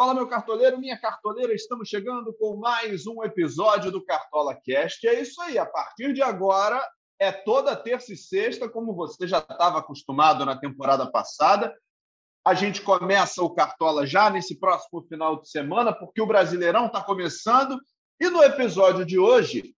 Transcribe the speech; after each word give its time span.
Fala, 0.00 0.14
meu 0.14 0.26
cartoleiro, 0.26 0.78
minha 0.78 0.98
cartoleira, 0.98 1.52
estamos 1.52 1.86
chegando 1.86 2.32
com 2.32 2.56
mais 2.56 3.06
um 3.06 3.22
episódio 3.22 3.92
do 3.92 4.02
Cartola 4.02 4.54
Cast. 4.54 5.06
É 5.06 5.20
isso 5.20 5.38
aí, 5.42 5.58
a 5.58 5.66
partir 5.66 6.14
de 6.14 6.22
agora 6.22 6.82
é 7.18 7.30
toda 7.30 7.76
terça 7.76 8.10
e 8.14 8.16
sexta, 8.16 8.66
como 8.66 8.94
você 8.94 9.28
já 9.28 9.40
estava 9.40 9.78
acostumado 9.78 10.46
na 10.46 10.56
temporada 10.56 11.06
passada. 11.10 11.76
A 12.42 12.54
gente 12.54 12.80
começa 12.80 13.42
o 13.42 13.50
Cartola 13.50 14.06
já 14.06 14.30
nesse 14.30 14.58
próximo 14.58 15.02
final 15.02 15.38
de 15.38 15.50
semana, 15.50 15.92
porque 15.92 16.22
o 16.22 16.26
Brasileirão 16.26 16.86
está 16.86 17.04
começando. 17.04 17.78
E 18.18 18.30
no 18.30 18.42
episódio 18.42 19.04
de 19.04 19.18
hoje, 19.18 19.74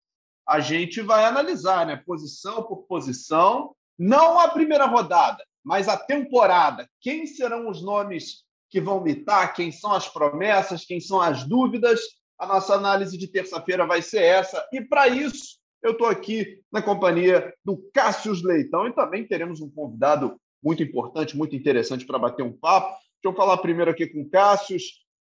a 0.48 0.60
gente 0.60 1.02
vai 1.02 1.26
analisar, 1.26 1.84
né, 1.88 1.96
posição 1.96 2.62
por 2.62 2.84
posição, 2.84 3.76
não 3.98 4.40
a 4.40 4.50
primeira 4.50 4.86
rodada, 4.86 5.44
mas 5.64 5.88
a 5.88 5.98
temporada. 5.98 6.88
Quem 7.02 7.26
serão 7.26 7.68
os 7.68 7.82
nomes 7.82 8.44
que 8.72 8.80
vão 8.80 9.04
mitar, 9.04 9.54
quem 9.54 9.70
são 9.72 9.92
as 9.92 10.08
promessas, 10.08 10.86
quem 10.86 11.00
são 11.02 11.22
as 11.22 11.44
dúvidas. 11.44 12.00
A 12.40 12.48
nossa 12.48 12.74
análise 12.74 13.18
de 13.18 13.28
terça-feira 13.28 13.86
vai 13.86 14.02
ser 14.02 14.24
essa. 14.24 14.66
E 14.72 14.82
para 14.82 15.10
isso, 15.10 15.60
eu 15.84 15.92
estou 15.92 16.08
aqui 16.08 16.60
na 16.72 16.82
companhia 16.82 17.54
do 17.66 17.78
Cássio 17.94 18.34
Leitão 18.44 18.88
e 18.88 18.94
também 18.94 19.28
teremos 19.28 19.62
um 19.62 19.70
convidado 19.70 20.40
muito 20.64 20.82
importante, 20.82 21.38
muito 21.38 21.56
interessante 21.56 22.06
para 22.06 22.18
bater 22.18 22.44
um 22.44 22.54
papo. 22.54 22.88
Deixa 23.22 23.26
eu 23.26 23.34
falar 23.34 23.58
primeiro 23.58 23.92
aqui 23.92 24.08
com 24.08 24.22
o 24.22 24.30
Cássio. 24.30 24.78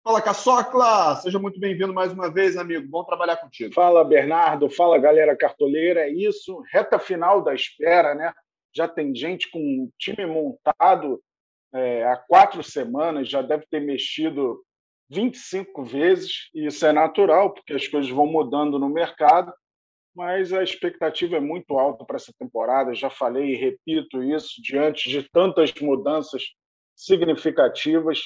Fala, 0.04 0.22
Caçocla! 0.22 1.16
Seja 1.18 1.40
muito 1.40 1.60
bem-vindo 1.60 1.94
mais 1.94 2.12
uma 2.12 2.32
vez, 2.32 2.58
amigo. 2.58 2.88
Bom 2.88 3.04
trabalhar 3.04 3.38
contigo. 3.38 3.74
Fala, 3.74 4.04
Bernardo. 4.04 4.70
Fala, 4.70 4.98
galera 4.98 5.36
cartoleira. 5.36 6.02
É 6.02 6.10
isso. 6.10 6.62
Reta 6.72 7.00
final 7.00 7.42
da 7.42 7.54
espera, 7.54 8.14
né? 8.14 8.34
Já 8.76 8.88
tem 8.88 9.16
gente 9.16 9.50
com 9.50 9.60
um 9.60 9.90
time 9.98 10.26
montado 10.26 11.22
é, 11.74 12.04
há 12.06 12.18
quatro 12.18 12.64
semanas, 12.64 13.30
já 13.30 13.42
deve 13.42 13.66
ter 13.70 13.80
mexido 13.80 14.64
25 15.10 15.84
vezes, 15.84 16.50
e 16.54 16.68
isso 16.68 16.86
é 16.86 16.92
natural, 16.92 17.54
porque 17.54 17.74
as 17.74 17.88
coisas 17.88 18.10
vão 18.10 18.28
mudando 18.28 18.78
no 18.78 18.90
mercado, 18.90 19.52
mas 20.16 20.52
a 20.52 20.64
expectativa 20.64 21.38
é 21.38 21.40
muito 21.40 21.78
alta 21.78 22.06
para 22.06 22.18
essa 22.18 22.34
temporada. 22.38 22.94
Já 22.94 23.10
falei 23.10 23.54
e 23.54 23.56
repito 23.56 24.22
isso, 24.24 24.62
diante 24.62 25.10
de 25.10 25.24
tantas 25.30 25.74
mudanças 25.76 26.44
significativas. 26.96 28.24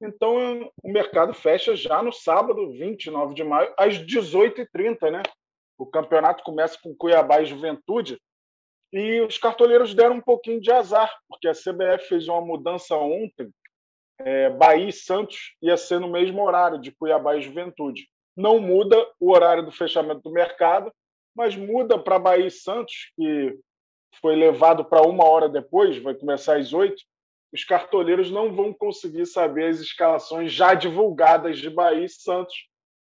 Então, 0.00 0.70
o 0.82 0.92
mercado 0.92 1.32
fecha 1.34 1.76
já 1.76 2.02
no 2.02 2.12
sábado, 2.12 2.70
29 2.72 3.34
de 3.34 3.44
maio, 3.44 3.72
às 3.78 3.98
18h30. 3.98 5.10
Né? 5.10 5.22
O 5.78 5.86
campeonato 5.86 6.42
começa 6.42 6.78
com 6.82 6.94
Cuiabá 6.94 7.40
e 7.40 7.46
Juventude, 7.46 8.18
e 8.92 9.20
os 9.20 9.36
cartoleiros 9.36 9.94
deram 9.94 10.16
um 10.16 10.20
pouquinho 10.20 10.60
de 10.60 10.72
azar, 10.72 11.12
porque 11.28 11.48
a 11.48 11.52
CBF 11.52 12.08
fez 12.08 12.28
uma 12.28 12.40
mudança 12.40 12.96
ontem. 12.96 13.50
É, 14.20 14.50
Bahia 14.50 14.88
e 14.88 14.92
Santos 14.92 15.54
ia 15.62 15.76
ser 15.76 16.00
no 16.00 16.10
mesmo 16.10 16.42
horário 16.42 16.80
de 16.80 16.90
Cuiabá 16.90 17.36
e 17.36 17.42
Juventude. 17.42 18.08
Não 18.36 18.58
muda 18.58 18.96
o 19.20 19.30
horário 19.30 19.64
do 19.64 19.70
fechamento 19.70 20.22
do 20.22 20.32
mercado, 20.32 20.92
mas 21.36 21.54
muda 21.54 21.98
para 21.98 22.18
Bahia 22.18 22.46
e 22.46 22.50
Santos, 22.50 23.12
que 23.14 23.56
foi 24.20 24.34
levado 24.34 24.84
para 24.84 25.02
uma 25.02 25.24
hora 25.24 25.48
depois, 25.48 26.02
vai 26.02 26.14
começar 26.14 26.56
às 26.56 26.72
oito. 26.72 27.00
Os 27.52 27.64
cartoleiros 27.64 28.30
não 28.30 28.52
vão 28.52 28.72
conseguir 28.72 29.26
saber 29.26 29.68
as 29.68 29.80
escalações 29.80 30.52
já 30.52 30.74
divulgadas 30.74 31.58
de 31.58 31.70
Bahia 31.70 32.04
e 32.04 32.08
Santos, 32.08 32.54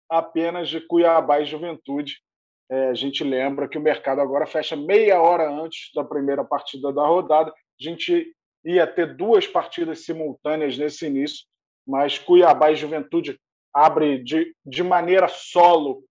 apenas 0.08 0.68
de 0.68 0.80
Cuiabá 0.80 1.40
e 1.40 1.46
Juventude 1.46 2.20
é, 2.68 2.88
a 2.88 2.94
gente 2.94 3.22
lembra 3.22 3.68
que 3.68 3.78
o 3.78 3.80
mercado 3.82 4.20
agora 4.20 4.46
fecha 4.46 4.74
meia 4.74 5.20
hora 5.20 5.48
antes 5.48 5.90
da 5.94 6.02
primeira 6.02 6.44
partida 6.44 6.92
da 6.92 7.06
rodada. 7.06 7.50
A 7.50 7.82
gente 7.82 8.34
ia 8.64 8.86
ter 8.86 9.16
duas 9.16 9.46
partidas 9.46 10.04
simultâneas 10.04 10.76
nesse 10.76 11.06
início, 11.06 11.44
mas 11.86 12.18
Cuiabá 12.18 12.72
e 12.72 12.76
Juventude 12.76 13.38
abre 13.72 14.22
de, 14.22 14.54
de 14.64 14.82
maneira 14.82 15.28
solo 15.28 16.04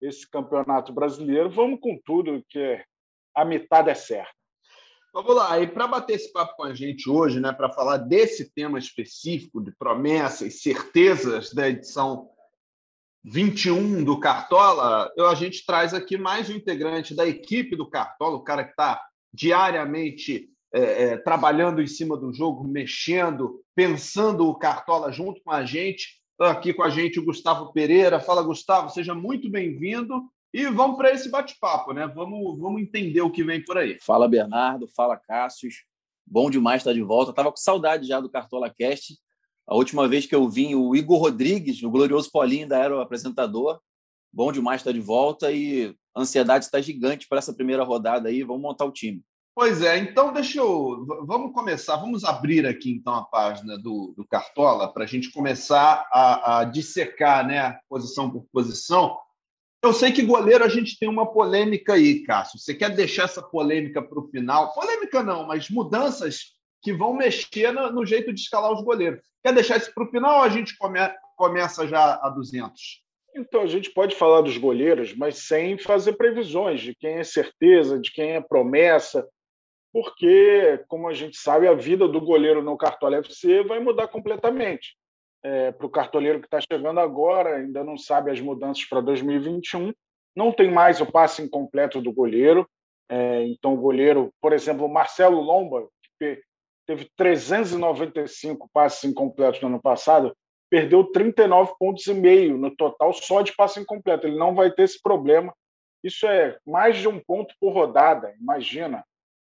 esse 0.00 0.28
campeonato 0.28 0.92
brasileiro. 0.92 1.48
Vamos 1.48 1.80
com 1.80 1.98
tudo, 2.04 2.44
que 2.48 2.82
a 3.34 3.44
metade 3.44 3.88
é 3.88 3.94
certa. 3.94 4.32
Vamos 5.14 5.36
lá, 5.36 5.60
e 5.60 5.66
para 5.66 5.86
bater 5.86 6.14
esse 6.14 6.32
papo 6.32 6.56
com 6.56 6.64
a 6.64 6.74
gente 6.74 7.08
hoje, 7.08 7.38
né, 7.38 7.52
para 7.52 7.70
falar 7.70 7.98
desse 7.98 8.50
tema 8.52 8.78
específico 8.78 9.62
de 9.62 9.70
promessas, 9.76 10.62
certezas 10.62 11.52
da 11.52 11.68
edição 11.68 12.30
21 13.24 14.02
do 14.02 14.18
Cartola, 14.18 15.10
eu, 15.16 15.28
a 15.28 15.34
gente 15.34 15.64
traz 15.64 15.94
aqui 15.94 16.18
mais 16.18 16.50
um 16.50 16.54
integrante 16.54 17.14
da 17.14 17.26
equipe 17.26 17.76
do 17.76 17.88
Cartola, 17.88 18.36
o 18.36 18.42
cara 18.42 18.64
que 18.64 18.70
está 18.70 19.00
diariamente 19.32 20.48
é, 20.74 21.04
é, 21.04 21.16
trabalhando 21.18 21.80
em 21.80 21.86
cima 21.86 22.16
do 22.16 22.32
jogo, 22.32 22.66
mexendo, 22.66 23.62
pensando 23.74 24.48
o 24.48 24.54
Cartola 24.54 25.12
junto 25.12 25.40
com 25.42 25.52
a 25.52 25.64
gente. 25.64 26.20
Está 26.32 26.50
aqui 26.50 26.74
com 26.74 26.82
a 26.82 26.90
gente 26.90 27.20
o 27.20 27.24
Gustavo 27.24 27.72
Pereira. 27.72 28.18
Fala, 28.18 28.42
Gustavo, 28.42 28.90
seja 28.90 29.14
muito 29.14 29.48
bem-vindo. 29.48 30.24
E 30.52 30.66
vamos 30.66 30.96
para 30.96 31.12
esse 31.12 31.30
bate-papo, 31.30 31.92
né? 31.92 32.06
Vamos, 32.08 32.58
vamos 32.58 32.82
entender 32.82 33.20
o 33.20 33.30
que 33.30 33.44
vem 33.44 33.62
por 33.64 33.78
aí. 33.78 33.98
Fala, 34.02 34.28
Bernardo. 34.28 34.88
Fala, 34.88 35.16
Cássius. 35.16 35.84
Bom 36.26 36.50
demais 36.50 36.80
estar 36.80 36.92
de 36.92 37.02
volta. 37.02 37.30
Estava 37.30 37.50
com 37.50 37.56
saudade 37.56 38.06
já 38.06 38.18
do 38.18 38.30
Cartola 38.30 38.68
Cast 38.68 39.14
a 39.72 39.74
última 39.74 40.06
vez 40.06 40.26
que 40.26 40.34
eu 40.34 40.46
vim, 40.50 40.74
o 40.74 40.94
Igor 40.94 41.18
Rodrigues, 41.18 41.82
o 41.82 41.90
glorioso 41.90 42.30
Paulinho, 42.30 42.64
ainda 42.64 42.76
era 42.76 42.94
o 42.94 43.00
apresentador. 43.00 43.80
Bom 44.30 44.52
demais 44.52 44.82
estar 44.82 44.92
de 44.92 45.00
volta 45.00 45.50
e 45.50 45.96
a 46.14 46.20
ansiedade 46.20 46.66
está 46.66 46.78
gigante 46.78 47.26
para 47.26 47.38
essa 47.38 47.54
primeira 47.54 47.82
rodada 47.82 48.28
aí. 48.28 48.42
Vamos 48.42 48.60
montar 48.60 48.84
o 48.84 48.92
time. 48.92 49.22
Pois 49.54 49.80
é, 49.80 49.96
então 49.96 50.30
deixa 50.30 50.58
eu. 50.58 51.06
Vamos 51.26 51.54
começar, 51.54 51.96
vamos 51.96 52.22
abrir 52.22 52.66
aqui 52.66 52.90
então 52.90 53.14
a 53.14 53.24
página 53.24 53.78
do, 53.78 54.12
do 54.14 54.26
Cartola 54.26 54.92
para 54.92 55.04
a 55.04 55.06
gente 55.06 55.32
começar 55.32 56.06
a, 56.12 56.58
a 56.58 56.64
dissecar 56.64 57.46
né, 57.46 57.78
posição 57.88 58.30
por 58.30 58.44
posição. 58.52 59.16
Eu 59.82 59.94
sei 59.94 60.12
que 60.12 60.22
goleiro 60.22 60.64
a 60.64 60.68
gente 60.68 60.98
tem 60.98 61.08
uma 61.08 61.32
polêmica 61.32 61.94
aí, 61.94 62.22
Cássio. 62.24 62.58
Você 62.58 62.74
quer 62.74 62.94
deixar 62.94 63.24
essa 63.24 63.42
polêmica 63.42 64.02
para 64.02 64.20
o 64.20 64.28
final? 64.28 64.74
Polêmica 64.74 65.22
não, 65.22 65.46
mas 65.46 65.70
mudanças 65.70 66.52
que 66.82 66.92
vão 66.92 67.14
mexer 67.14 67.72
no, 67.72 67.90
no 67.92 68.04
jeito 68.04 68.32
de 68.32 68.40
escalar 68.40 68.72
os 68.72 68.82
goleiros. 68.82 69.20
Quer 69.42 69.54
deixar 69.54 69.76
isso 69.76 69.92
para 69.94 70.04
o 70.04 70.10
final 70.10 70.38
ou 70.38 70.42
a 70.42 70.48
gente 70.48 70.76
come, 70.76 70.98
começa 71.36 71.86
já 71.86 72.18
a 72.22 72.28
200? 72.28 73.02
Então, 73.34 73.62
a 73.62 73.66
gente 73.66 73.90
pode 73.90 74.14
falar 74.14 74.42
dos 74.42 74.58
goleiros, 74.58 75.14
mas 75.14 75.38
sem 75.38 75.78
fazer 75.78 76.14
previsões 76.14 76.80
de 76.80 76.94
quem 76.94 77.14
é 77.14 77.24
certeza, 77.24 77.98
de 77.98 78.12
quem 78.12 78.32
é 78.32 78.40
promessa, 78.40 79.26
porque, 79.92 80.82
como 80.88 81.08
a 81.08 81.14
gente 81.14 81.36
sabe, 81.36 81.66
a 81.66 81.74
vida 81.74 82.06
do 82.06 82.20
goleiro 82.20 82.62
no 82.62 82.76
Cartola 82.76 83.18
FC 83.18 83.62
vai 83.62 83.78
mudar 83.78 84.08
completamente. 84.08 84.96
É, 85.44 85.72
para 85.72 85.86
o 85.86 85.90
cartoleiro 85.90 86.40
que 86.40 86.46
está 86.46 86.60
chegando 86.60 87.00
agora, 87.00 87.56
ainda 87.56 87.82
não 87.82 87.96
sabe 87.96 88.30
as 88.30 88.40
mudanças 88.40 88.84
para 88.84 89.00
2021, 89.00 89.92
não 90.36 90.52
tem 90.52 90.70
mais 90.70 91.00
o 91.00 91.06
passe 91.06 91.42
incompleto 91.42 92.00
do 92.00 92.12
goleiro. 92.12 92.68
É, 93.08 93.44
então, 93.46 93.74
o 93.74 93.80
goleiro, 93.80 94.32
por 94.40 94.52
exemplo, 94.52 94.88
Marcelo 94.88 95.40
Lomba, 95.40 95.88
que 96.18 96.40
teve 96.86 97.08
395 97.16 98.68
passes 98.72 99.04
incompletos 99.04 99.60
no 99.60 99.68
ano 99.68 99.80
passado, 99.80 100.36
perdeu 100.70 101.04
39 101.04 101.74
pontos 101.78 102.06
e 102.06 102.14
meio 102.14 102.56
no 102.56 102.74
total 102.74 103.12
só 103.12 103.42
de 103.42 103.54
passe 103.54 103.80
incompleto. 103.80 104.26
Ele 104.26 104.38
não 104.38 104.54
vai 104.54 104.70
ter 104.70 104.84
esse 104.84 105.00
problema. 105.00 105.54
Isso 106.02 106.26
é 106.26 106.58
mais 106.66 106.96
de 106.96 107.06
um 107.06 107.20
ponto 107.20 107.54
por 107.60 107.72
rodada, 107.72 108.34
imagina, 108.40 109.04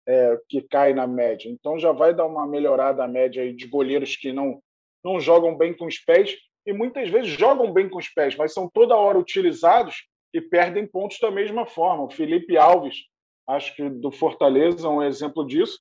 é, 0.06 0.39
que 0.49 0.62
cai 0.62 0.93
na 0.93 1.06
média. 1.06 1.50
Então 1.50 1.78
já 1.78 1.93
vai 1.93 2.15
dar 2.15 2.27
uma 2.27 2.47
melhorada 2.47 3.03
a 3.03 3.09
média 3.09 3.43
aí 3.43 3.53
de 3.53 3.66
goleiros 3.66 4.16
que 4.16 4.33
não, 4.33 4.61
não 5.03 5.19
jogam 5.19 5.56
bem 5.56 5.75
com 5.75 5.87
os 5.87 5.99
pés 5.99 6.37
e 6.66 6.72
muitas 6.72 7.09
vezes 7.09 7.31
jogam 7.31 7.72
bem 7.72 7.89
com 7.89 7.98
os 7.98 8.09
pés, 8.09 8.37
mas 8.37 8.53
são 8.53 8.69
toda 8.69 8.97
hora 8.97 9.19
utilizados 9.19 10.07
e 10.33 10.41
perdem 10.41 10.87
pontos 10.87 11.19
da 11.21 11.30
mesma 11.30 11.66
forma. 11.66 12.04
O 12.04 12.10
Felipe 12.10 12.57
Alves, 12.57 13.04
acho 13.48 13.75
que 13.75 13.89
do 13.89 14.10
Fortaleza, 14.10 14.87
é 14.87 14.91
um 14.91 15.03
exemplo 15.03 15.47
disso 15.47 15.78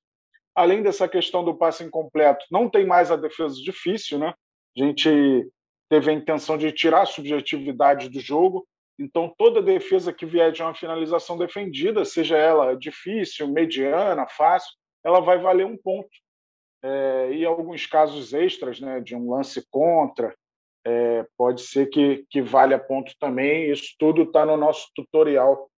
além 0.56 0.82
dessa 0.82 1.08
questão 1.08 1.44
do 1.44 1.56
passe 1.56 1.84
incompleto, 1.84 2.46
não 2.52 2.70
tem 2.70 2.86
mais 2.86 3.12
a 3.12 3.16
defesa 3.16 3.56
difícil, 3.56 4.20
né? 4.20 4.34
A 4.78 4.84
gente 4.84 5.50
teve 5.90 6.10
a 6.10 6.14
intenção 6.14 6.58
de 6.58 6.72
tirar 6.72 7.02
a 7.02 7.06
subjetividade 7.06 8.10
do 8.10 8.20
jogo, 8.20 8.68
então 9.00 9.34
toda 9.38 9.62
defesa 9.62 10.14
que 10.14 10.26
vier 10.26 10.52
de 10.52 10.62
uma 10.62 10.74
finalização 10.74 11.38
defendida, 11.38 12.06
seja 12.06 12.38
ela 12.38 12.76
difícil, 12.76 13.48
mediana, 13.48 14.28
fácil, 14.28 14.72
ela 15.04 15.20
vai 15.20 15.38
valer 15.38 15.66
um 15.66 15.78
ponto. 15.78 16.10
É, 16.84 17.32
e 17.32 17.46
alguns 17.46 17.86
casos 17.86 18.34
extras, 18.34 18.80
né, 18.80 19.00
de 19.00 19.16
um 19.16 19.32
lance 19.32 19.66
contra, 19.72 20.36
é, 20.86 21.26
pode 21.38 21.62
ser 21.62 21.88
que, 21.88 22.26
que 22.30 22.42
valha 22.42 22.78
ponto 22.78 23.14
também. 23.20 23.72
Isso 23.72 23.96
tudo 23.98 24.24
está 24.24 24.46
no 24.46 24.58
nosso 24.58 24.90
tutorial 24.94 25.70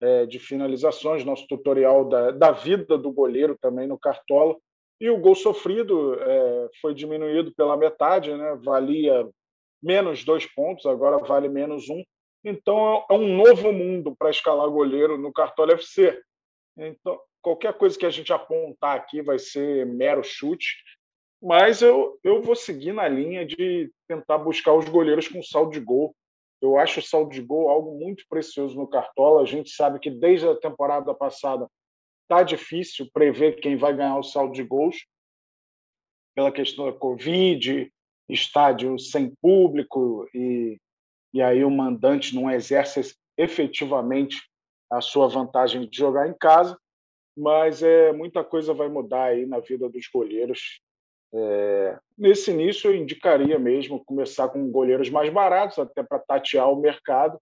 é, 0.00 0.26
de 0.26 0.38
finalizações, 0.38 1.24
nosso 1.24 1.46
tutorial 1.46 2.08
da, 2.08 2.30
da 2.30 2.52
vida 2.52 2.96
do 2.96 3.10
goleiro 3.10 3.56
também 3.60 3.86
no 3.86 3.98
Cartola. 3.98 4.56
E 5.00 5.10
o 5.10 5.18
gol 5.18 5.34
sofrido 5.34 6.14
é, 6.20 6.68
foi 6.80 6.94
diminuído 6.94 7.52
pela 7.54 7.76
metade, 7.76 8.34
né? 8.34 8.58
valia 8.62 9.28
menos 9.82 10.24
dois 10.24 10.44
pontos, 10.46 10.86
agora 10.86 11.18
vale 11.18 11.48
menos 11.48 11.88
um. 11.88 12.02
Então 12.44 13.04
é 13.08 13.14
um 13.14 13.36
novo 13.36 13.72
mundo 13.72 14.14
para 14.16 14.30
escalar 14.30 14.68
goleiro 14.68 15.16
no 15.16 15.32
Cartola 15.32 15.72
FC. 15.72 16.20
Então, 16.76 17.18
qualquer 17.42 17.74
coisa 17.74 17.98
que 17.98 18.06
a 18.06 18.10
gente 18.10 18.32
apontar 18.32 18.96
aqui 18.96 19.22
vai 19.22 19.38
ser 19.38 19.86
mero 19.86 20.22
chute. 20.22 20.76
Mas 21.40 21.82
eu, 21.82 22.18
eu 22.24 22.42
vou 22.42 22.56
seguir 22.56 22.92
na 22.92 23.06
linha 23.06 23.46
de 23.46 23.92
tentar 24.08 24.38
buscar 24.38 24.74
os 24.74 24.88
goleiros 24.88 25.28
com 25.28 25.42
saldo 25.42 25.72
de 25.72 25.80
gol. 25.80 26.14
Eu 26.60 26.76
acho 26.76 27.00
o 27.00 27.02
saldo 27.02 27.30
de 27.30 27.40
gol 27.40 27.68
algo 27.68 27.98
muito 27.98 28.24
precioso 28.28 28.76
no 28.76 28.88
Cartola. 28.88 29.42
A 29.42 29.46
gente 29.46 29.70
sabe 29.70 29.98
que 29.98 30.10
desde 30.10 30.48
a 30.48 30.56
temporada 30.56 31.14
passada 31.14 31.68
está 32.22 32.42
difícil 32.42 33.08
prever 33.12 33.60
quem 33.60 33.76
vai 33.76 33.94
ganhar 33.94 34.18
o 34.18 34.22
saldo 34.22 34.52
de 34.52 34.62
gols 34.62 35.06
pela 36.34 36.52
questão 36.52 36.86
da 36.86 36.92
Covid, 36.92 37.90
estádio 38.28 38.98
sem 38.98 39.34
público 39.40 40.28
e, 40.34 40.78
e 41.32 41.42
aí 41.42 41.64
o 41.64 41.70
mandante 41.70 42.34
não 42.34 42.50
exerce 42.50 43.14
efetivamente 43.36 44.36
a 44.90 45.00
sua 45.00 45.28
vantagem 45.28 45.88
de 45.88 45.96
jogar 45.96 46.28
em 46.28 46.36
casa, 46.36 46.78
mas 47.36 47.82
é 47.82 48.12
muita 48.12 48.44
coisa 48.44 48.74
vai 48.74 48.88
mudar 48.88 49.24
aí 49.24 49.46
na 49.46 49.60
vida 49.60 49.88
dos 49.88 50.08
goleiros 50.12 50.80
é, 51.32 51.98
nesse 52.16 52.50
início, 52.50 52.90
eu 52.90 52.96
indicaria 52.96 53.58
mesmo 53.58 54.04
começar 54.04 54.48
com 54.48 54.70
goleiros 54.70 55.10
mais 55.10 55.32
baratos, 55.32 55.78
até 55.78 56.02
para 56.02 56.18
tatear 56.18 56.70
o 56.70 56.80
mercado, 56.80 57.38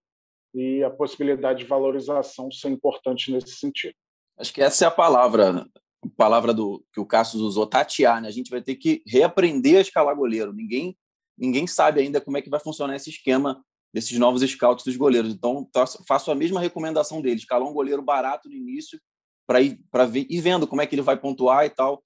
e 0.55 0.83
a 0.83 0.91
possibilidade 0.91 1.61
de 1.61 1.67
valorização 1.67 2.51
ser 2.51 2.71
importante 2.71 3.31
nesse 3.31 3.57
sentido. 3.57 3.95
Acho 4.39 4.53
que 4.53 4.63
essa 4.63 4.85
é 4.85 4.89
a 4.89 4.91
palavra, 4.91 5.67
a 6.03 6.09
palavra 6.17 6.53
do 6.53 6.85
que 6.93 7.01
o 7.01 7.07
Cassius 7.07 7.43
usou, 7.43 7.67
tatear. 7.67 8.21
Né? 8.21 8.29
A 8.29 8.33
gente 8.33 8.51
vai 8.51 8.63
ter 8.63 8.75
que 8.77 9.03
reaprender 9.07 9.79
a 9.79 9.81
escalar 9.81 10.17
goleiro. 10.17 10.53
Ninguém, 10.53 10.97
ninguém 11.37 11.67
sabe 11.67 12.01
ainda 12.01 12.21
como 12.21 12.39
é 12.39 12.43
que 12.43 12.51
vai 12.51 12.61
funcionar 12.61 12.97
esse 12.97 13.11
esquema 13.11 13.63
desses 13.93 14.19
novos 14.19 14.43
scouts 14.43 14.85
dos 14.85 14.97
goleiros. 14.97 15.33
Então, 15.33 15.69
faço 16.07 16.31
a 16.31 16.35
mesma 16.35 16.61
recomendação 16.61 17.21
deles: 17.21 17.43
escalar 17.43 17.69
um 17.69 17.75
goleiro 17.75 18.03
barato 18.03 18.49
no 18.49 18.55
início 18.55 19.01
para 19.47 19.61
ir, 19.61 19.79
ir 20.15 20.41
vendo 20.41 20.67
como 20.67 20.83
é 20.83 20.87
que 20.87 20.95
ele 20.95 21.03
vai 21.03 21.19
pontuar 21.19 21.65
e 21.65 21.71
tal. 21.71 22.03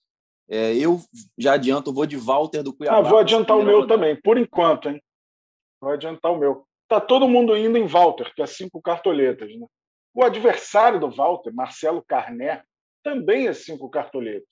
É, 0.50 0.74
eu 0.74 1.00
já 1.38 1.52
adianto, 1.52 1.92
vou 1.92 2.04
de 2.04 2.16
Walter 2.16 2.64
do 2.64 2.74
Cuiabá. 2.74 2.98
Ah, 2.98 3.02
vou 3.02 3.18
adiantar 3.18 3.56
o 3.56 3.62
meu 3.62 3.86
também, 3.86 4.20
por 4.20 4.36
enquanto, 4.36 4.88
hein? 4.88 5.00
Vou 5.80 5.92
adiantar 5.92 6.32
o 6.32 6.36
meu. 6.36 6.66
Tá 6.88 7.00
todo 7.00 7.28
mundo 7.28 7.56
indo 7.56 7.78
em 7.78 7.86
Walter, 7.86 8.34
que 8.34 8.42
é 8.42 8.46
cinco 8.46 8.82
cartoletas, 8.82 9.54
né? 9.56 9.64
O 10.12 10.24
adversário 10.24 10.98
do 10.98 11.08
Walter, 11.08 11.54
Marcelo 11.54 12.02
Carné, 12.02 12.64
também 13.00 13.46
é 13.46 13.52
cinco 13.52 13.88
cartoletas. 13.88 14.48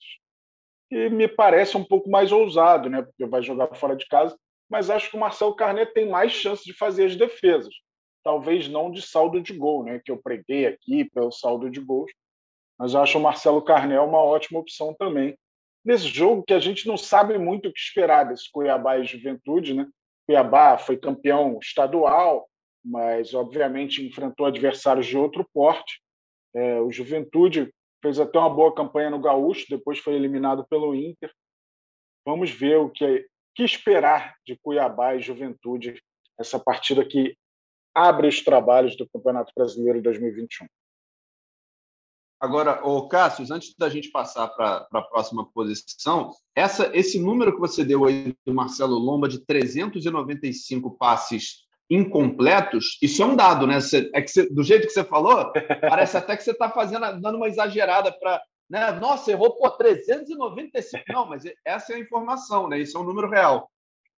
E 0.89 1.09
me 1.09 1.27
parece 1.27 1.75
um 1.75 1.83
pouco 1.83 2.09
mais 2.09 2.31
ousado, 2.31 2.89
né? 2.89 3.01
Porque 3.01 3.25
vai 3.25 3.43
jogar 3.43 3.75
fora 3.75 3.93
de 3.93 4.07
casa, 4.07 4.39
mas 4.69 4.89
acho 4.89 5.09
que 5.09 5.17
o 5.17 5.19
Marcelo 5.19 5.53
Carné 5.53 5.85
tem 5.85 6.09
mais 6.09 6.31
chance 6.31 6.63
de 6.63 6.71
fazer 6.71 7.07
as 7.07 7.15
defesas. 7.17 7.73
Talvez 8.23 8.69
não 8.69 8.89
de 8.89 9.01
saldo 9.01 9.41
de 9.41 9.51
gol, 9.51 9.83
né? 9.83 9.99
Que 10.03 10.13
eu 10.13 10.17
preguei 10.17 10.65
aqui 10.65 11.03
pelo 11.03 11.31
saldo 11.31 11.69
de 11.69 11.81
gols. 11.81 12.11
Mas 12.77 12.93
eu 12.93 13.01
acho 13.01 13.17
o 13.17 13.21
Marcelo 13.21 13.61
Carné 13.61 13.99
uma 13.99 14.19
ótima 14.19 14.61
opção 14.61 14.95
também 14.97 15.37
nesse 15.89 16.07
jogo 16.07 16.43
que 16.43 16.53
a 16.53 16.59
gente 16.59 16.87
não 16.87 16.95
sabe 16.95 17.35
muito 17.39 17.67
o 17.67 17.73
que 17.73 17.79
esperar 17.79 18.25
desse 18.25 18.47
Cuiabá 18.51 18.99
e 18.99 19.05
Juventude, 19.05 19.73
né? 19.73 19.87
Cuiabá 20.27 20.77
foi 20.77 20.95
campeão 20.95 21.57
estadual, 21.59 22.47
mas 22.85 23.33
obviamente 23.33 24.05
enfrentou 24.05 24.45
adversários 24.45 25.07
de 25.07 25.17
outro 25.17 25.49
porte. 25.51 25.99
É, 26.53 26.79
o 26.79 26.91
Juventude 26.91 27.73
fez 28.03 28.19
até 28.19 28.37
uma 28.37 28.51
boa 28.51 28.71
campanha 28.71 29.09
no 29.09 29.19
Gaúcho, 29.19 29.65
depois 29.67 29.97
foi 29.97 30.13
eliminado 30.13 30.63
pelo 30.69 30.93
Inter. 30.93 31.33
Vamos 32.23 32.51
ver 32.51 32.77
o 32.77 32.91
que, 32.91 33.25
que 33.55 33.63
esperar 33.63 34.35
de 34.45 34.55
Cuiabá 34.61 35.15
e 35.15 35.21
Juventude, 35.21 35.99
essa 36.39 36.59
partida 36.59 37.03
que 37.03 37.35
abre 37.95 38.27
os 38.27 38.43
trabalhos 38.43 38.95
do 38.95 39.09
Campeonato 39.09 39.51
Brasileiro 39.55 40.03
2021. 40.03 40.67
Agora, 42.39 42.79
o 42.87 43.05
Cássio, 43.09 43.45
antes 43.53 43.75
da 43.77 43.89
gente 43.89 44.09
passar 44.09 44.47
para 44.47 44.87
a 44.93 45.01
próxima 45.01 45.45
posição, 45.51 46.31
essa, 46.55 46.89
esse 46.93 47.19
número 47.19 47.53
que 47.53 47.59
você 47.59 47.83
deu 47.83 48.05
aí 48.05 48.33
do 48.45 48.53
Marcelo 48.53 48.97
Lomba 48.97 49.27
de 49.27 49.45
395 49.45 50.91
passes 50.91 51.67
incompletos, 51.89 52.97
isso 53.01 53.21
é 53.21 53.25
um 53.25 53.35
dado, 53.35 53.67
né? 53.67 53.81
Você, 53.81 54.09
é 54.13 54.21
que 54.21 54.29
você, 54.29 54.47
do 54.49 54.63
jeito 54.63 54.87
que 54.87 54.93
você 54.93 55.03
falou, 55.03 55.51
parece 55.81 56.15
até 56.15 56.37
que 56.37 56.43
você 56.43 56.51
está 56.51 56.69
fazendo, 56.69 57.01
dando 57.19 57.35
uma 57.35 57.47
exagerada 57.47 58.09
para. 58.17 58.41
Né? 58.69 58.91
Nossa, 58.91 59.31
errou 59.31 59.57
por 59.57 59.75
395. 59.75 61.03
Não, 61.09 61.25
mas 61.25 61.43
essa 61.65 61.91
é 61.91 61.95
a 61.97 61.99
informação, 61.99 62.69
né? 62.69 62.79
Isso 62.79 62.97
é 62.97 63.01
um 63.01 63.05
número 63.05 63.27
real. 63.27 63.69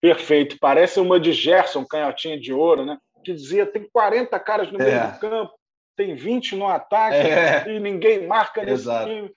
Perfeito. 0.01 0.57
Parece 0.59 0.99
uma 0.99 1.19
de 1.19 1.31
Gerson, 1.31 1.85
canhotinha 1.85 2.37
de 2.37 2.51
ouro, 2.51 2.83
né? 2.83 2.97
Que 3.23 3.33
dizia 3.33 3.65
tem 3.65 3.87
40 3.93 4.37
caras 4.39 4.71
no 4.71 4.81
é. 4.81 4.85
meio 4.85 5.13
do 5.13 5.19
campo 5.19 5.58
tem 5.99 6.15
20 6.15 6.55
no 6.55 6.65
ataque 6.65 7.17
é. 7.17 7.75
e 7.75 7.77
ninguém 7.77 8.25
marca 8.25 8.61
nesse 8.63 8.83
Exato. 8.83 9.09
time. 9.09 9.31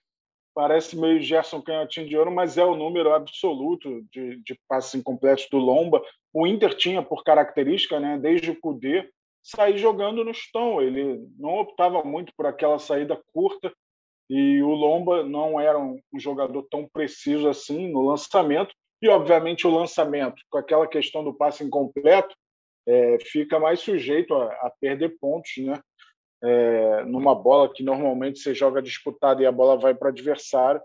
Parece 0.55 0.97
meio 0.97 1.20
Gerson 1.20 1.61
Canhotinho 1.61 2.09
de 2.09 2.17
Ouro, 2.17 2.31
mas 2.31 2.56
é 2.56 2.64
o 2.64 2.76
número 2.76 3.12
absoluto 3.12 4.06
de, 4.12 4.37
de 4.44 4.56
passes 4.69 4.94
incompletos 4.94 5.49
do 5.50 5.59
Lomba. 5.59 6.00
O 6.32 6.47
Inter 6.47 6.76
tinha 6.76 7.03
por 7.03 7.25
característica, 7.25 7.99
né, 7.99 8.17
desde 8.17 8.53
o 8.53 8.61
Cudê, 8.61 9.11
sair 9.43 9.76
jogando 9.76 10.25
no 10.25 10.32
chão. 10.32 10.81
Ele 10.81 11.26
não 11.37 11.59
optava 11.59 12.05
muito 12.05 12.32
por 12.37 12.47
aquela 12.47 12.79
saída 12.79 13.20
curta 13.35 13.73
e 14.31 14.62
o 14.62 14.69
Lomba 14.69 15.25
não 15.25 15.61
era 15.61 15.76
um, 15.76 15.99
um 16.15 16.20
jogador 16.20 16.62
tão 16.70 16.87
preciso 16.87 17.49
assim 17.49 17.91
no 17.91 18.03
lançamento. 18.03 18.73
E, 19.03 19.08
obviamente, 19.08 19.67
o 19.67 19.75
lançamento, 19.75 20.41
com 20.49 20.58
aquela 20.58 20.87
questão 20.87 21.25
do 21.25 21.35
passe 21.35 21.65
incompleto, 21.65 22.37
é, 22.87 23.19
fica 23.20 23.58
mais 23.58 23.81
sujeito 23.81 24.32
a, 24.35 24.47
a 24.47 24.73
perder 24.81 25.17
pontos, 25.19 25.53
né? 25.58 25.81
É, 26.43 27.05
numa 27.05 27.35
bola 27.35 27.73
que 27.73 27.83
normalmente 27.83 28.41
você 28.41 28.55
joga 28.55 28.83
disputada 28.83 29.43
e 29.43 29.47
a 29.47 29.53
bola 29.53 29.79
vai 29.79 29.94
para 29.94 30.06
o 30.06 30.11
adversário, 30.11 30.81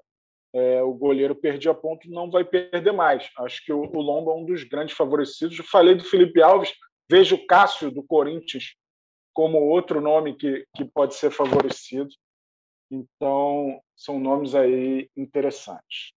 é, 0.53 0.81
o 0.81 0.93
goleiro 0.93 1.35
perdia 1.35 1.73
ponto, 1.73 2.09
não 2.09 2.29
vai 2.29 2.45
perder 2.45 2.91
mais. 2.91 3.29
Acho 3.39 3.63
que 3.65 3.73
o, 3.73 3.81
o 3.81 4.01
Lomba 4.01 4.31
é 4.31 4.35
um 4.35 4.45
dos 4.45 4.63
grandes 4.63 4.95
favorecidos. 4.95 5.57
Eu 5.57 5.65
falei 5.65 5.95
do 5.95 6.03
Felipe 6.03 6.41
Alves, 6.41 6.73
vejo 7.09 7.35
o 7.35 7.45
Cássio 7.47 7.91
do 7.91 8.03
Corinthians 8.03 8.75
como 9.33 9.59
outro 9.59 10.01
nome 10.01 10.35
que, 10.35 10.65
que 10.75 10.85
pode 10.85 11.15
ser 11.15 11.31
favorecido. 11.31 12.09
Então, 12.89 13.81
são 13.95 14.19
nomes 14.19 14.55
aí 14.55 15.09
interessantes. 15.15 16.13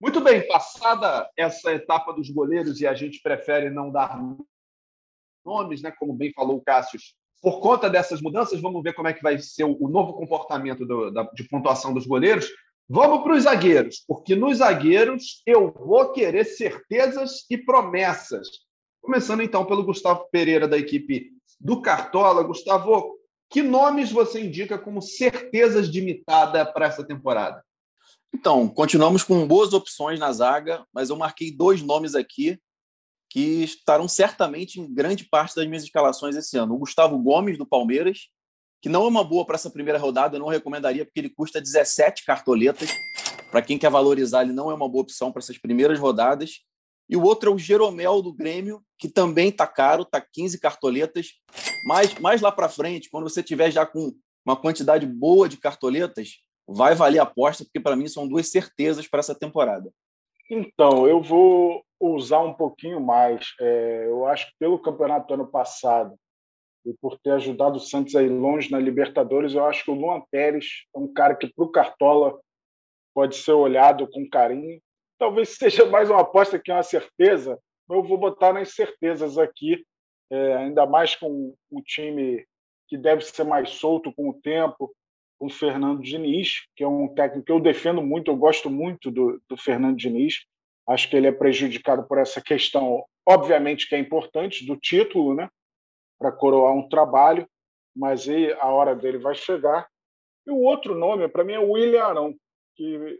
Muito 0.00 0.20
bem, 0.20 0.46
passada 0.46 1.30
essa 1.36 1.72
etapa 1.72 2.12
dos 2.12 2.30
goleiros 2.30 2.80
e 2.80 2.86
a 2.86 2.94
gente 2.94 3.20
prefere 3.22 3.70
não 3.70 3.90
dar 3.90 4.18
nomes, 5.44 5.82
né? 5.82 5.90
Como 5.90 6.14
bem 6.14 6.32
falou 6.32 6.58
o 6.58 6.62
Cássio, 6.62 6.98
por 7.44 7.60
conta 7.60 7.90
dessas 7.90 8.22
mudanças, 8.22 8.58
vamos 8.62 8.82
ver 8.82 8.94
como 8.94 9.06
é 9.06 9.12
que 9.12 9.22
vai 9.22 9.38
ser 9.38 9.64
o, 9.64 9.86
novo 9.86 10.14
comportamento 10.14 10.86
do, 10.86 11.10
da, 11.10 11.24
de 11.24 11.44
pontuação 11.44 11.92
dos 11.92 12.06
goleiros. 12.06 12.48
Vamos 12.88 13.22
para 13.22 13.34
os 13.34 13.42
zagueiros, 13.42 14.02
porque 14.08 14.34
nos 14.34 14.58
zagueiros 14.58 15.42
eu 15.46 15.70
vou 15.70 16.10
querer 16.10 16.44
certezas 16.44 17.44
e 17.50 17.58
promessas. 17.58 18.48
Começando 19.02 19.42
então 19.42 19.66
pelo 19.66 19.84
Gustavo 19.84 20.26
Pereira, 20.32 20.66
da 20.66 20.78
equipe 20.78 21.32
do 21.60 21.82
Cartola. 21.82 22.42
Gustavo, 22.42 23.18
que 23.50 23.62
nomes 23.62 24.10
você 24.10 24.40
indica 24.40 24.78
como 24.78 25.02
certezas 25.02 25.92
de 25.92 26.00
mitada 26.00 26.64
para 26.64 26.86
essa 26.86 27.04
temporada? 27.04 27.62
Então, 28.34 28.66
continuamos 28.68 29.22
com 29.22 29.46
boas 29.46 29.74
opções 29.74 30.18
na 30.18 30.32
zaga, 30.32 30.82
mas 30.94 31.10
eu 31.10 31.16
marquei 31.16 31.54
dois 31.54 31.82
nomes 31.82 32.14
aqui 32.14 32.58
que 33.30 33.64
estarão 33.64 34.06
certamente 34.06 34.80
em 34.80 34.92
grande 34.92 35.24
parte 35.24 35.56
das 35.56 35.66
minhas 35.66 35.82
escalações 35.82 36.36
esse 36.36 36.56
ano. 36.56 36.74
O 36.74 36.78
Gustavo 36.78 37.18
Gomes, 37.18 37.58
do 37.58 37.66
Palmeiras, 37.66 38.28
que 38.80 38.88
não 38.88 39.04
é 39.04 39.08
uma 39.08 39.24
boa 39.24 39.46
para 39.46 39.56
essa 39.56 39.70
primeira 39.70 39.98
rodada, 39.98 40.36
eu 40.36 40.40
não 40.40 40.48
recomendaria, 40.48 41.04
porque 41.04 41.18
ele 41.18 41.30
custa 41.30 41.60
17 41.60 42.24
cartoletas. 42.24 42.90
Para 43.50 43.62
quem 43.62 43.78
quer 43.78 43.90
valorizar, 43.90 44.42
ele 44.42 44.52
não 44.52 44.70
é 44.70 44.74
uma 44.74 44.88
boa 44.88 45.02
opção 45.02 45.32
para 45.32 45.40
essas 45.40 45.58
primeiras 45.58 45.98
rodadas. 45.98 46.60
E 47.08 47.16
o 47.16 47.22
outro 47.22 47.50
é 47.50 47.54
o 47.54 47.58
Jeromel 47.58 48.22
do 48.22 48.32
Grêmio, 48.32 48.82
que 48.98 49.08
também 49.08 49.48
está 49.48 49.66
caro, 49.66 50.02
está 50.02 50.20
15 50.20 50.60
cartoletas. 50.60 51.28
Mas 51.86 52.14
mais 52.18 52.40
lá 52.40 52.52
para 52.52 52.68
frente, 52.68 53.10
quando 53.10 53.28
você 53.28 53.42
tiver 53.42 53.70
já 53.70 53.86
com 53.86 54.12
uma 54.44 54.56
quantidade 54.56 55.06
boa 55.06 55.48
de 55.48 55.56
cartoletas, 55.56 56.38
vai 56.66 56.94
valer 56.94 57.18
a 57.18 57.24
aposta, 57.24 57.64
porque 57.64 57.80
para 57.80 57.96
mim 57.96 58.08
são 58.08 58.28
duas 58.28 58.50
certezas 58.50 59.06
para 59.06 59.20
essa 59.20 59.34
temporada. 59.34 59.90
Então, 60.50 61.06
eu 61.06 61.22
vou 61.22 61.82
usar 62.12 62.40
um 62.40 62.52
pouquinho 62.52 63.00
mais. 63.00 63.54
É, 63.60 64.06
eu 64.06 64.26
acho 64.26 64.46
que 64.46 64.52
pelo 64.58 64.78
campeonato 64.78 65.28
do 65.28 65.34
ano 65.34 65.46
passado 65.46 66.14
e 66.84 66.92
por 67.00 67.18
ter 67.18 67.30
ajudado 67.30 67.76
o 67.76 67.80
Santos 67.80 68.14
a 68.14 68.22
ir 68.22 68.28
longe 68.28 68.70
na 68.70 68.78
Libertadores, 68.78 69.54
eu 69.54 69.64
acho 69.64 69.84
que 69.84 69.90
o 69.90 69.94
Luan 69.94 70.22
Pérez 70.30 70.66
é 70.94 70.98
um 70.98 71.12
cara 71.12 71.34
que 71.34 71.52
para 71.52 71.64
o 71.64 71.70
Cartola 71.70 72.38
pode 73.14 73.36
ser 73.36 73.52
olhado 73.52 74.08
com 74.10 74.28
carinho. 74.28 74.80
Talvez 75.18 75.50
seja 75.56 75.86
mais 75.86 76.10
uma 76.10 76.20
aposta 76.20 76.58
que 76.58 76.70
uma 76.70 76.82
certeza, 76.82 77.58
mas 77.88 77.98
eu 77.98 78.04
vou 78.04 78.18
botar 78.18 78.52
nas 78.52 78.74
certezas 78.74 79.38
aqui, 79.38 79.84
é, 80.30 80.56
ainda 80.56 80.84
mais 80.84 81.14
com 81.14 81.54
um 81.70 81.82
time 81.82 82.44
que 82.88 82.98
deve 82.98 83.22
ser 83.22 83.44
mais 83.44 83.70
solto 83.70 84.12
com 84.12 84.28
o 84.28 84.34
tempo, 84.34 84.94
com 85.38 85.46
o 85.46 85.50
Fernando 85.50 86.02
Diniz, 86.02 86.66
que 86.76 86.84
é 86.84 86.88
um 86.88 87.08
técnico 87.08 87.46
que 87.46 87.52
eu 87.52 87.60
defendo 87.60 88.02
muito, 88.02 88.30
eu 88.30 88.36
gosto 88.36 88.68
muito 88.68 89.10
do, 89.10 89.40
do 89.48 89.56
Fernando 89.56 89.96
Diniz. 89.96 90.44
Acho 90.88 91.08
que 91.08 91.16
ele 91.16 91.26
é 91.26 91.32
prejudicado 91.32 92.06
por 92.06 92.18
essa 92.18 92.40
questão, 92.40 93.04
obviamente 93.26 93.88
que 93.88 93.94
é 93.94 93.98
importante, 93.98 94.66
do 94.66 94.76
título, 94.76 95.34
né? 95.34 95.48
Para 96.18 96.30
coroar 96.30 96.74
um 96.74 96.88
trabalho, 96.88 97.48
mas 97.96 98.28
aí 98.28 98.52
a 98.52 98.66
hora 98.66 98.94
dele 98.94 99.18
vai 99.18 99.34
chegar. 99.34 99.88
E 100.46 100.50
o 100.50 100.58
outro 100.58 100.94
nome, 100.94 101.26
para 101.28 101.42
mim, 101.42 101.54
é 101.54 101.58
William 101.58 102.04
Arão, 102.04 102.34
que, 102.76 103.18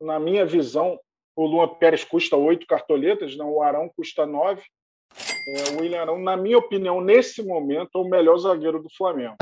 na 0.00 0.18
minha 0.18 0.46
visão, 0.46 0.98
O 1.36 1.46
Luan 1.46 1.68
Pérez 1.68 2.04
custa 2.04 2.36
oito 2.36 2.66
cartoletas, 2.66 3.36
não, 3.36 3.52
o 3.52 3.62
Arão 3.62 3.90
custa 3.96 4.24
nove. 4.24 4.62
É, 5.48 5.74
o 5.74 5.80
William 5.80 6.00
Arão, 6.00 6.18
na 6.18 6.36
minha 6.36 6.58
opinião, 6.58 7.00
nesse 7.00 7.42
momento, 7.42 7.90
é 7.96 7.98
o 7.98 8.08
melhor 8.08 8.38
zagueiro 8.38 8.80
do 8.80 8.88
Flamengo. 8.96 9.36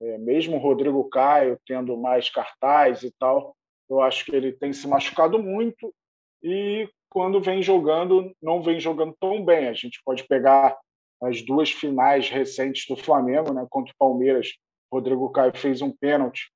É, 0.00 0.18
mesmo 0.18 0.56
o 0.56 0.60
Rodrigo 0.60 1.08
Caio 1.08 1.58
tendo 1.64 1.96
mais 1.96 2.28
cartaz 2.28 3.02
e 3.02 3.12
tal, 3.18 3.56
eu 3.88 4.00
acho 4.00 4.24
que 4.24 4.34
ele 4.34 4.52
tem 4.52 4.72
se 4.72 4.86
machucado 4.86 5.38
muito 5.38 5.94
e 6.42 6.88
quando 7.16 7.40
vem 7.40 7.62
jogando, 7.62 8.30
não 8.42 8.62
vem 8.62 8.78
jogando 8.78 9.16
tão 9.18 9.42
bem. 9.42 9.68
A 9.68 9.72
gente 9.72 10.02
pode 10.04 10.24
pegar 10.24 10.76
as 11.22 11.40
duas 11.40 11.70
finais 11.70 12.28
recentes 12.28 12.84
do 12.86 12.94
Flamengo, 12.94 13.54
né, 13.54 13.66
contra 13.70 13.90
o 13.90 13.96
Palmeiras. 13.98 14.52
Rodrigo 14.92 15.30
Caio 15.30 15.56
fez 15.56 15.80
um 15.80 15.90
pênalti 15.90 16.50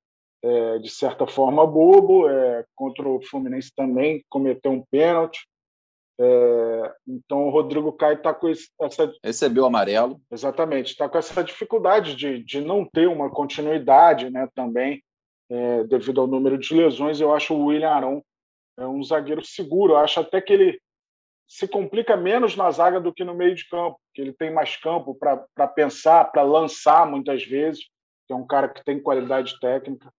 é, 0.44 0.78
de 0.78 0.90
certa 0.90 1.26
forma 1.26 1.66
bobo, 1.66 2.28
é, 2.28 2.62
contra 2.76 3.08
o 3.08 3.22
Fluminense 3.22 3.72
também 3.74 4.22
cometeu 4.28 4.72
um 4.72 4.84
pênalti. 4.90 5.48
É, 6.20 6.92
então 7.08 7.46
o 7.46 7.50
Rodrigo 7.50 7.90
Caio 7.94 8.18
está 8.18 8.34
com 8.34 8.52
essa. 8.82 9.10
Recebeu 9.24 9.64
amarelo. 9.64 10.20
Exatamente, 10.30 10.88
está 10.88 11.08
com 11.08 11.16
essa 11.16 11.42
dificuldade 11.42 12.14
de, 12.14 12.44
de 12.44 12.60
não 12.60 12.84
ter 12.84 13.08
uma 13.08 13.30
continuidade 13.30 14.28
né, 14.28 14.46
também, 14.54 15.02
é, 15.48 15.84
devido 15.84 16.20
ao 16.20 16.26
número 16.26 16.58
de 16.58 16.74
lesões. 16.74 17.18
Eu 17.18 17.32
acho 17.32 17.54
o 17.54 17.64
William 17.64 17.88
Arão 17.88 18.22
é 18.80 18.87
um 18.87 19.02
zagueiro 19.02 19.44
seguro. 19.44 19.92
Eu 19.92 19.99
acho 19.99 20.20
até 20.20 20.40
que 20.40 20.52
ele 20.52 20.80
se 21.46 21.68
complica 21.68 22.16
menos 22.16 22.56
na 22.56 22.70
zaga 22.70 23.00
do 23.00 23.12
que 23.12 23.25
no 23.25 23.34
meio 23.34 23.54
de 23.54 23.68
campo, 23.68 24.00
que 24.14 24.22
ele 24.22 24.32
tem 24.32 24.52
mais 24.52 24.76
campo 24.76 25.14
para 25.14 25.68
pensar, 25.68 26.25
para 26.30 26.42
lançar 26.42 27.06
muitas 27.06 27.44
vezes. 27.44 27.84
É 28.30 28.34
um 28.34 28.46
cara 28.46 28.68
que 28.68 28.84
tem 28.84 29.02
qualidade 29.02 29.58
técnica. 29.58 30.10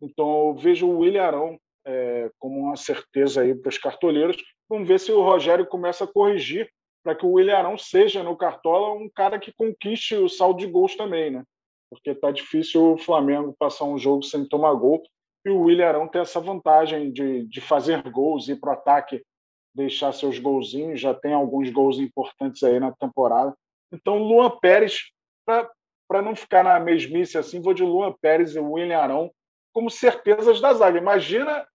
Então 0.00 0.48
eu 0.48 0.54
vejo 0.54 0.86
o 0.86 1.00
William 1.00 1.22
Arão 1.22 1.60
é, 1.86 2.30
como 2.38 2.58
uma 2.58 2.76
certeza 2.76 3.42
aí 3.42 3.54
para 3.54 3.68
os 3.68 3.78
cartoleiros. 3.78 4.36
Vamos 4.68 4.88
ver 4.88 4.98
se 4.98 5.12
o 5.12 5.22
Rogério 5.22 5.66
começa 5.66 6.04
a 6.04 6.12
corrigir 6.12 6.70
para 7.04 7.14
que 7.14 7.26
o 7.26 7.32
William 7.32 7.56
Arão 7.56 7.78
seja 7.78 8.22
no 8.22 8.36
Cartola 8.36 8.92
um 8.92 9.08
cara 9.08 9.38
que 9.38 9.52
conquiste 9.52 10.16
o 10.16 10.28
saldo 10.28 10.58
de 10.58 10.66
gols 10.66 10.96
também, 10.96 11.30
né? 11.30 11.44
Porque 11.90 12.14
tá 12.14 12.30
difícil 12.30 12.94
o 12.94 12.98
Flamengo 12.98 13.54
passar 13.58 13.84
um 13.84 13.98
jogo 13.98 14.22
sem 14.22 14.46
tomar 14.46 14.74
gol 14.74 15.02
e 15.48 15.50
o 15.50 15.62
William 15.62 15.88
Arão 15.88 16.08
tem 16.08 16.20
essa 16.20 16.40
vantagem 16.40 17.10
de, 17.10 17.46
de 17.46 17.60
fazer 17.60 18.02
gols, 18.10 18.48
ir 18.48 18.56
para 18.56 18.70
o 18.70 18.72
ataque, 18.72 19.22
deixar 19.74 20.12
seus 20.12 20.38
golzinhos, 20.38 21.00
já 21.00 21.14
tem 21.14 21.32
alguns 21.32 21.70
gols 21.70 21.98
importantes 21.98 22.62
aí 22.62 22.78
na 22.78 22.92
temporada. 22.92 23.54
Então, 23.92 24.18
Luan 24.18 24.50
Pérez, 24.60 25.10
para 25.44 26.22
não 26.22 26.36
ficar 26.36 26.62
na 26.62 26.78
mesmice 26.78 27.38
assim, 27.38 27.60
vou 27.60 27.72
de 27.72 27.82
Luan 27.82 28.12
Pérez 28.20 28.54
e 28.54 28.58
William 28.58 28.98
Arão 28.98 29.30
como 29.72 29.90
certezas 29.90 30.60
da 30.60 30.74
zaga. 30.74 30.98
Imagina 30.98 31.66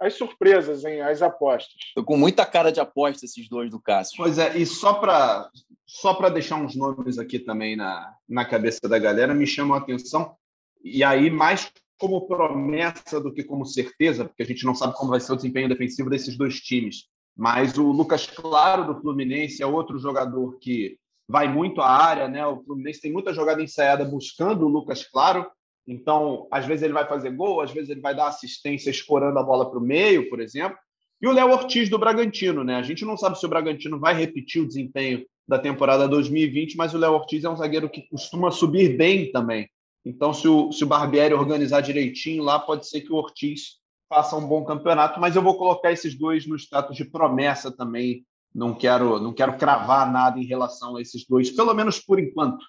as 0.00 0.14
surpresas, 0.14 0.84
hein? 0.84 1.02
as 1.02 1.20
apostas. 1.20 1.92
Tô 1.94 2.02
com 2.02 2.16
muita 2.16 2.46
cara 2.46 2.72
de 2.72 2.80
aposta 2.80 3.26
esses 3.26 3.48
dois 3.48 3.70
do 3.70 3.80
Cássio. 3.80 4.16
Pois 4.16 4.38
é, 4.38 4.56
e 4.56 4.64
só 4.64 4.94
para 4.94 5.50
só 5.86 6.14
para 6.14 6.28
deixar 6.28 6.56
uns 6.56 6.74
nomes 6.76 7.18
aqui 7.18 7.38
também 7.38 7.76
na, 7.76 8.14
na 8.28 8.44
cabeça 8.44 8.88
da 8.88 8.98
galera, 8.98 9.34
me 9.34 9.46
chamam 9.46 9.76
a 9.76 9.80
atenção, 9.80 10.36
e 10.84 11.02
aí 11.02 11.28
mais 11.28 11.70
como 12.00 12.26
promessa 12.26 13.20
do 13.20 13.32
que 13.32 13.44
como 13.44 13.66
certeza, 13.66 14.24
porque 14.24 14.42
a 14.42 14.46
gente 14.46 14.64
não 14.64 14.74
sabe 14.74 14.96
como 14.96 15.10
vai 15.10 15.20
ser 15.20 15.32
o 15.32 15.36
desempenho 15.36 15.68
defensivo 15.68 16.08
desses 16.10 16.36
dois 16.36 16.58
times. 16.60 17.04
Mas 17.36 17.76
o 17.78 17.92
Lucas 17.92 18.26
Claro 18.26 18.86
do 18.86 19.00
Fluminense 19.00 19.62
é 19.62 19.66
outro 19.66 19.98
jogador 19.98 20.58
que 20.58 20.96
vai 21.28 21.46
muito 21.46 21.80
à 21.80 21.88
área, 21.88 22.26
né? 22.26 22.44
O 22.46 22.62
Fluminense 22.64 23.00
tem 23.00 23.12
muita 23.12 23.32
jogada 23.32 23.62
ensaiada 23.62 24.04
buscando 24.04 24.64
o 24.64 24.68
Lucas 24.68 25.06
Claro, 25.06 25.46
então, 25.86 26.46
às 26.50 26.66
vezes 26.66 26.82
ele 26.82 26.92
vai 26.92 27.06
fazer 27.06 27.30
gol, 27.30 27.60
às 27.60 27.72
vezes 27.72 27.90
ele 27.90 28.00
vai 28.00 28.14
dar 28.14 28.28
assistência 28.28 28.90
escorando 28.90 29.38
a 29.38 29.42
bola 29.42 29.68
para 29.68 29.78
o 29.78 29.82
meio, 29.82 30.28
por 30.30 30.40
exemplo. 30.40 30.78
E 31.20 31.26
o 31.26 31.32
Léo 31.32 31.50
Ortiz 31.50 31.88
do 31.88 31.98
Bragantino, 31.98 32.64
né? 32.64 32.76
A 32.76 32.82
gente 32.82 33.04
não 33.04 33.16
sabe 33.16 33.38
se 33.38 33.44
o 33.44 33.48
Bragantino 33.48 33.98
vai 33.98 34.14
repetir 34.14 34.62
o 34.62 34.66
desempenho 34.66 35.26
da 35.46 35.58
temporada 35.58 36.08
2020, 36.08 36.76
mas 36.76 36.94
o 36.94 36.98
Léo 36.98 37.12
Ortiz 37.12 37.44
é 37.44 37.50
um 37.50 37.56
zagueiro 37.56 37.90
que 37.90 38.02
costuma 38.02 38.50
subir 38.50 38.96
bem 38.96 39.30
também. 39.32 39.68
Então, 40.04 40.32
se 40.32 40.48
o, 40.48 40.72
se 40.72 40.82
o 40.82 40.86
Barbieri 40.86 41.34
organizar 41.34 41.80
direitinho 41.80 42.42
lá, 42.42 42.58
pode 42.58 42.88
ser 42.88 43.02
que 43.02 43.12
o 43.12 43.16
Ortiz 43.16 43.80
faça 44.08 44.36
um 44.36 44.46
bom 44.46 44.64
campeonato, 44.64 45.20
mas 45.20 45.36
eu 45.36 45.42
vou 45.42 45.56
colocar 45.56 45.92
esses 45.92 46.18
dois 46.18 46.46
no 46.46 46.56
status 46.56 46.96
de 46.96 47.04
promessa 47.04 47.70
também. 47.70 48.26
Não 48.52 48.74
quero, 48.74 49.20
não 49.20 49.32
quero 49.32 49.56
cravar 49.56 50.10
nada 50.10 50.38
em 50.40 50.44
relação 50.44 50.96
a 50.96 51.00
esses 51.00 51.24
dois, 51.26 51.50
pelo 51.50 51.72
menos 51.74 52.00
por 52.00 52.18
enquanto. 52.18 52.64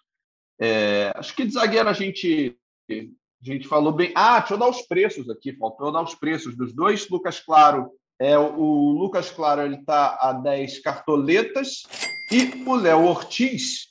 É, 0.59 1.11
acho 1.15 1.35
que 1.35 1.43
de 1.43 1.53
zagueiro 1.53 1.89
a 1.89 1.93
gente 1.93 2.55
a 2.89 3.45
gente 3.45 3.67
falou 3.67 3.91
bem. 3.91 4.11
Ah, 4.13 4.39
deixa 4.39 4.53
eu 4.53 4.57
dar 4.59 4.69
os 4.69 4.83
preços 4.83 5.27
aqui, 5.29 5.53
faltou 5.53 5.91
dar 5.91 6.03
os 6.03 6.13
preços 6.13 6.55
dos 6.55 6.73
dois. 6.73 7.09
Lucas 7.09 7.39
Claro, 7.39 7.91
é, 8.19 8.37
o 8.37 8.91
Lucas 8.91 9.31
Claro 9.31 9.61
ele 9.61 9.77
está 9.77 10.19
a 10.21 10.33
10 10.33 10.79
cartoletas 10.79 11.81
e 12.31 12.63
o 12.67 12.75
Léo 12.75 13.05
Ortiz 13.05 13.90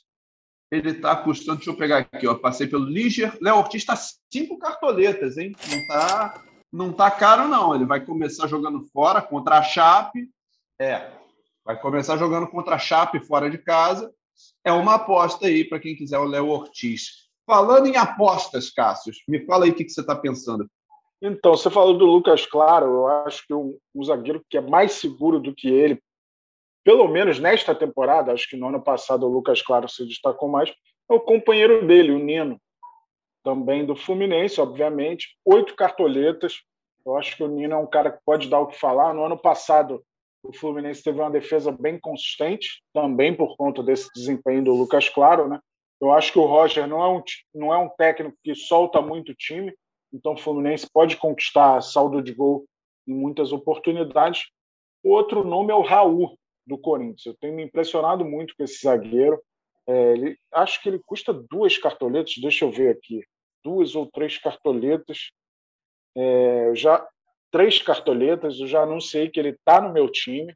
ele 0.71 0.91
está 0.91 1.15
custando, 1.15 1.57
deixa 1.57 1.69
eu 1.71 1.75
pegar 1.75 1.97
aqui, 1.97 2.25
ó, 2.27 2.35
passei 2.35 2.65
pelo 2.65 2.85
Liger. 2.85 3.37
Léo 3.41 3.57
Ortiz 3.57 3.81
está 3.81 3.95
cinco 4.31 4.57
cartoletas, 4.57 5.37
hein? 5.37 5.53
Não 5.69 5.77
está 5.77 6.41
não 6.71 6.93
tá 6.93 7.11
caro, 7.11 7.47
não. 7.47 7.75
Ele 7.75 7.85
vai 7.85 8.03
começar 8.03 8.47
jogando 8.47 8.85
fora 8.93 9.21
contra 9.21 9.57
a 9.57 9.63
Chape. 9.63 10.29
É, 10.79 11.11
vai 11.65 11.79
começar 11.79 12.17
jogando 12.17 12.47
contra 12.47 12.75
a 12.75 12.79
Chape 12.79 13.19
fora 13.19 13.49
de 13.49 13.57
casa. 13.57 14.11
É 14.63 14.71
uma 14.71 14.95
aposta 14.95 15.47
aí 15.47 15.65
para 15.65 15.79
quem 15.79 15.95
quiser 15.95 16.17
o 16.17 16.25
Léo 16.25 16.47
Ortiz. 16.47 17.29
Falando 17.45 17.87
em 17.87 17.97
apostas, 17.97 18.69
Cássio, 18.69 19.11
me 19.27 19.45
fala 19.45 19.65
aí 19.65 19.71
o 19.71 19.75
que, 19.75 19.87
você 19.89 20.01
está 20.01 20.15
pensando. 20.15 20.69
Então, 21.21 21.55
você 21.55 21.69
falou 21.69 21.97
do 21.97 22.05
Lucas 22.05 22.45
Claro, 22.45 22.85
eu 22.85 23.07
acho 23.25 23.45
que 23.45 23.53
um, 23.53 23.77
um, 23.93 24.03
zagueiro 24.03 24.43
que 24.49 24.57
é 24.57 24.61
mais 24.61 24.93
seguro 24.93 25.39
do 25.39 25.53
que 25.53 25.67
ele, 25.67 26.01
pelo 26.83 27.07
menos 27.07 27.39
nesta 27.39 27.75
temporada, 27.75 28.31
acho 28.31 28.49
que 28.49 28.57
no 28.57 28.67
ano 28.67 28.81
passado 28.81 29.25
o 29.25 29.29
Lucas 29.29 29.61
Claro 29.61 29.87
se 29.87 30.05
destacou 30.05 30.49
mais, 30.49 30.69
é 31.09 31.13
o 31.13 31.19
companheiro 31.19 31.85
dele, 31.85 32.11
o 32.11 32.19
Nino, 32.19 32.59
também 33.43 33.85
do 33.85 33.95
Fluminense, 33.95 34.61
obviamente, 34.61 35.37
oito 35.45 35.75
cartoletas. 35.75 36.61
Eu 37.05 37.17
acho 37.17 37.35
que 37.35 37.43
o 37.43 37.47
Nino 37.47 37.73
é 37.73 37.77
um 37.77 37.87
cara 37.87 38.11
que 38.11 38.19
pode 38.25 38.47
dar 38.47 38.59
o 38.59 38.67
que 38.67 38.79
falar. 38.79 39.13
No 39.13 39.25
ano 39.25 39.37
passado, 39.37 40.03
o 40.43 40.53
Fluminense 40.53 41.03
teve 41.03 41.19
uma 41.19 41.29
defesa 41.29 41.71
bem 41.71 41.99
consistente, 41.99 42.83
também 42.93 43.35
por 43.35 43.55
conta 43.57 43.83
desse 43.83 44.09
desempenho 44.13 44.63
do 44.63 44.73
Lucas 44.73 45.09
Claro, 45.09 45.47
né? 45.47 45.59
Eu 45.99 46.11
acho 46.11 46.31
que 46.33 46.39
o 46.39 46.45
Roger 46.45 46.87
não 46.87 47.03
é 47.03 47.07
um, 47.09 47.23
não 47.53 47.73
é 47.73 47.77
um 47.77 47.89
técnico 47.89 48.35
que 48.43 48.55
solta 48.55 49.01
muito 49.01 49.35
time, 49.35 49.71
então 50.11 50.33
o 50.33 50.37
Fluminense 50.37 50.87
pode 50.91 51.15
conquistar 51.15 51.81
saldo 51.81 52.23
de 52.23 52.33
gol 52.33 52.65
em 53.07 53.13
muitas 53.13 53.51
oportunidades. 53.51 54.45
O 55.03 55.11
outro 55.11 55.43
nome 55.43 55.71
é 55.71 55.75
o 55.75 55.81
Raul, 55.81 56.37
do 56.71 56.77
Corinthians. 56.77 57.25
Eu 57.25 57.35
tenho 57.35 57.55
me 57.55 57.63
impressionado 57.63 58.25
muito 58.25 58.55
com 58.55 58.63
esse 58.63 58.81
zagueiro. 58.81 59.41
É, 59.87 60.13
ele, 60.13 60.37
acho 60.53 60.81
que 60.81 60.89
ele 60.89 60.99
custa 61.05 61.33
duas 61.33 61.77
cartoletas, 61.77 62.35
deixa 62.41 62.65
eu 62.65 62.71
ver 62.71 62.95
aqui, 62.95 63.23
duas 63.63 63.95
ou 63.95 64.05
três 64.05 64.37
cartoletas. 64.37 65.31
É, 66.15 66.71
já 66.75 67.07
três 67.51 67.81
cartoletas, 67.81 68.59
eu 68.59 68.67
já 68.67 68.83
anunciei 68.83 69.29
que 69.29 69.39
ele 69.39 69.49
está 69.49 69.81
no 69.81 69.91
meu 69.91 70.09
time. 70.09 70.55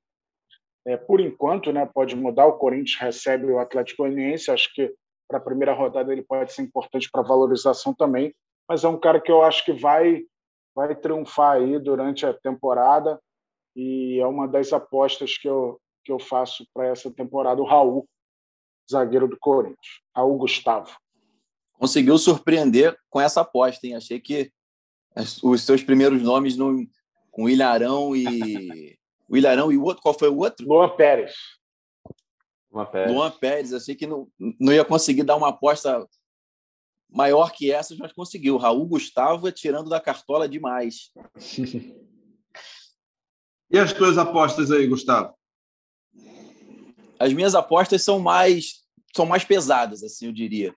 É, 0.87 0.95
por 0.95 1.19
enquanto, 1.19 1.73
né, 1.73 1.85
pode 1.85 2.15
mudar. 2.15 2.45
O 2.45 2.57
Corinthians 2.57 2.99
recebe 2.99 3.51
o 3.51 3.59
Atlético 3.59 4.03
Goianiense. 4.03 4.51
Acho 4.51 4.73
que 4.73 4.93
para 5.27 5.39
a 5.39 5.41
primeira 5.41 5.73
rodada 5.73 6.11
ele 6.11 6.21
pode 6.21 6.53
ser 6.53 6.61
importante 6.61 7.09
para 7.11 7.21
valorização 7.23 7.93
também, 7.93 8.33
mas 8.69 8.83
é 8.83 8.87
um 8.87 8.99
cara 8.99 9.19
que 9.19 9.31
eu 9.31 9.41
acho 9.41 9.65
que 9.65 9.73
vai 9.73 10.23
vai 10.75 10.93
triunfar 10.93 11.55
aí 11.55 11.79
durante 11.79 12.25
a 12.25 12.33
temporada 12.33 13.17
e 13.75 14.19
é 14.19 14.27
uma 14.27 14.45
das 14.45 14.73
apostas 14.73 15.37
que 15.37 15.47
eu 15.47 15.79
que 16.05 16.11
eu 16.11 16.19
faço 16.19 16.65
para 16.71 16.85
essa 16.85 17.11
temporada 17.11 17.59
o 17.59 17.65
Raul, 17.65 18.07
zagueiro 18.89 19.27
do 19.27 19.37
Corinthians, 19.39 20.01
Raul 20.15 20.37
Gustavo. 20.37 20.95
Conseguiu 21.73 22.17
surpreender 22.17 22.95
com 23.09 23.19
essa 23.19 23.41
aposta, 23.41 23.85
hein? 23.85 23.95
Achei 23.95 24.19
que 24.19 24.51
os 25.43 25.63
seus 25.63 25.83
primeiros 25.83 26.21
nomes 26.21 26.55
no, 26.55 26.87
com 27.31 27.45
o 27.45 27.49
Ilharão 27.49 28.15
e 28.15 28.23
o 29.27 29.35
Ilharão 29.35 29.71
e 29.71 29.77
o 29.77 29.83
outro, 29.83 30.03
qual 30.03 30.17
foi 30.17 30.29
o 30.29 30.37
outro? 30.37 30.65
Luan 30.67 30.95
Pérez. 30.95 31.33
Luan 32.71 32.85
Pérez. 32.85 33.11
Luan 33.11 33.31
Pérez, 33.31 33.73
achei 33.73 33.95
que 33.95 34.05
não, 34.05 34.27
não 34.59 34.71
ia 34.71 34.85
conseguir 34.85 35.23
dar 35.23 35.35
uma 35.35 35.49
aposta 35.49 36.07
maior 37.09 37.51
que 37.51 37.71
essa, 37.71 37.95
mas 37.97 38.13
conseguiu. 38.13 38.57
Raul 38.57 38.85
Gustavo 38.85 39.47
é 39.47 39.51
tirando 39.51 39.89
da 39.89 39.99
cartola 39.99 40.47
demais. 40.47 41.11
e 43.71 43.79
as 43.79 43.91
tuas 43.91 44.17
apostas 44.17 44.71
aí, 44.71 44.85
Gustavo? 44.87 45.34
As 47.19 47.33
minhas 47.33 47.55
apostas 47.55 48.03
são 48.03 48.19
mais 48.19 48.85
são 49.15 49.25
mais 49.25 49.45
pesadas, 49.45 50.03
assim, 50.03 50.25
eu 50.25 50.33
diria. 50.33 50.75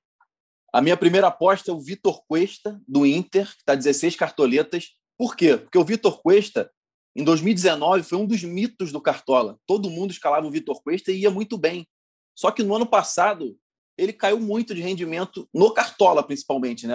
A 0.72 0.80
minha 0.80 0.96
primeira 0.96 1.26
aposta 1.26 1.70
é 1.70 1.74
o 1.74 1.80
Vitor 1.80 2.22
Cuesta, 2.28 2.80
do 2.86 3.04
Inter, 3.04 3.46
que 3.48 3.62
está 3.62 3.74
16 3.74 4.14
cartoletas. 4.14 4.90
Por 5.16 5.34
quê? 5.34 5.56
Porque 5.56 5.78
o 5.78 5.84
Vitor 5.84 6.22
Cuesta 6.22 6.70
em 7.16 7.24
2019 7.24 8.04
foi 8.04 8.18
um 8.18 8.26
dos 8.26 8.44
mitos 8.44 8.92
do 8.92 9.00
Cartola. 9.00 9.58
Todo 9.66 9.90
mundo 9.90 10.12
escalava 10.12 10.46
o 10.46 10.50
Vitor 10.50 10.80
Cuesta 10.82 11.10
e 11.10 11.22
ia 11.22 11.30
muito 11.30 11.58
bem. 11.58 11.84
Só 12.32 12.52
que 12.52 12.62
no 12.62 12.76
ano 12.76 12.86
passado 12.86 13.58
ele 13.96 14.12
caiu 14.12 14.38
muito 14.38 14.72
de 14.72 14.80
rendimento 14.80 15.48
no 15.52 15.72
Cartola, 15.72 16.22
principalmente, 16.22 16.86
né? 16.86 16.94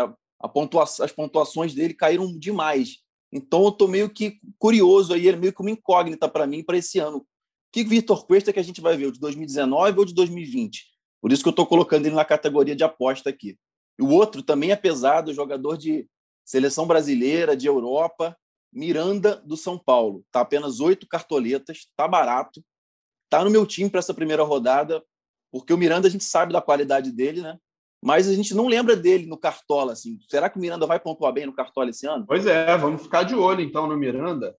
Pontua 0.54 0.84
as 0.84 1.12
pontuações 1.12 1.74
dele 1.74 1.94
caíram 1.94 2.38
demais. 2.38 3.00
Então 3.32 3.64
eu 3.64 3.70
estou 3.70 3.88
meio 3.88 4.10
que 4.10 4.40
curioso 4.58 5.14
aí, 5.14 5.28
é 5.28 5.36
meio 5.36 5.52
que 5.52 5.62
uma 5.62 5.72
incógnita 5.72 6.30
para 6.30 6.48
mim 6.48 6.64
para 6.64 6.78
esse 6.78 7.00
ano. 7.00 7.26
Que 7.74 7.84
Vitor 7.84 8.28
Cuesta 8.28 8.54
que 8.54 8.60
a 8.60 8.64
gente 8.64 8.80
vai 8.80 8.96
ver, 8.96 9.08
o 9.08 9.12
de 9.12 9.20
2019 9.20 9.98
ou 9.98 10.06
de 10.06 10.14
2020? 10.14 10.86
Por 11.20 11.32
isso 11.32 11.42
que 11.42 11.50
eu 11.50 11.54
estou 11.54 11.66
colocando 11.66 12.06
ele 12.06 12.14
na 12.14 12.24
categoria 12.24 12.76
de 12.76 12.84
aposta 12.84 13.32
aqui. 13.32 13.58
E 14.00 14.04
o 14.04 14.10
outro 14.10 14.44
também 14.44 14.72
é 14.72 14.76
pesado, 14.76 15.34
jogador 15.34 15.76
de 15.76 16.08
seleção 16.46 16.86
brasileira, 16.86 17.58
de 17.58 17.66
Europa, 17.66 18.38
Miranda 18.72 19.38
do 19.38 19.58
São 19.58 19.76
Paulo. 19.76 20.24
Tá 20.32 20.42
apenas 20.42 20.80
oito 20.80 21.08
cartoletas, 21.08 21.88
tá 21.98 22.08
barato. 22.08 22.64
Tá 23.28 23.44
no 23.44 23.50
meu 23.50 23.66
time 23.66 23.90
para 23.90 24.00
essa 24.00 24.14
primeira 24.14 24.44
rodada, 24.44 25.04
porque 25.52 25.74
o 25.74 25.78
Miranda 25.78 26.08
a 26.08 26.12
gente 26.12 26.26
sabe 26.26 26.54
da 26.54 26.62
qualidade 26.62 27.12
dele, 27.12 27.42
né? 27.42 27.58
Mas 28.04 28.28
a 28.28 28.36
gente 28.36 28.54
não 28.54 28.68
lembra 28.68 28.96
dele 28.96 29.26
no 29.26 29.38
Cartola, 29.38 29.94
assim. 29.94 30.20
Será 30.30 30.48
que 30.48 30.58
o 30.58 30.62
Miranda 30.62 30.86
vai 30.86 31.00
pontuar 31.00 31.34
bem 31.34 31.48
no 31.48 31.54
Cartola 31.54 31.90
esse 31.90 32.06
ano? 32.06 32.24
Pois 32.28 32.46
é, 32.46 32.78
vamos 32.78 33.02
ficar 33.02 33.24
de 33.24 33.34
olho 33.34 33.62
então 33.62 33.88
no 33.88 33.98
Miranda 33.98 34.56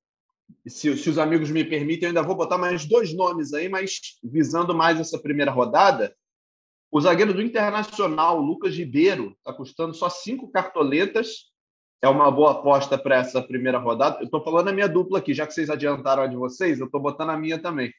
se, 0.67 0.97
se, 0.97 1.11
os 1.11 1.19
amigos 1.19 1.51
me 1.51 1.65
permitem, 1.65 2.05
eu 2.05 2.09
ainda 2.09 2.23
vou 2.23 2.35
botar 2.35 2.59
mais 2.59 2.87
dois 2.87 3.15
nomes 3.15 3.53
aí, 3.53 3.69
mas 3.69 4.01
visando 4.23 4.75
mais 4.75 4.99
essa 4.99 5.19
primeira 5.19 5.51
rodada. 5.51 6.15
O 6.91 7.01
zagueiro 7.01 7.35
do 7.35 7.43
Internacional, 7.43 8.41
Lucas 8.41 8.75
Ribeiro, 8.75 9.35
está 9.39 9.53
custando 9.53 9.95
só 9.95 10.09
cinco 10.09 10.51
cartoletas. 10.51 11.53
É 12.01 12.09
uma 12.09 12.31
boa 12.31 12.53
aposta 12.53 12.97
para 12.97 13.17
essa 13.17 13.43
primeira 13.43 13.79
rodada. 13.79 14.21
Eu 14.21 14.27
estou 14.27 14.43
falando 14.45 14.69
a 14.69 14.73
minha 14.73 14.89
dupla 14.89 15.19
aqui, 15.19 15.35
já 15.35 15.47
que 15.47 15.53
vocês 15.53 15.71
adiantaram 15.71 16.23
a 16.23 16.27
de 16.27 16.37
vocês, 16.37 16.79
eu 16.79 16.87
estou 16.87 17.01
botando 17.01 17.31
a 17.31 17.37
minha 17.37 17.59
também. 17.59 17.93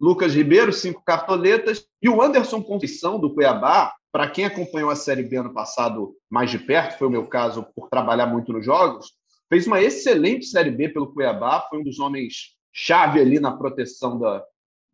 Lucas 0.00 0.34
Ribeiro, 0.34 0.72
cinco 0.72 1.02
cartoletas. 1.04 1.86
E 2.00 2.08
o 2.08 2.22
Anderson 2.22 2.62
Conceição, 2.62 3.20
do 3.20 3.34
Cuiabá, 3.34 3.92
para 4.10 4.28
quem 4.30 4.44
acompanhou 4.44 4.90
a 4.90 4.96
Série 4.96 5.22
B 5.22 5.36
ano 5.36 5.52
passado 5.52 6.16
mais 6.28 6.50
de 6.50 6.58
perto, 6.58 6.98
foi 6.98 7.06
o 7.06 7.10
meu 7.10 7.26
caso 7.26 7.66
por 7.74 7.88
trabalhar 7.88 8.26
muito 8.26 8.52
nos 8.52 8.64
jogos, 8.64 9.12
Fez 9.50 9.66
uma 9.66 9.82
excelente 9.82 10.46
Série 10.46 10.70
B 10.70 10.88
pelo 10.88 11.12
Cuiabá, 11.12 11.66
foi 11.68 11.80
um 11.80 11.84
dos 11.84 11.98
homens 11.98 12.56
chave 12.72 13.20
ali 13.20 13.40
na 13.40 13.50
proteção 13.50 14.18
da, 14.18 14.44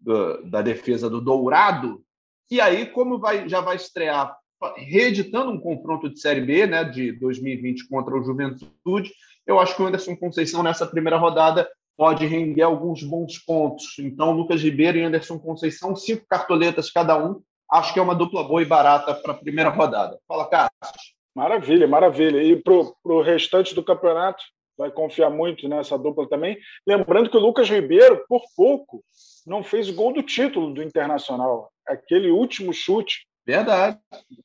da, 0.01 0.37
da 0.39 0.63
defesa 0.63 1.09
do 1.11 1.21
Dourado. 1.21 2.03
E 2.51 2.61
aí, 2.61 2.87
como 2.87 3.19
vai, 3.19 3.49
já 3.49 3.61
vai 3.61 3.77
estrear 3.77 4.35
reeditando 4.77 5.51
um 5.51 5.61
confronto 5.61 6.09
de 6.09 6.19
Série 6.19 6.41
B 6.41 6.67
né, 6.67 6.85
de 6.85 7.13
2020 7.13 7.89
contra 7.89 8.17
o 8.17 8.25
Juventude, 8.25 9.13
eu 9.47 9.61
acho 9.61 9.77
que 9.77 9.83
o 9.83 9.87
Anderson 9.87 10.17
Conceição, 10.17 10.63
nessa 10.63 10.87
primeira 10.87 11.19
rodada, 11.19 11.69
pode 11.97 12.27
render 12.27 12.63
alguns 12.63 13.03
bons 13.03 13.39
pontos. 13.39 13.99
Então, 13.99 14.33
Lucas 14.33 14.63
Ribeiro 14.63 14.99
e 14.99 15.03
Anderson 15.03 15.39
Conceição, 15.39 15.95
cinco 15.95 16.25
cartoletas 16.29 16.91
cada 16.91 17.17
um. 17.23 17.41
Acho 17.71 17.93
que 17.93 17.99
é 17.99 18.03
uma 18.03 18.15
dupla 18.15 18.45
boa 18.45 18.63
e 18.63 18.67
barata 18.67 19.15
para 19.15 19.33
a 19.33 19.37
primeira 19.37 19.71
rodada. 19.71 20.19
Fala, 20.27 20.49
Cássio. 20.49 21.16
Maravilha, 21.37 21.87
maravilha. 21.87 22.43
E 22.43 22.57
para 22.57 22.73
o 23.05 23.21
restante 23.21 23.75
do 23.75 23.85
campeonato, 23.85 24.43
vai 24.75 24.91
confiar 24.91 25.29
muito 25.29 25.69
nessa 25.69 25.99
dupla 25.99 26.27
também. 26.27 26.57
Lembrando 26.87 27.29
que 27.29 27.37
o 27.37 27.41
Lucas 27.41 27.69
Ribeiro, 27.69 28.25
por 28.27 28.41
pouco, 28.57 29.05
não 29.47 29.63
fez 29.63 29.91
o 29.91 29.95
gol 29.95 30.15
do 30.15 30.23
título 30.23 30.73
do 30.73 30.83
Internacional. 30.83 31.71
Aquele 31.87 32.31
último 32.31 32.73
chute. 32.73 33.27
Verdade. 33.47 33.99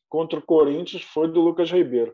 Contra 0.09 0.37
o 0.37 0.41
Corinthians 0.41 1.01
foi 1.01 1.31
do 1.31 1.39
Lucas 1.39 1.71
Ribeiro. 1.71 2.13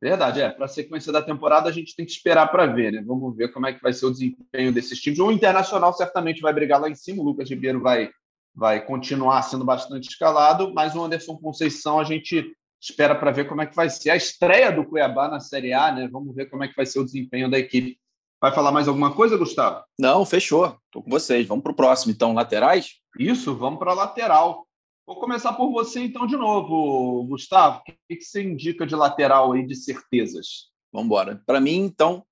Verdade, 0.00 0.40
é. 0.40 0.50
Para 0.50 0.66
a 0.66 0.68
sequência 0.68 1.12
da 1.12 1.20
temporada, 1.20 1.68
a 1.68 1.72
gente 1.72 1.96
tem 1.96 2.06
que 2.06 2.12
esperar 2.12 2.46
para 2.46 2.64
ver, 2.64 2.92
né? 2.92 3.02
Vamos 3.04 3.36
ver 3.36 3.48
como 3.48 3.66
é 3.66 3.72
que 3.72 3.82
vai 3.82 3.92
ser 3.92 4.06
o 4.06 4.12
desempenho 4.12 4.72
desses 4.72 5.00
times. 5.00 5.18
O 5.18 5.32
Internacional 5.32 5.92
certamente 5.92 6.40
vai 6.40 6.52
brigar 6.52 6.80
lá 6.80 6.88
em 6.88 6.94
cima, 6.94 7.22
o 7.22 7.26
Lucas 7.26 7.50
Ribeiro 7.50 7.80
vai, 7.80 8.08
vai 8.54 8.86
continuar 8.86 9.42
sendo 9.42 9.64
bastante 9.64 10.08
escalado, 10.08 10.72
mas 10.72 10.94
o 10.94 11.02
Anderson 11.02 11.36
Conceição 11.38 11.98
a 11.98 12.04
gente 12.04 12.54
espera 12.90 13.14
para 13.14 13.32
ver 13.32 13.48
como 13.48 13.62
é 13.62 13.66
que 13.66 13.74
vai 13.74 13.90
ser 13.90 14.10
a 14.10 14.16
estreia 14.16 14.70
do 14.70 14.84
Cuiabá 14.84 15.28
na 15.28 15.40
Série 15.40 15.72
A, 15.72 15.92
né? 15.92 16.08
Vamos 16.08 16.34
ver 16.34 16.46
como 16.46 16.62
é 16.62 16.68
que 16.68 16.76
vai 16.76 16.86
ser 16.86 17.00
o 17.00 17.04
desempenho 17.04 17.50
da 17.50 17.58
equipe. 17.58 17.98
Vai 18.40 18.54
falar 18.54 18.70
mais 18.70 18.86
alguma 18.86 19.12
coisa, 19.14 19.36
Gustavo? 19.36 19.82
Não, 19.98 20.24
fechou. 20.24 20.78
Estou 20.86 21.02
com 21.02 21.10
vocês. 21.10 21.46
Vamos 21.46 21.62
para 21.62 21.72
o 21.72 21.76
próximo, 21.76 22.12
então, 22.12 22.32
laterais? 22.32 23.00
Isso, 23.18 23.56
vamos 23.56 23.78
para 23.78 23.90
a 23.90 23.94
lateral. 23.94 24.66
Vou 25.06 25.16
começar 25.16 25.52
por 25.54 25.72
você, 25.72 26.00
então, 26.00 26.26
de 26.26 26.36
novo, 26.36 27.24
Gustavo. 27.24 27.80
O 27.80 27.82
que 27.82 28.20
você 28.20 28.42
indica 28.42 28.86
de 28.86 28.94
lateral 28.94 29.52
aí 29.52 29.66
de 29.66 29.74
certezas? 29.74 30.70
Vamos 30.92 31.06
embora. 31.06 31.42
Para 31.46 31.60
mim, 31.60 31.76
então, 31.76 32.24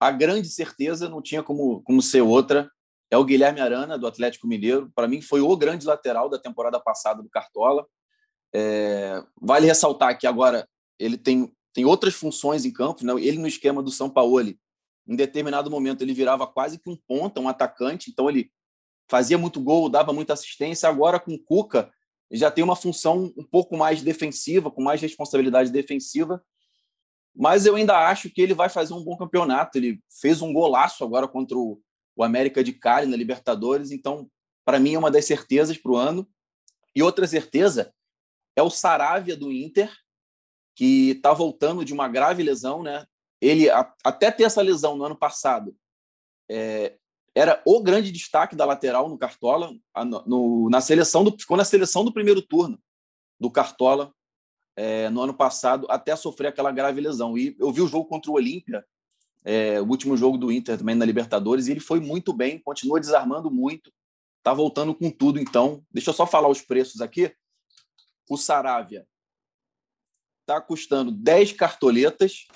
a 0.00 0.10
grande 0.10 0.48
certeza, 0.48 1.08
não 1.08 1.22
tinha 1.22 1.42
como, 1.42 1.82
como 1.82 2.02
ser 2.02 2.22
outra, 2.22 2.70
é 3.10 3.16
o 3.16 3.24
Guilherme 3.24 3.60
Arana, 3.60 3.96
do 3.96 4.06
Atlético 4.06 4.46
Mineiro. 4.46 4.90
Para 4.94 5.06
mim, 5.06 5.22
foi 5.22 5.40
o 5.40 5.56
grande 5.56 5.86
lateral 5.86 6.28
da 6.28 6.38
temporada 6.38 6.80
passada 6.80 7.22
do 7.22 7.28
Cartola. 7.30 7.86
É, 8.54 9.22
vale 9.40 9.66
ressaltar 9.66 10.18
que 10.18 10.26
agora 10.26 10.68
ele 10.98 11.16
tem, 11.16 11.52
tem 11.72 11.84
outras 11.84 12.14
funções 12.14 12.64
em 12.64 12.72
campo. 12.72 13.04
Né? 13.04 13.12
Ele, 13.20 13.38
no 13.38 13.46
esquema 13.46 13.82
do 13.82 13.90
São 13.90 14.10
Paulo, 14.10 14.40
em 14.40 15.16
determinado 15.16 15.70
momento, 15.70 16.02
ele 16.02 16.14
virava 16.14 16.46
quase 16.46 16.78
que 16.78 16.90
um 16.90 16.96
ponta, 16.96 17.40
um 17.40 17.48
atacante. 17.48 18.10
Então, 18.10 18.28
ele 18.28 18.50
fazia 19.08 19.36
muito 19.36 19.60
gol, 19.60 19.88
dava 19.88 20.12
muita 20.12 20.32
assistência. 20.32 20.88
Agora, 20.88 21.18
com 21.18 21.34
o 21.34 21.38
Cuca, 21.38 21.90
já 22.30 22.50
tem 22.50 22.64
uma 22.64 22.76
função 22.76 23.32
um 23.36 23.44
pouco 23.44 23.76
mais 23.76 24.02
defensiva, 24.02 24.70
com 24.70 24.82
mais 24.82 25.00
responsabilidade 25.00 25.70
defensiva. 25.70 26.42
Mas 27.34 27.66
eu 27.66 27.76
ainda 27.76 27.96
acho 28.08 28.30
que 28.30 28.40
ele 28.40 28.54
vai 28.54 28.68
fazer 28.68 28.94
um 28.94 29.02
bom 29.02 29.16
campeonato. 29.16 29.78
Ele 29.78 30.00
fez 30.20 30.40
um 30.42 30.52
golaço 30.52 31.02
agora 31.02 31.26
contra 31.26 31.56
o, 31.56 31.80
o 32.14 32.22
América 32.22 32.62
de 32.62 32.72
Cali 32.72 33.06
na 33.06 33.16
Libertadores. 33.16 33.90
Então, 33.90 34.30
para 34.64 34.78
mim, 34.78 34.94
é 34.94 34.98
uma 34.98 35.10
das 35.10 35.24
certezas 35.24 35.76
para 35.76 35.92
o 35.92 35.96
ano. 35.96 36.28
E 36.94 37.02
outra 37.02 37.26
certeza 37.26 37.92
é 38.56 38.62
o 38.62 38.70
Saravia 38.70 39.36
do 39.36 39.50
Inter, 39.50 39.92
que 40.74 41.10
está 41.10 41.32
voltando 41.32 41.84
de 41.84 41.92
uma 41.92 42.08
grave 42.08 42.42
lesão, 42.42 42.82
né? 42.82 43.06
Ele 43.40 43.68
a, 43.70 43.92
até 44.04 44.30
ter 44.30 44.44
essa 44.44 44.62
lesão 44.62 44.96
no 44.96 45.04
ano 45.04 45.16
passado 45.16 45.76
é, 46.50 46.96
era 47.34 47.62
o 47.64 47.82
grande 47.82 48.12
destaque 48.12 48.54
da 48.54 48.64
lateral 48.64 49.08
no 49.08 49.18
Cartola, 49.18 49.74
a, 49.94 50.04
no, 50.04 50.68
na 50.70 50.80
seleção 50.80 51.24
do 51.24 51.36
ficou 51.38 51.56
na 51.56 51.64
seleção 51.64 52.04
do 52.04 52.12
primeiro 52.12 52.42
turno 52.42 52.78
do 53.40 53.50
Cartola 53.50 54.12
é, 54.76 55.08
no 55.10 55.20
ano 55.22 55.34
passado 55.34 55.86
até 55.90 56.14
sofrer 56.14 56.48
aquela 56.48 56.70
grave 56.70 57.00
lesão. 57.00 57.36
E 57.36 57.56
eu 57.58 57.72
vi 57.72 57.80
o 57.80 57.88
jogo 57.88 58.06
contra 58.06 58.30
o 58.30 58.34
Olímpia, 58.34 58.84
é, 59.44 59.80
o 59.80 59.86
último 59.86 60.16
jogo 60.16 60.38
do 60.38 60.52
Inter 60.52 60.78
também 60.78 60.94
na 60.94 61.04
Libertadores, 61.04 61.66
e 61.66 61.72
ele 61.72 61.80
foi 61.80 62.00
muito 62.00 62.32
bem, 62.32 62.58
continua 62.58 63.00
desarmando 63.00 63.50
muito, 63.50 63.92
está 64.38 64.54
voltando 64.54 64.94
com 64.94 65.10
tudo. 65.10 65.40
Então, 65.40 65.84
deixa 65.90 66.10
eu 66.10 66.14
só 66.14 66.26
falar 66.26 66.48
os 66.48 66.62
preços 66.62 67.00
aqui 67.00 67.34
o 68.28 68.36
Saravia 68.36 69.06
está 70.40 70.60
custando 70.60 71.10
10 71.10 71.52
cartoletas 71.52 72.46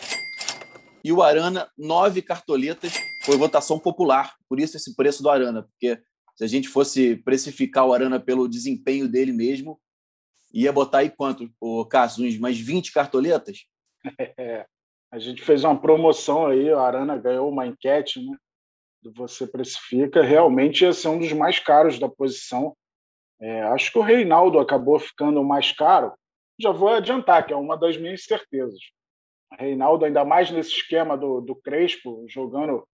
e 1.04 1.12
o 1.12 1.22
Arana 1.22 1.70
9 1.78 2.20
cartoletas. 2.22 2.92
Foi 3.24 3.36
votação 3.36 3.78
popular, 3.78 4.36
por 4.48 4.60
isso 4.60 4.76
esse 4.76 4.94
preço 4.94 5.22
do 5.22 5.30
Arana, 5.30 5.62
porque 5.62 6.00
se 6.36 6.44
a 6.44 6.46
gente 6.46 6.68
fosse 6.68 7.16
precificar 7.16 7.86
o 7.86 7.92
Arana 7.92 8.20
pelo 8.20 8.48
desempenho 8.48 9.08
dele 9.08 9.32
mesmo, 9.32 9.80
ia 10.52 10.72
botar 10.72 10.98
aí 10.98 11.10
quanto, 11.10 11.50
o 11.60 11.84
Cássio? 11.86 12.24
Uns 12.24 12.38
mais 12.38 12.58
20 12.58 12.92
cartoletas? 12.92 13.64
É, 14.38 14.64
a 15.10 15.18
gente 15.18 15.42
fez 15.42 15.64
uma 15.64 15.80
promoção 15.80 16.46
aí, 16.46 16.70
o 16.70 16.78
Arana 16.78 17.16
ganhou 17.18 17.48
uma 17.50 17.66
enquete, 17.66 18.24
né? 18.24 18.36
Você 19.16 19.46
precifica, 19.46 20.22
realmente 20.22 20.84
ia 20.84 20.92
ser 20.92 21.08
um 21.08 21.18
dos 21.18 21.32
mais 21.32 21.58
caros 21.58 21.98
da 21.98 22.08
posição. 22.08 22.76
É, 23.40 23.62
acho 23.64 23.92
que 23.92 23.98
o 23.98 24.02
Reinaldo 24.02 24.58
acabou 24.58 24.98
ficando 24.98 25.42
mais 25.44 25.72
caro. 25.72 26.12
Já 26.58 26.70
vou 26.70 26.88
adiantar, 26.88 27.46
que 27.46 27.52
é 27.52 27.56
uma 27.56 27.76
das 27.76 27.96
minhas 27.96 28.24
certezas. 28.24 28.80
Reinaldo, 29.58 30.04
ainda 30.04 30.24
mais 30.24 30.50
nesse 30.50 30.70
esquema 30.70 31.16
do, 31.16 31.40
do 31.40 31.54
Crespo, 31.54 32.24
jogando 32.28 32.86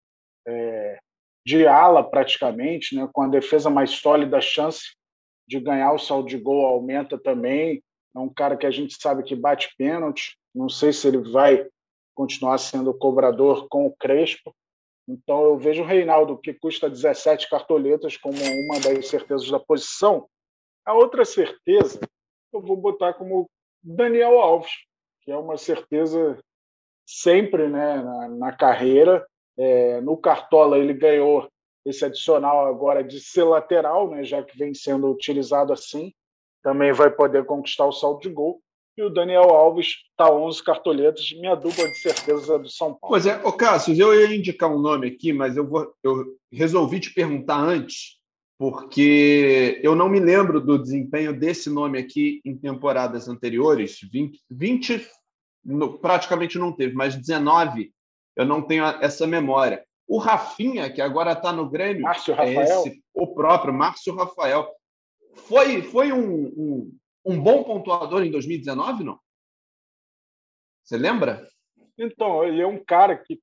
é, 0.46 0.98
de 1.46 1.66
ala 1.66 2.02
praticamente, 2.02 2.94
né, 2.94 3.08
com 3.12 3.22
a 3.22 3.28
defesa 3.28 3.70
mais 3.70 3.90
sólida, 3.90 4.38
a 4.38 4.40
chance 4.40 4.94
de 5.48 5.60
ganhar 5.60 5.92
o 5.92 5.98
saldo 5.98 6.28
de 6.28 6.38
gol 6.38 6.66
aumenta 6.66 7.18
também. 7.18 7.82
É 8.14 8.18
um 8.18 8.28
cara 8.28 8.56
que 8.56 8.66
a 8.66 8.70
gente 8.70 9.00
sabe 9.00 9.22
que 9.22 9.34
bate 9.34 9.74
pênalti. 9.76 10.36
Não 10.54 10.68
sei 10.68 10.92
se 10.92 11.08
ele 11.08 11.18
vai 11.30 11.66
continuar 12.14 12.58
sendo 12.58 12.92
cobrador 12.92 13.66
com 13.68 13.86
o 13.86 13.96
Crespo, 13.96 14.54
então 15.08 15.42
eu 15.44 15.58
vejo 15.58 15.82
o 15.82 15.86
Reinaldo, 15.86 16.38
que 16.38 16.54
custa 16.54 16.88
17 16.88 17.48
cartoletas, 17.48 18.16
como 18.16 18.36
uma 18.36 18.80
das 18.80 19.08
certezas 19.08 19.50
da 19.50 19.58
posição. 19.58 20.28
A 20.84 20.94
outra 20.94 21.24
certeza 21.24 22.00
eu 22.52 22.60
vou 22.60 22.76
botar 22.76 23.14
como 23.14 23.48
Daniel 23.82 24.38
Alves, 24.38 24.72
que 25.22 25.30
é 25.30 25.36
uma 25.36 25.56
certeza 25.56 26.38
sempre 27.06 27.68
né, 27.68 28.02
na, 28.02 28.28
na 28.28 28.52
carreira. 28.52 29.26
É, 29.56 30.00
no 30.00 30.16
Cartola 30.16 30.78
ele 30.78 30.94
ganhou 30.94 31.48
esse 31.84 32.04
adicional 32.04 32.66
agora 32.66 33.02
de 33.02 33.20
ser 33.20 33.44
lateral, 33.44 34.10
né, 34.10 34.24
já 34.24 34.42
que 34.42 34.56
vem 34.56 34.74
sendo 34.74 35.10
utilizado 35.10 35.72
assim. 35.72 36.12
Também 36.62 36.92
vai 36.92 37.10
poder 37.10 37.44
conquistar 37.44 37.86
o 37.86 37.92
saldo 37.92 38.20
de 38.20 38.28
gol 38.28 38.60
e 38.96 39.02
o 39.02 39.10
Daniel 39.10 39.50
Alves 39.50 39.96
está 40.10 40.30
11 40.30 40.62
cartoletas, 40.62 41.32
minha 41.32 41.54
dupla 41.54 41.88
de 41.88 41.98
certeza 41.98 42.58
do 42.58 42.68
São 42.68 42.88
Paulo. 42.88 43.08
Pois 43.08 43.26
é, 43.26 43.40
Cássio, 43.56 43.96
eu 43.98 44.14
ia 44.14 44.36
indicar 44.36 44.70
um 44.70 44.78
nome 44.78 45.08
aqui, 45.08 45.32
mas 45.32 45.56
eu, 45.56 45.66
vou, 45.66 45.94
eu 46.02 46.36
resolvi 46.52 47.00
te 47.00 47.12
perguntar 47.12 47.56
antes, 47.58 48.18
porque 48.62 49.80
eu 49.82 49.96
não 49.96 50.08
me 50.08 50.20
lembro 50.20 50.60
do 50.60 50.78
desempenho 50.78 51.36
desse 51.36 51.68
nome 51.68 51.98
aqui 51.98 52.40
em 52.44 52.56
temporadas 52.56 53.26
anteriores. 53.26 53.98
20, 54.00 54.40
20 54.48 55.10
no, 55.64 55.98
praticamente 55.98 56.56
não 56.60 56.70
teve, 56.70 56.94
mas 56.94 57.16
19 57.16 57.92
eu 58.36 58.46
não 58.46 58.62
tenho 58.62 58.84
essa 58.84 59.26
memória. 59.26 59.84
O 60.06 60.16
Rafinha, 60.16 60.88
que 60.92 61.00
agora 61.00 61.32
está 61.32 61.52
no 61.52 61.68
Grêmio, 61.68 62.02
Márcio 62.02 62.34
é 62.34 62.36
Rafael. 62.36 62.84
Esse, 62.86 63.02
o 63.12 63.34
próprio 63.34 63.74
Márcio 63.74 64.14
Rafael, 64.14 64.72
foi, 65.34 65.82
foi 65.82 66.12
um, 66.12 66.44
um, 66.56 66.98
um 67.24 67.42
bom 67.42 67.64
pontuador 67.64 68.22
em 68.22 68.30
2019, 68.30 69.02
não? 69.02 69.18
Você 70.84 70.96
lembra? 70.96 71.48
Então, 71.98 72.44
ele 72.44 72.62
é 72.62 72.66
um 72.66 72.78
cara 72.84 73.16
que. 73.16 73.42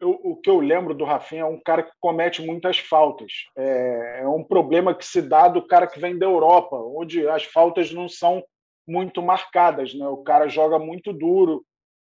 Eu, 0.00 0.18
o 0.22 0.36
que 0.36 0.48
eu 0.48 0.60
lembro 0.60 0.94
do 0.94 1.04
Rafinha 1.04 1.42
é 1.42 1.44
um 1.46 1.60
cara 1.60 1.82
que 1.82 1.92
comete 2.00 2.42
muitas 2.42 2.78
faltas. 2.78 3.32
É, 3.56 4.20
é 4.22 4.28
um 4.28 4.42
problema 4.42 4.94
que 4.94 5.04
se 5.04 5.20
dá 5.20 5.46
do 5.46 5.66
cara 5.66 5.86
que 5.86 6.00
vem 6.00 6.18
da 6.18 6.26
Europa, 6.26 6.76
onde 6.76 7.28
as 7.28 7.44
faltas 7.44 7.92
não 7.92 8.08
são 8.08 8.42
muito 8.88 9.20
marcadas. 9.22 9.94
Né? 9.94 10.06
O 10.08 10.18
cara 10.18 10.48
joga 10.48 10.78
muito 10.78 11.12
duro 11.12 11.64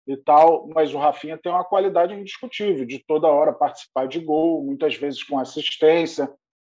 e 0.08 0.18
tal, 0.18 0.68
mas 0.74 0.94
o 0.94 0.98
Rafinha 0.98 1.38
tem 1.38 1.52
uma 1.52 1.64
qualidade 1.64 2.14
indiscutível 2.14 2.86
de 2.86 3.00
toda 3.06 3.28
hora 3.28 3.54
participar 3.54 4.08
de 4.08 4.20
gol, 4.20 4.64
muitas 4.64 4.96
vezes 4.96 5.24
com 5.24 5.40
assistência. 5.40 6.30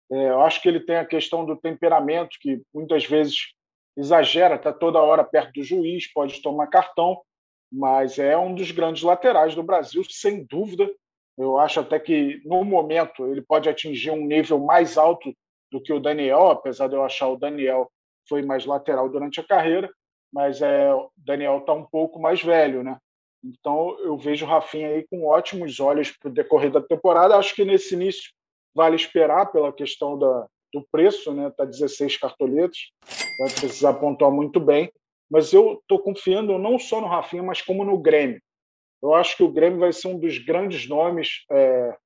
É, 0.09 0.29
eu 0.29 0.41
acho 0.41 0.61
que 0.61 0.69
ele 0.69 0.79
tem 0.79 0.97
a 0.97 1.05
questão 1.05 1.45
do 1.45 1.57
temperamento, 1.57 2.37
que 2.39 2.61
muitas 2.73 3.05
vezes 3.05 3.53
exagera, 3.97 4.55
está 4.55 4.71
toda 4.71 5.01
hora 5.01 5.23
perto 5.23 5.53
do 5.53 5.63
juiz, 5.63 6.11
pode 6.13 6.41
tomar 6.41 6.67
cartão 6.67 7.19
mas 7.71 8.17
é 8.17 8.37
um 8.37 8.53
dos 8.55 8.71
grandes 8.71 9.03
laterais 9.03 9.55
do 9.55 9.63
Brasil, 9.63 10.03
sem 10.09 10.45
dúvida. 10.45 10.89
Eu 11.37 11.57
acho 11.59 11.79
até 11.79 11.99
que, 11.99 12.41
no 12.45 12.63
momento, 12.63 13.27
ele 13.27 13.41
pode 13.41 13.69
atingir 13.69 14.11
um 14.11 14.25
nível 14.25 14.59
mais 14.59 14.97
alto 14.97 15.33
do 15.71 15.81
que 15.81 15.93
o 15.93 15.99
Daniel, 15.99 16.49
apesar 16.49 16.87
de 16.87 16.95
eu 16.95 17.03
achar 17.03 17.27
o 17.27 17.37
Daniel 17.37 17.91
foi 18.27 18.41
mais 18.41 18.65
lateral 18.65 19.09
durante 19.09 19.39
a 19.39 19.43
carreira, 19.43 19.89
mas 20.33 20.61
é, 20.61 20.93
o 20.93 21.09
Daniel 21.15 21.59
está 21.59 21.73
um 21.73 21.85
pouco 21.85 22.19
mais 22.19 22.41
velho, 22.41 22.83
né? 22.83 22.97
Então 23.43 23.97
eu 23.99 24.17
vejo 24.17 24.45
o 24.45 24.49
Rafinha 24.49 24.89
aí 24.89 25.05
com 25.07 25.25
ótimos 25.25 25.79
olhos 25.79 26.11
para 26.11 26.29
o 26.29 26.33
decorrer 26.33 26.71
da 26.71 26.81
temporada. 26.81 27.37
Acho 27.37 27.55
que 27.55 27.63
nesse 27.63 27.93
início 27.93 28.31
vale 28.75 28.95
esperar 28.95 29.45
pela 29.51 29.71
questão 29.71 30.17
da, 30.17 30.47
do 30.73 30.85
preço, 30.91 31.33
né? 31.33 31.49
Tá 31.55 31.63
16 31.63 32.17
cartoletas, 32.17 32.77
vai 33.39 33.49
precisar 33.49 33.93
pontuar 33.93 34.31
muito 34.31 34.59
bem 34.59 34.91
mas 35.29 35.51
eu 35.51 35.73
estou 35.73 35.99
confiando 35.99 36.57
não 36.57 36.79
só 36.79 37.01
no 37.01 37.07
Rafinha, 37.07 37.43
mas 37.43 37.61
como 37.61 37.83
no 37.83 37.97
Grêmio. 37.97 38.41
Eu 39.01 39.13
acho 39.13 39.37
que 39.37 39.43
o 39.43 39.51
Grêmio 39.51 39.79
vai 39.79 39.93
ser 39.93 40.07
um 40.07 40.19
dos 40.19 40.37
grandes 40.37 40.87
nomes 40.87 41.45
é, 41.51 41.97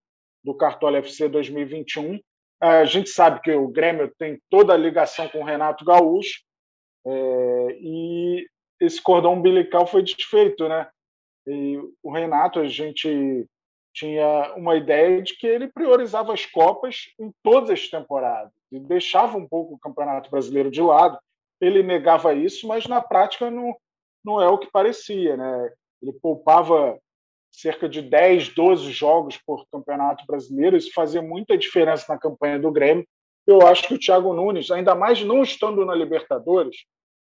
do 0.43 0.55
Cartola 0.55 0.97
FC 0.97 1.29
2021. 1.29 2.19
É, 2.61 2.67
a 2.67 2.85
gente 2.85 3.09
sabe 3.09 3.41
que 3.41 3.51
o 3.51 3.67
Grêmio 3.67 4.11
tem 4.17 4.39
toda 4.49 4.73
a 4.73 4.77
ligação 4.77 5.27
com 5.29 5.39
o 5.39 5.43
Renato 5.43 5.85
Gaúcho 5.85 6.41
é, 7.05 7.77
e 7.79 8.45
esse 8.79 9.01
cordão 9.01 9.33
umbilical 9.33 9.87
foi 9.87 10.03
desfeito, 10.03 10.67
né? 10.67 10.87
E 11.47 11.77
o 12.03 12.11
Renato, 12.11 12.59
a 12.59 12.67
gente 12.67 13.47
tinha 13.93 14.53
uma 14.55 14.75
ideia 14.75 15.21
de 15.21 15.35
que 15.35 15.47
ele 15.47 15.67
priorizava 15.67 16.33
as 16.33 16.45
Copas 16.45 17.07
em 17.19 17.31
todas 17.43 17.69
as 17.71 17.89
temporadas 17.89 18.51
e 18.71 18.79
deixava 18.79 19.37
um 19.37 19.47
pouco 19.47 19.73
o 19.75 19.79
Campeonato 19.79 20.29
Brasileiro 20.29 20.71
de 20.71 20.81
lado 20.81 21.19
ele 21.61 21.83
negava 21.83 22.33
isso, 22.33 22.67
mas 22.67 22.87
na 22.87 22.99
prática 22.99 23.51
não, 23.51 23.75
não 24.25 24.41
é 24.41 24.49
o 24.49 24.57
que 24.57 24.69
parecia. 24.71 25.37
Né? 25.37 25.73
Ele 26.01 26.13
poupava 26.13 26.99
cerca 27.51 27.87
de 27.87 28.01
10, 28.01 28.49
12 28.55 28.91
jogos 28.91 29.37
por 29.37 29.65
campeonato 29.71 30.25
brasileiro, 30.25 30.77
isso 30.77 30.91
fazia 30.93 31.21
muita 31.21 31.57
diferença 31.57 32.05
na 32.11 32.19
campanha 32.19 32.57
do 32.57 32.71
Grêmio. 32.71 33.05
Eu 33.45 33.67
acho 33.67 33.87
que 33.87 33.93
o 33.93 33.99
Thiago 33.99 34.33
Nunes, 34.33 34.71
ainda 34.71 34.95
mais 34.95 35.21
não 35.23 35.41
estando 35.41 35.85
na 35.85 35.93
Libertadores, 35.93 36.85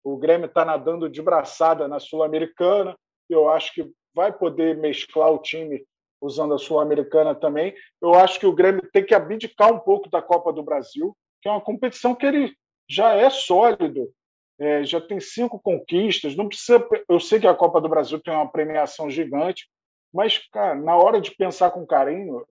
o 0.04 0.18
Grêmio 0.18 0.46
está 0.46 0.64
nadando 0.64 1.10
de 1.10 1.22
braçada 1.22 1.88
na 1.88 2.00
Sul-Americana, 2.00 2.96
eu 3.30 3.50
acho 3.50 3.74
que 3.74 3.92
vai 4.14 4.32
poder 4.32 4.78
mesclar 4.78 5.32
o 5.32 5.40
time 5.40 5.84
usando 6.22 6.54
a 6.54 6.58
Sul-Americana 6.58 7.36
também. 7.36 7.74
Eu 8.02 8.14
acho 8.14 8.40
que 8.40 8.46
o 8.46 8.54
Grêmio 8.54 8.88
tem 8.94 9.06
que 9.06 9.14
abdicar 9.14 9.74
um 9.74 9.80
pouco 9.80 10.10
da 10.10 10.22
Copa 10.22 10.54
do 10.54 10.64
Brasil, 10.64 11.16
que 11.42 11.50
é 11.50 11.52
uma 11.52 11.62
competição 11.62 12.16
que 12.16 12.26
ele 12.26 12.54
já 12.90 13.14
é 13.14 13.30
sólido, 13.30 14.10
é, 14.60 14.84
já 14.84 15.02
tem 15.02 15.20
cinco 15.20 15.60
conquistas. 15.60 16.36
Não 16.36 16.48
precisa. 16.48 16.86
Eu 17.10 17.20
sei 17.20 17.40
que 17.40 17.48
a 17.48 17.54
Copa 17.54 17.82
do 17.82 17.90
Brasil 17.90 18.20
tem 18.20 18.34
uma 18.34 18.50
premiação 18.50 19.10
gigante, 19.10 19.68
mas 20.14 20.38
cara, 20.52 20.76
na 20.76 20.96
hora 20.96 21.20
de 21.20 21.36
pensar 21.36 21.72
com 21.72 21.86
carinho, 21.86 22.46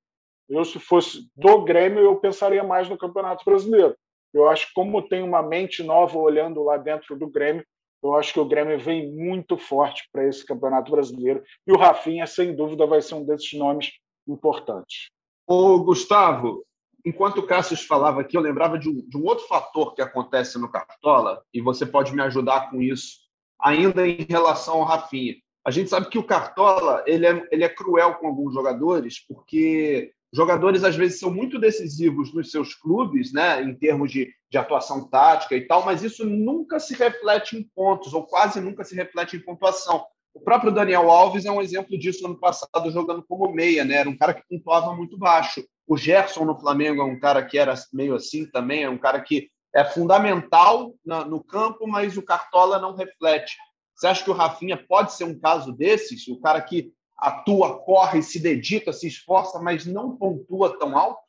eu 0.48 0.64
se 0.64 0.78
fosse 0.78 1.28
do 1.34 1.62
Grêmio 1.64 2.02
eu 2.02 2.16
pensaria 2.16 2.62
mais 2.62 2.88
no 2.88 2.98
Campeonato 2.98 3.44
Brasileiro. 3.44 3.96
Eu 4.32 4.48
acho 4.48 4.66
que 4.66 4.74
como 4.74 5.00
tem 5.00 5.22
uma 5.22 5.42
mente 5.42 5.82
nova 5.82 6.18
olhando 6.18 6.62
lá 6.62 6.76
dentro 6.76 7.16
do 7.16 7.28
Grêmio, 7.28 7.64
eu 8.02 8.14
acho 8.14 8.34
que 8.34 8.40
o 8.40 8.44
Grêmio 8.44 8.78
vem 8.78 9.10
muito 9.10 9.56
forte 9.56 10.06
para 10.12 10.26
esse 10.28 10.44
Campeonato 10.44 10.90
Brasileiro 10.90 11.42
e 11.66 11.72
o 11.72 11.78
Rafinha, 11.78 12.26
sem 12.26 12.54
dúvida, 12.54 12.86
vai 12.86 13.00
ser 13.00 13.14
um 13.14 13.24
desses 13.24 13.52
nomes 13.54 13.92
importantes. 14.28 15.10
Ô, 15.46 15.78
Gustavo, 15.78 16.64
enquanto 17.04 17.38
o 17.38 17.46
Cassius 17.46 17.84
falava 17.84 18.20
aqui, 18.20 18.36
eu 18.36 18.40
lembrava 18.40 18.78
de 18.78 18.88
um, 18.88 19.06
de 19.08 19.16
um, 19.16 19.24
outro 19.24 19.46
fator 19.46 19.94
que 19.94 20.02
acontece 20.02 20.58
no 20.58 20.70
Cartola, 20.70 21.42
e 21.52 21.60
você 21.60 21.84
pode 21.84 22.14
me 22.14 22.22
ajudar 22.22 22.70
com 22.70 22.80
isso, 22.80 23.18
ainda 23.60 24.06
em 24.06 24.24
relação 24.28 24.76
ao 24.76 24.84
Rafinha. 24.84 25.34
A 25.66 25.70
gente 25.70 25.90
sabe 25.90 26.08
que 26.08 26.18
o 26.18 26.24
Cartola 26.24 27.02
ele 27.06 27.26
é, 27.26 27.48
ele 27.50 27.64
é 27.64 27.68
cruel 27.68 28.14
com 28.14 28.26
alguns 28.26 28.54
jogadores, 28.54 29.24
porque 29.26 30.12
jogadores 30.32 30.82
às 30.82 30.96
vezes 30.96 31.20
são 31.20 31.32
muito 31.32 31.58
decisivos 31.58 32.34
nos 32.34 32.50
seus 32.50 32.74
clubes, 32.74 33.32
né, 33.32 33.62
em 33.62 33.74
termos 33.74 34.10
de, 34.10 34.28
de 34.50 34.58
atuação 34.58 35.08
tática 35.08 35.54
e 35.54 35.66
tal, 35.66 35.84
mas 35.84 36.02
isso 36.02 36.26
nunca 36.26 36.80
se 36.80 36.94
reflete 36.94 37.56
em 37.56 37.62
pontos, 37.74 38.12
ou 38.12 38.26
quase 38.26 38.60
nunca 38.60 38.84
se 38.84 38.94
reflete 38.94 39.36
em 39.36 39.40
pontuação. 39.40 40.04
O 40.34 40.40
próprio 40.40 40.72
Daniel 40.72 41.10
Alves 41.10 41.44
é 41.44 41.50
um 41.50 41.62
exemplo 41.62 41.96
disso 41.96 42.26
ano 42.26 42.38
passado, 42.38 42.90
jogando 42.90 43.22
como 43.22 43.52
meia, 43.52 43.84
né? 43.84 43.94
Era 43.94 44.10
um 44.10 44.16
cara 44.16 44.34
que 44.34 44.42
pontuava 44.50 44.92
muito 44.92 45.16
baixo. 45.16 45.64
O 45.86 45.96
Gerson 45.96 46.44
no 46.44 46.58
Flamengo 46.58 47.02
é 47.02 47.04
um 47.04 47.18
cara 47.18 47.44
que 47.44 47.58
era 47.58 47.74
meio 47.92 48.14
assim 48.14 48.46
também, 48.46 48.84
é 48.84 48.90
um 48.90 48.98
cara 48.98 49.20
que 49.20 49.50
é 49.74 49.84
fundamental 49.84 50.94
na, 51.04 51.24
no 51.24 51.42
campo, 51.42 51.86
mas 51.86 52.16
o 52.16 52.22
Cartola 52.22 52.78
não 52.78 52.94
reflete. 52.94 53.56
Você 53.94 54.06
acha 54.06 54.24
que 54.24 54.30
o 54.30 54.34
Rafinha 54.34 54.76
pode 54.76 55.12
ser 55.12 55.24
um 55.24 55.38
caso 55.38 55.72
desses? 55.72 56.26
O 56.28 56.40
cara 56.40 56.60
que 56.60 56.92
atua, 57.16 57.78
corre, 57.80 58.22
se 58.22 58.40
dedica, 58.40 58.92
se 58.92 59.06
esforça, 59.06 59.58
mas 59.60 59.84
não 59.84 60.16
pontua 60.16 60.78
tão 60.78 60.96
alto? 60.96 61.20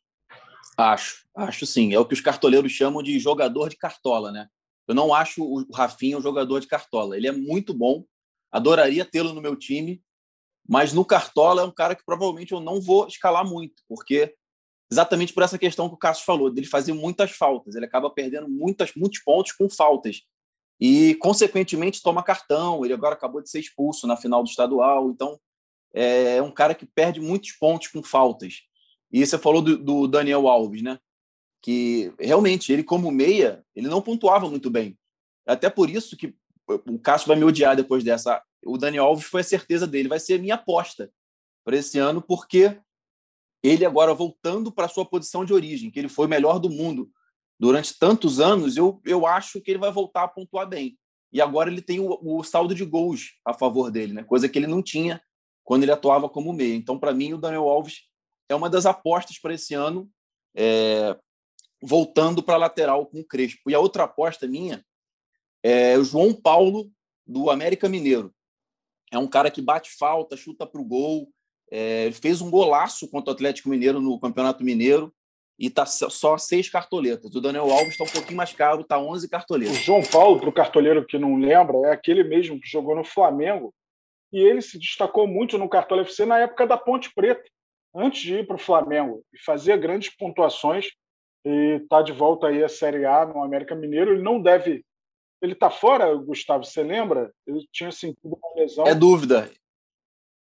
Acho, 0.77 1.25
acho 1.35 1.65
sim. 1.65 1.93
É 1.93 1.99
o 1.99 2.05
que 2.05 2.13
os 2.13 2.21
cartoleiros 2.21 2.71
chamam 2.71 3.01
de 3.01 3.17
jogador 3.19 3.69
de 3.69 3.77
cartola, 3.77 4.31
né? 4.31 4.47
Eu 4.87 4.93
não 4.93 5.13
acho 5.13 5.43
o 5.43 5.65
Rafinha 5.73 6.17
um 6.17 6.21
jogador 6.21 6.59
de 6.59 6.67
cartola. 6.67 7.17
Ele 7.17 7.27
é 7.27 7.31
muito 7.31 7.73
bom, 7.73 8.03
adoraria 8.51 9.05
tê-lo 9.05 9.33
no 9.33 9.41
meu 9.41 9.55
time, 9.55 10.03
mas 10.67 10.93
no 10.93 11.05
cartola 11.05 11.61
é 11.61 11.65
um 11.65 11.71
cara 11.71 11.95
que 11.95 12.05
provavelmente 12.05 12.51
eu 12.51 12.59
não 12.59 12.81
vou 12.81 13.07
escalar 13.07 13.45
muito, 13.45 13.83
porque 13.87 14.35
exatamente 14.91 15.33
por 15.33 15.43
essa 15.43 15.57
questão 15.57 15.89
que 15.89 15.95
o 15.95 15.97
Cássio 15.97 16.25
falou, 16.25 16.49
dele 16.49 16.67
fazer 16.67 16.93
muitas 16.93 17.31
faltas. 17.31 17.75
Ele 17.75 17.85
acaba 17.85 18.09
perdendo 18.09 18.49
muitas, 18.49 18.93
muitos 18.95 19.19
pontos 19.19 19.51
com 19.51 19.69
faltas. 19.69 20.21
E, 20.79 21.15
consequentemente, 21.15 22.01
toma 22.01 22.23
cartão. 22.23 22.83
Ele 22.83 22.93
agora 22.93 23.15
acabou 23.15 23.41
de 23.41 23.49
ser 23.49 23.59
expulso 23.59 24.07
na 24.07 24.17
final 24.17 24.43
do 24.43 24.49
estadual. 24.49 25.09
Então, 25.09 25.39
é 25.93 26.41
um 26.41 26.51
cara 26.51 26.75
que 26.75 26.85
perde 26.85 27.21
muitos 27.21 27.53
pontos 27.53 27.87
com 27.87 28.03
faltas. 28.03 28.61
E 29.11 29.25
você 29.25 29.37
falou 29.37 29.61
do, 29.61 29.77
do 29.77 30.07
Daniel 30.07 30.47
Alves, 30.47 30.81
né? 30.81 30.99
Que 31.61 32.13
realmente, 32.19 32.71
ele, 32.71 32.83
como 32.83 33.09
meia, 33.09 33.63
ele 33.75 33.87
não 33.87 34.01
pontuava 34.01 34.49
muito 34.49 34.69
bem. 34.69 34.97
Até 35.47 35.69
por 35.69 35.89
isso 35.89 36.17
que 36.17 36.35
o 36.67 36.99
Cássio 36.99 37.27
vai 37.27 37.37
me 37.37 37.43
odiar 37.43 37.75
depois 37.75 38.03
dessa. 38.03 38.43
O 38.65 38.77
Daniel 38.77 39.05
Alves 39.05 39.25
foi 39.25 39.41
a 39.41 39.43
certeza 39.45 39.87
dele, 39.87 40.09
vai 40.09 40.19
ser 40.19 40.39
minha 40.39 40.55
aposta 40.55 41.11
para 41.63 41.77
esse 41.77 41.97
ano, 41.97 42.21
porque 42.21 42.77
ele 43.67 43.85
agora 43.85 44.13
voltando 44.13 44.71
para 44.71 44.87
sua 44.87 45.05
posição 45.05 45.45
de 45.45 45.53
origem, 45.53 45.89
que 45.89 45.99
ele 45.99 46.09
foi 46.09 46.25
o 46.25 46.29
melhor 46.29 46.59
do 46.59 46.69
mundo 46.69 47.09
durante 47.59 47.97
tantos 47.97 48.39
anos, 48.39 48.75
eu, 48.77 49.01
eu 49.05 49.25
acho 49.25 49.61
que 49.61 49.71
ele 49.71 49.79
vai 49.79 49.91
voltar 49.91 50.23
a 50.23 50.27
pontuar 50.27 50.67
bem. 50.67 50.97
E 51.31 51.41
agora 51.41 51.69
ele 51.69 51.81
tem 51.81 51.99
o, 51.99 52.19
o 52.21 52.43
saldo 52.43 52.75
de 52.75 52.85
gols 52.85 53.33
a 53.45 53.53
favor 53.53 53.91
dele, 53.91 54.13
né? 54.13 54.23
coisa 54.23 54.47
que 54.47 54.57
ele 54.57 54.67
não 54.67 54.81
tinha 54.81 55.21
quando 55.63 55.83
ele 55.83 55.91
atuava 55.91 56.29
como 56.29 56.53
meia. 56.53 56.75
Então, 56.75 56.99
para 56.99 57.13
mim, 57.13 57.33
o 57.33 57.37
Daniel 57.37 57.67
Alves 57.67 58.03
é 58.47 58.55
uma 58.55 58.69
das 58.69 58.85
apostas 58.85 59.39
para 59.39 59.53
esse 59.53 59.73
ano, 59.73 60.09
é, 60.55 61.17
voltando 61.81 62.43
para 62.43 62.55
a 62.55 62.59
lateral 62.59 63.05
com 63.05 63.19
o 63.19 63.25
Crespo. 63.25 63.69
E 63.69 63.75
a 63.75 63.79
outra 63.79 64.03
aposta 64.03 64.47
minha 64.47 64.85
é 65.63 65.97
o 65.97 66.03
João 66.03 66.33
Paulo, 66.33 66.91
do 67.25 67.49
América 67.49 67.89
Mineiro. 67.89 68.33
É 69.11 69.17
um 69.17 69.27
cara 69.27 69.49
que 69.49 69.61
bate 69.61 69.89
falta, 69.97 70.37
chuta 70.37 70.65
para 70.65 70.79
o 70.79 70.85
gol, 70.85 71.31
é, 71.71 72.11
fez 72.11 72.41
um 72.41 72.49
golaço 72.49 73.09
contra 73.09 73.31
o 73.31 73.33
Atlético 73.33 73.69
Mineiro 73.69 73.99
no 73.99 74.19
Campeonato 74.19 74.63
Mineiro 74.63 75.13
e 75.57 75.69
tá 75.69 75.85
só 75.85 76.37
seis 76.37 76.69
cartoletas. 76.69 77.33
O 77.33 77.41
Daniel 77.41 77.71
Alves 77.71 77.91
está 77.91 78.03
um 78.03 78.07
pouquinho 78.07 78.37
mais 78.37 78.53
caro, 78.53 78.83
tá 78.83 78.99
11 78.99 79.29
cartoletas. 79.29 79.77
O 79.77 79.81
João 79.81 80.03
Paulo, 80.03 80.39
para 80.39 80.49
o 80.49 80.53
cartoleiro 80.53 81.05
que 81.05 81.17
não 81.17 81.37
lembra, 81.37 81.77
é 81.87 81.91
aquele 81.91 82.23
mesmo 82.23 82.59
que 82.59 82.67
jogou 82.67 82.95
no 82.95 83.03
Flamengo 83.03 83.73
e 84.33 84.39
ele 84.39 84.61
se 84.61 84.77
destacou 84.77 85.27
muito 85.27 85.57
no 85.57 85.69
Cartola 85.69 86.01
FC 86.01 86.25
na 86.25 86.39
época 86.39 86.67
da 86.67 86.77
Ponte 86.77 87.13
Preta, 87.13 87.43
antes 87.95 88.21
de 88.21 88.35
ir 88.35 88.47
para 88.47 88.57
o 88.57 88.59
Flamengo 88.59 89.23
e 89.33 89.41
fazia 89.43 89.77
grandes 89.77 90.13
pontuações 90.13 90.87
e 91.45 91.79
está 91.81 92.01
de 92.01 92.11
volta 92.11 92.47
aí 92.47 92.63
à 92.63 92.67
Série 92.67 93.05
A 93.05 93.25
no 93.25 93.41
América 93.41 93.75
Mineiro. 93.75 94.11
Ele 94.11 94.23
não 94.23 94.41
deve. 94.41 94.83
Ele 95.41 95.53
está 95.53 95.69
fora, 95.69 96.13
Gustavo, 96.15 96.65
você 96.65 96.83
lembra? 96.83 97.31
Ele 97.47 97.65
tinha 97.71 97.91
sentido 97.91 98.37
uma 98.41 98.61
lesão. 98.61 98.85
É 98.85 98.95
dúvida. 98.95 99.49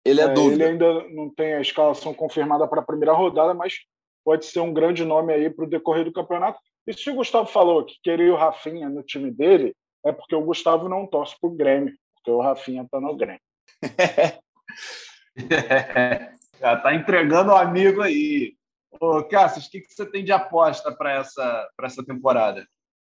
Ele 0.06 0.22
é, 0.22 0.26
é 0.26 0.28
dúvida. 0.28 0.64
Ele 0.64 0.72
ainda 0.72 1.10
não 1.10 1.30
tem 1.30 1.56
a 1.56 1.62
escalação 1.62 2.14
confirmada 2.14 2.68
para 2.68 2.82
a 2.82 2.86
primeira 2.86 3.14
rodada, 3.14 3.54
mas 3.54 3.74
pode 4.24 4.46
ser 4.46 4.60
um 4.60 4.74
grande 4.74 5.04
nome 5.04 5.34
aí 5.34 5.50
para 5.50 5.66
o 5.66 5.70
decorrer 5.70 6.06
do 6.06 6.14
campeonato. 6.14 6.60
E 6.88 6.94
se 6.94 7.10
o 7.10 7.16
Gustavo 7.16 7.48
falou 7.48 7.84
que 7.84 7.96
queria 8.04 8.32
o 8.32 8.38
Rafinha 8.38 8.88
no 8.88 9.02
time 9.02 9.32
dele, 9.32 9.76
é 10.06 10.12
porque 10.12 10.36
o 10.36 10.44
Gustavo 10.44 10.88
não 10.88 11.08
torce 11.08 11.36
para 11.42 11.50
o 11.50 11.56
Grêmio, 11.56 11.96
porque 12.16 12.30
o 12.30 12.40
Rafinha 12.40 12.84
está 12.84 13.02
no 13.02 13.16
Grêmio. 13.18 13.42
Já 16.60 16.76
está 16.76 16.94
entregando 16.94 17.52
o 17.52 17.56
amigo 17.56 18.02
aí. 18.02 18.56
Ô, 19.02 19.24
Cassius, 19.24 19.66
o 19.66 19.72
que, 19.72 19.82
que 19.82 19.94
você 19.94 20.06
tem 20.06 20.24
de 20.24 20.32
aposta 20.32 20.96
para 20.96 21.14
essa, 21.14 21.70
essa 21.82 22.06
temporada? 22.06 22.66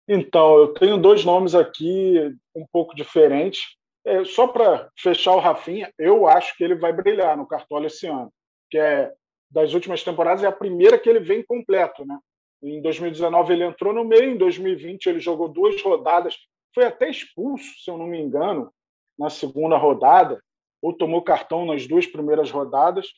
Então, 0.09 0.57
eu 0.57 0.69
tenho 0.75 0.97
dois 0.97 1.25
nomes 1.25 1.55
aqui 1.55 2.33
um 2.55 2.65
pouco 2.73 2.95
diferentes. 2.95 3.76
É, 4.07 4.25
só 4.25 4.47
para 4.47 4.89
fechar 4.97 5.35
o 5.35 5.41
Rafinha, 5.41 5.93
eu 5.99 6.29
acho 6.29 6.57
que 6.57 6.63
ele 6.63 6.77
vai 6.77 6.93
brilhar 6.93 7.37
no 7.37 7.47
Cartola 7.47 7.87
esse 7.87 8.07
ano, 8.07 8.33
que 8.71 8.79
é 8.79 9.13
das 9.51 9.75
últimas 9.75 10.03
temporadas 10.05 10.45
é 10.45 10.47
a 10.47 10.53
primeira 10.53 10.99
que 10.99 11.09
ele 11.09 11.19
vem 11.19 11.43
completo, 11.45 12.07
né? 12.07 12.17
Em 12.63 12.81
2019 12.81 13.53
ele 13.53 13.65
entrou 13.65 13.93
no 13.93 14.05
meio, 14.05 14.31
em 14.31 14.37
2020 14.37 15.07
ele 15.07 15.19
jogou 15.19 15.49
duas 15.49 15.81
rodadas, 15.83 16.37
foi 16.75 16.85
até 16.85 17.11
expulso, 17.11 17.65
se 17.83 17.91
eu 17.91 17.99
não 17.99 18.07
me 18.07 18.21
engano, 18.21 18.73
na 19.19 19.29
segunda 19.29 19.77
rodada, 19.77 20.41
ou 20.81 20.93
tomou 20.93 21.23
cartão 21.23 21.67
nas 21.67 21.87
duas 21.87 22.07
primeiras 22.07 22.51
rodadas. 22.51 23.09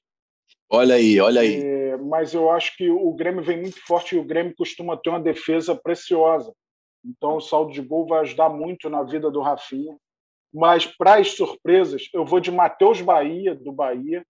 Olha 0.71 0.95
aí, 0.95 1.21
olha 1.21 1.41
aí. 1.41 1.63
É, 1.63 1.97
mas 1.99 2.33
eu 2.33 2.51
acho 2.51 2.77
que 2.77 2.91
o 2.91 3.13
Grêmio 3.13 3.43
vem 3.43 3.61
muito 3.61 3.81
forte 3.85 4.15
e 4.17 4.19
o 4.19 4.25
Grêmio 4.25 4.55
costuma 4.57 4.97
ter 4.97 5.11
uma 5.11 5.21
defesa 5.21 5.75
preciosa. 5.75 6.53
Então 7.05 7.37
o 7.37 7.41
saldo 7.41 7.73
de 7.73 7.83
gol 7.83 8.07
vai 8.07 8.21
ajudar 8.21 8.49
muito 8.49 8.89
na 8.89 9.03
vida 9.03 9.31
do 9.31 9.41
Rafinha. 9.41 9.97
Mas 10.53 10.87
para 10.87 11.17
as 11.17 11.33
surpresas, 11.33 12.09
eu 12.13 12.25
vou 12.25 12.41
de 12.41 12.51
Matheus 12.51 13.01
Bahia, 13.01 13.55
do 13.55 13.73
Bahia. 13.73 14.25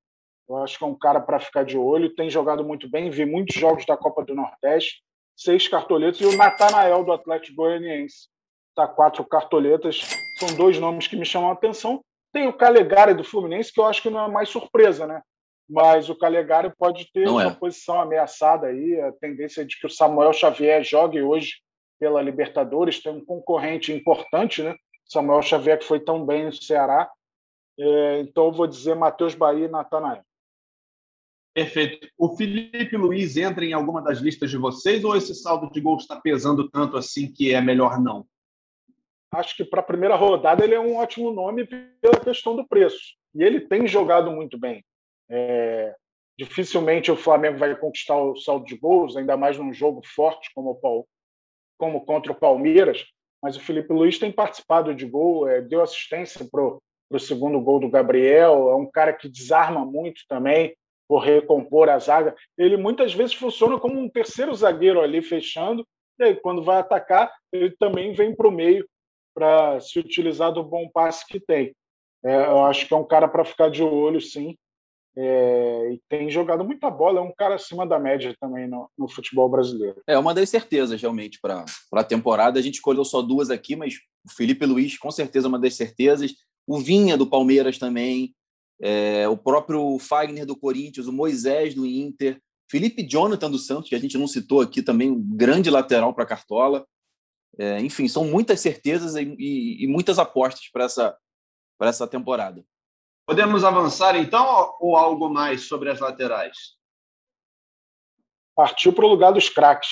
Eu 0.48 0.57
acho 0.59 0.78
que 0.78 0.85
é 0.85 0.87
um 0.87 0.98
cara 0.98 1.20
para 1.20 1.38
ficar 1.38 1.64
de 1.64 1.76
olho. 1.76 2.14
Tem 2.14 2.28
jogado 2.31 2.64
muito 2.64 2.90
bem, 2.90 3.11
vi 3.11 3.24
muitos 3.24 3.54
jogos 3.54 3.85
da 3.87 3.96
Copa 3.96 4.24
do 4.24 4.35
Nordeste, 4.35 5.02
seis 5.37 5.68
cartoletas. 5.68 6.20
E 6.20 6.26
o 6.26 6.37
Natanael, 6.37 7.04
do 7.04 7.12
Atlético 7.12 7.57
Goianiense. 7.57 8.28
Tá 8.74 8.87
quatro 8.87 9.24
cartoletas. 9.24 10.00
São 10.38 10.57
dois 10.57 10.78
nomes 10.78 11.07
que 11.07 11.16
me 11.16 11.24
chamam 11.24 11.50
a 11.50 11.52
atenção. 11.52 12.02
Tem 12.33 12.46
o 12.46 12.52
Calegari, 12.52 13.14
do 13.14 13.24
Fluminense, 13.24 13.72
que 13.72 13.81
eu 13.81 13.87
acho 13.87 14.02
que 14.02 14.11
não 14.11 14.24
é 14.24 14.28
mais 14.28 14.48
surpresa, 14.48 15.07
né? 15.07 15.22
Mas 15.68 16.09
o 16.09 16.16
Calegari 16.16 16.72
pode 16.78 17.11
ter 17.12 17.26
não 17.26 17.35
uma 17.35 17.48
é. 17.48 17.54
posição 17.54 18.00
ameaçada 18.00 18.68
aí. 18.68 19.00
A 19.00 19.12
tendência 19.12 19.62
é 19.62 19.64
de 19.64 19.78
que 19.78 19.87
o 19.87 19.90
Samuel 19.90 20.33
Xavier 20.33 20.83
jogue 20.83 21.22
hoje 21.22 21.57
pela 22.00 22.22
Libertadores. 22.22 23.02
Tem 23.02 23.12
um 23.12 23.24
concorrente 23.24 23.92
importante, 23.92 24.62
né? 24.62 24.74
Samuel 25.08 25.42
Xavier, 25.42 25.78
que 25.78 25.84
foi 25.84 26.00
tão 26.00 26.24
bem 26.24 26.46
no 26.46 26.52
Ceará. 26.52 27.10
É, 27.78 28.20
então, 28.20 28.46
eu 28.46 28.52
vou 28.52 28.66
dizer 28.66 28.94
Matheus 28.94 29.34
Bahia 29.34 29.66
e 29.66 29.70
Natanael. 29.70 30.22
Perfeito. 31.54 32.08
O 32.16 32.36
Felipe 32.36 32.96
Luiz 32.96 33.36
entra 33.36 33.64
em 33.64 33.72
alguma 33.72 34.00
das 34.00 34.18
listas 34.18 34.50
de 34.50 34.56
vocês 34.56 35.02
ou 35.02 35.16
esse 35.16 35.34
saldo 35.34 35.70
de 35.72 35.80
gols 35.80 36.02
está 36.02 36.20
pesando 36.20 36.68
tanto 36.68 36.96
assim 36.96 37.32
que 37.32 37.52
é 37.52 37.60
melhor 37.60 38.00
não? 38.00 38.26
Acho 39.32 39.56
que 39.56 39.64
para 39.64 39.80
a 39.80 39.84
primeira 39.84 40.14
rodada 40.14 40.64
ele 40.64 40.74
é 40.74 40.80
um 40.80 40.96
ótimo 40.96 41.32
nome 41.32 41.66
pela 41.66 42.20
questão 42.22 42.54
do 42.54 42.66
preço. 42.66 43.16
E 43.34 43.42
ele 43.42 43.60
tem 43.60 43.86
jogado 43.86 44.30
muito 44.30 44.58
bem. 44.58 44.84
É, 45.28 45.94
dificilmente 46.38 47.10
o 47.10 47.16
Flamengo 47.16 47.58
vai 47.58 47.74
conquistar 47.76 48.16
o 48.16 48.36
saldo 48.36 48.64
de 48.64 48.76
gols, 48.76 49.16
ainda 49.16 49.36
mais 49.36 49.58
num 49.58 49.72
jogo 49.72 50.00
forte 50.06 50.50
como, 50.54 50.78
o, 50.80 51.06
como 51.76 52.04
contra 52.06 52.30
o 52.30 52.38
Palmeiras. 52.38 53.04
Mas 53.42 53.57
o 53.57 53.61
Felipe 53.61 53.92
Luiz 53.92 54.18
tem 54.18 54.33
participado 54.33 54.94
de 54.94 55.07
gol, 55.07 55.48
é, 55.48 55.61
deu 55.61 55.83
assistência 55.83 56.46
para 56.51 56.62
o 56.62 57.18
segundo 57.18 57.61
gol 57.61 57.81
do 57.81 57.90
Gabriel. 57.90 58.70
É 58.70 58.74
um 58.74 58.90
cara 58.90 59.12
que 59.12 59.29
desarma 59.29 59.85
muito 59.85 60.22
também 60.29 60.74
por 61.09 61.20
recompor 61.20 61.88
a 61.88 61.98
zaga. 61.98 62.35
Ele 62.57 62.77
muitas 62.77 63.14
vezes 63.14 63.35
funciona 63.35 63.79
como 63.79 63.98
um 63.98 64.09
terceiro 64.09 64.55
zagueiro 64.55 65.01
ali 65.01 65.22
fechando, 65.22 65.87
e 66.18 66.24
aí, 66.24 66.35
quando 66.35 66.64
vai 66.64 66.79
atacar, 66.79 67.33
ele 67.53 67.70
também 67.79 68.12
vem 68.12 68.35
para 68.35 68.48
o 68.48 68.53
meio 68.53 68.87
para 69.33 69.79
se 69.79 70.01
utilizar 70.01 70.53
do 70.53 70.64
bom 70.64 70.88
passe 70.88 71.24
que 71.27 71.38
tem. 71.38 71.74
É, 72.24 72.35
eu 72.35 72.64
acho 72.64 72.88
que 72.88 72.92
é 72.92 72.96
um 72.96 73.07
cara 73.07 73.29
para 73.29 73.44
ficar 73.44 73.70
de 73.70 73.83
olho, 73.83 74.20
sim. 74.20 74.57
É, 75.20 75.94
e 75.94 76.00
tem 76.09 76.31
jogado 76.31 76.64
muita 76.64 76.88
bola, 76.88 77.18
é 77.18 77.22
um 77.22 77.35
cara 77.35 77.57
acima 77.57 77.85
da 77.85 77.98
média 77.98 78.37
também 78.40 78.68
no, 78.68 78.88
no 78.96 79.09
futebol 79.09 79.48
brasileiro. 79.48 80.00
É 80.07 80.16
uma 80.16 80.33
das 80.33 80.48
certezas, 80.48 81.00
realmente, 81.02 81.40
para 81.40 81.64
a 81.92 82.04
temporada. 82.04 82.57
A 82.57 82.62
gente 82.62 82.74
escolheu 82.74 83.04
só 83.04 83.20
duas 83.20 83.50
aqui, 83.50 83.74
mas 83.74 83.94
o 84.24 84.33
Felipe 84.33 84.64
Luiz, 84.64 84.96
com 84.96 85.11
certeza, 85.11 85.48
é 85.48 85.50
uma 85.50 85.59
das 85.59 85.74
certezas. 85.74 86.35
O 86.64 86.78
Vinha, 86.78 87.16
do 87.16 87.26
Palmeiras, 87.26 87.78
também 87.78 88.33
é, 88.81 89.28
o 89.28 89.37
próprio 89.37 89.98
Fagner 89.98 90.46
do 90.46 90.57
Corinthians, 90.57 91.09
o 91.09 91.12
Moisés 91.12 91.74
do 91.74 91.85
Inter, 91.85 92.40
Felipe 92.70 93.02
Jonathan 93.02 93.50
do 93.50 93.59
Santos, 93.59 93.88
que 93.88 93.96
a 93.96 93.98
gente 93.98 94.16
não 94.16 94.28
citou 94.28 94.61
aqui 94.61 94.83
também, 94.83 95.11
um 95.11 95.20
grande 95.20 95.68
lateral 95.68 96.14
para 96.14 96.22
a 96.22 96.28
Cartola. 96.28 96.87
É, 97.59 97.81
enfim, 97.81 98.07
são 98.07 98.24
muitas 98.24 98.61
certezas 98.61 99.16
e, 99.16 99.35
e, 99.37 99.85
e 99.85 99.87
muitas 99.88 100.18
apostas 100.20 100.68
para 100.70 100.85
essa, 100.85 101.18
essa 101.81 102.07
temporada. 102.07 102.64
Podemos 103.28 103.62
avançar 103.62 104.16
então 104.16 104.74
ou 104.80 104.96
algo 104.96 105.28
mais 105.28 105.68
sobre 105.68 105.90
as 105.90 106.00
laterais? 106.00 106.56
Partiu 108.56 108.90
para 108.90 109.04
o 109.04 109.08
lugar 109.08 109.32
dos 109.32 109.50
craques. 109.50 109.90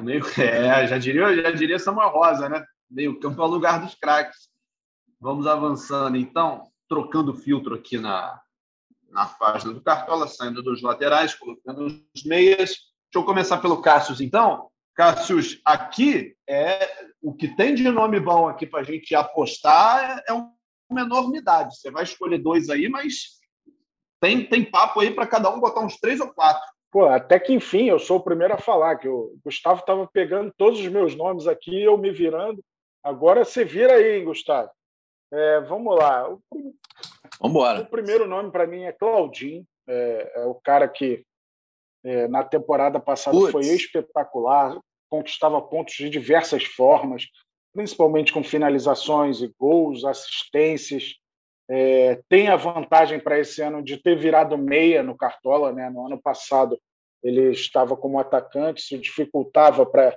Meio, 0.00 0.24
é, 0.40 0.86
já 0.86 0.96
diria, 0.96 1.42
já 1.42 1.50
diria 1.50 1.78
Samuel 1.78 2.08
Rosa, 2.08 2.48
né? 2.48 2.64
Meio 2.90 3.20
campo 3.20 3.42
é 3.42 3.44
o 3.44 3.48
lugar 3.48 3.82
dos 3.82 3.94
craques. 3.96 4.48
Vamos 5.20 5.46
avançando 5.46 6.16
então 6.16 6.70
trocando 6.88 7.34
filtro 7.34 7.74
aqui 7.74 7.98
na, 7.98 8.40
na 9.10 9.26
página 9.26 9.74
do 9.74 9.82
Cartola, 9.82 10.26
saindo 10.26 10.62
dos 10.62 10.80
laterais, 10.80 11.34
colocando 11.34 11.84
os 11.84 12.24
meias. 12.24 12.70
Deixa 12.70 13.16
eu 13.16 13.24
começar 13.24 13.58
pelo 13.58 13.82
Cássio, 13.82 14.16
então. 14.24 14.70
Cássio, 14.94 15.38
aqui 15.66 16.34
é 16.48 16.90
o 17.20 17.34
que 17.34 17.54
tem 17.56 17.74
de 17.74 17.90
nome 17.90 18.18
bom 18.18 18.48
aqui 18.48 18.66
para 18.66 18.80
a 18.80 18.84
gente 18.84 19.14
apostar 19.14 20.24
é, 20.26 20.32
é 20.32 20.32
uma 20.90 21.02
enormidade. 21.02 21.76
Você 21.76 21.90
vai 21.90 22.04
escolher 22.04 22.38
dois 22.38 22.68
aí, 22.68 22.88
mas 22.88 23.38
tem, 24.20 24.44
tem 24.44 24.64
papo 24.64 25.00
aí 25.00 25.12
para 25.12 25.26
cada 25.26 25.50
um 25.50 25.60
botar 25.60 25.80
uns 25.80 25.98
três 25.98 26.20
ou 26.20 26.32
quatro. 26.32 26.62
Pô, 26.90 27.06
até 27.06 27.38
que 27.38 27.52
enfim, 27.52 27.84
eu 27.84 27.98
sou 27.98 28.18
o 28.18 28.22
primeiro 28.22 28.54
a 28.54 28.58
falar 28.58 28.96
que 28.96 29.08
o 29.08 29.38
Gustavo 29.44 29.80
estava 29.80 30.06
pegando 30.08 30.52
todos 30.56 30.80
os 30.80 30.88
meus 30.88 31.14
nomes 31.14 31.46
aqui, 31.46 31.82
eu 31.82 31.96
me 31.96 32.10
virando. 32.10 32.62
Agora 33.02 33.44
você 33.44 33.64
vira 33.64 33.94
aí, 33.94 34.18
hein, 34.18 34.24
Gustavo. 34.24 34.70
É, 35.32 35.60
vamos 35.60 35.96
lá. 35.96 36.28
O, 36.28 36.40
vamos 36.50 36.76
embora. 37.44 37.82
O 37.82 37.86
primeiro 37.86 38.26
nome 38.26 38.50
para 38.50 38.66
mim 38.66 38.82
é 38.82 38.92
Claudinho. 38.92 39.64
É, 39.88 40.32
é, 40.34 40.44
o 40.44 40.54
cara 40.56 40.88
que 40.88 41.24
é, 42.04 42.26
na 42.28 42.42
temporada 42.42 42.98
passada 42.98 43.36
Puts. 43.36 43.52
foi 43.52 43.66
espetacular, 43.66 44.76
conquistava 45.08 45.62
pontos 45.62 45.94
de 45.94 46.10
diversas 46.10 46.64
formas, 46.64 47.26
principalmente 47.72 48.32
com 48.32 48.42
finalizações 48.42 49.40
e 49.40 49.52
gols, 49.58 50.04
assistências. 50.04 51.14
É, 51.68 52.20
tem 52.28 52.48
a 52.48 52.56
vantagem 52.56 53.20
para 53.20 53.38
esse 53.38 53.62
ano 53.62 53.82
de 53.82 53.96
ter 53.96 54.16
virado 54.16 54.58
meia 54.58 55.02
no 55.02 55.16
Cartola. 55.16 55.72
Né? 55.72 55.88
No 55.90 56.06
ano 56.06 56.20
passado 56.20 56.78
ele 57.22 57.50
estava 57.50 57.96
como 57.96 58.18
atacante, 58.18 58.80
isso 58.80 58.98
dificultava 58.98 59.84
para 59.84 60.16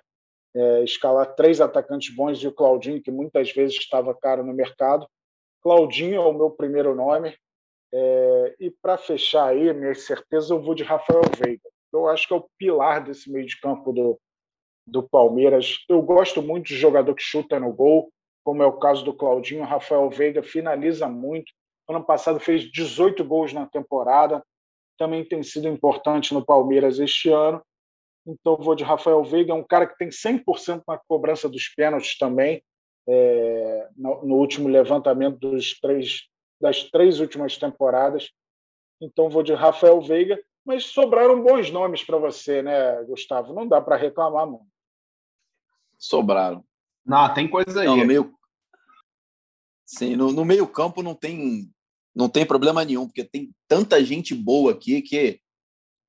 é, 0.56 0.84
escalar 0.84 1.36
três 1.36 1.60
atacantes 1.60 2.16
bons 2.16 2.42
e 2.42 2.48
o 2.48 2.52
Claudinho, 2.52 3.02
que 3.02 3.12
muitas 3.12 3.52
vezes 3.52 3.76
estava 3.76 4.16
caro 4.16 4.44
no 4.44 4.54
mercado. 4.54 5.08
Claudinho 5.62 6.16
é 6.16 6.26
o 6.26 6.34
meu 6.34 6.50
primeiro 6.50 6.96
nome. 6.96 7.36
É, 7.94 8.56
e 8.60 8.72
para 8.72 8.98
fechar 8.98 9.50
aí, 9.50 9.72
minha 9.74 9.94
certeza, 9.94 10.54
eu 10.54 10.62
vou 10.62 10.74
de 10.74 10.84
Rafael 10.84 11.22
Veiga. 11.38 11.70
Eu 11.92 12.08
acho 12.08 12.28
que 12.28 12.34
é 12.34 12.38
o 12.38 12.50
pilar 12.58 13.04
desse 13.04 13.32
meio 13.32 13.46
de 13.46 13.60
campo 13.60 13.92
do, 13.92 14.20
do 14.86 15.04
Palmeiras. 15.04 15.80
Eu 15.88 16.02
gosto 16.02 16.42
muito 16.42 16.68
de 16.68 16.76
jogador 16.76 17.14
que 17.16 17.24
chuta 17.24 17.60
no 17.60 17.74
gol, 17.74 18.12
como 18.44 18.62
é 18.62 18.66
o 18.66 18.78
caso 18.78 19.04
do 19.04 19.14
Claudinho. 19.14 19.64
Rafael 19.64 20.10
Veiga 20.10 20.44
finaliza 20.44 21.08
muito. 21.08 21.52
Ano 21.90 22.04
passado 22.04 22.40
fez 22.40 22.70
18 22.72 23.24
gols 23.24 23.54
na 23.54 23.66
temporada. 23.66 24.44
Também 24.98 25.24
tem 25.24 25.42
sido 25.44 25.68
importante 25.68 26.34
no 26.34 26.46
Palmeiras 26.46 27.00
este 27.00 27.30
ano. 27.30 27.62
Então, 28.26 28.56
vou 28.58 28.76
de 28.76 28.84
Rafael 28.84 29.24
Veiga, 29.24 29.52
é 29.52 29.56
um 29.56 29.64
cara 29.64 29.86
que 29.86 29.98
tem 29.98 30.10
100% 30.10 30.82
na 30.88 30.98
cobrança 31.08 31.50
dos 31.50 31.68
pênaltis 31.68 32.18
também, 32.18 32.64
é, 33.08 33.90
no, 33.98 34.24
no, 34.26 34.36
último 34.36 34.70
levantamento 34.70 35.38
dos 35.40 35.78
três, 35.80 36.22
das 36.60 36.84
três 36.84 37.20
últimas 37.20 37.58
temporadas. 37.58 38.30
Então, 39.02 39.30
vou 39.30 39.44
de 39.44 39.54
Rafael 39.54 40.00
Veiga, 40.00 40.42
mas 40.66 40.86
sobraram 40.86 41.44
bons 41.44 41.70
nomes 41.70 42.02
para 42.02 42.18
você, 42.18 42.62
né, 42.62 43.04
Gustavo? 43.04 43.54
Não 43.54 43.68
dá 43.68 43.82
para 43.82 43.98
reclamar, 43.98 44.46
não. 44.46 44.62
Sobraram. 46.04 46.66
Não, 47.06 47.34
tem 47.34 47.50
coisa 47.50 47.80
aí. 47.80 47.88
Não, 47.88 47.96
no 47.96 48.06
meio... 48.06 48.36
Sim, 49.86 50.18
no, 50.18 50.34
no 50.34 50.44
meio 50.44 50.68
campo 50.68 51.02
não 51.02 51.16
tem, 51.16 51.72
não 52.14 52.28
tem 52.28 52.46
problema 52.46 52.84
nenhum, 52.84 53.06
porque 53.06 53.24
tem 53.24 53.56
tanta 53.70 54.04
gente 54.04 54.36
boa 54.36 54.74
aqui 54.74 55.02
que 55.02 55.40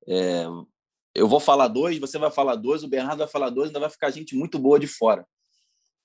é, 0.05 0.45
eu 1.13 1.29
vou 1.29 1.39
falar 1.39 1.69
dois, 1.69 1.97
você 1.97 2.17
vai 2.17 2.29
falar 2.29 2.55
dois, 2.55 2.83
o 2.83 2.89
Bernardo 2.89 3.19
vai 3.19 3.27
falar 3.27 3.49
dois, 3.49 3.69
ainda 3.69 3.79
vai 3.79 3.89
ficar 3.89 4.11
gente 4.11 4.35
muito 4.35 4.59
boa 4.59 4.77
de 4.77 4.87
fora. 4.87 5.25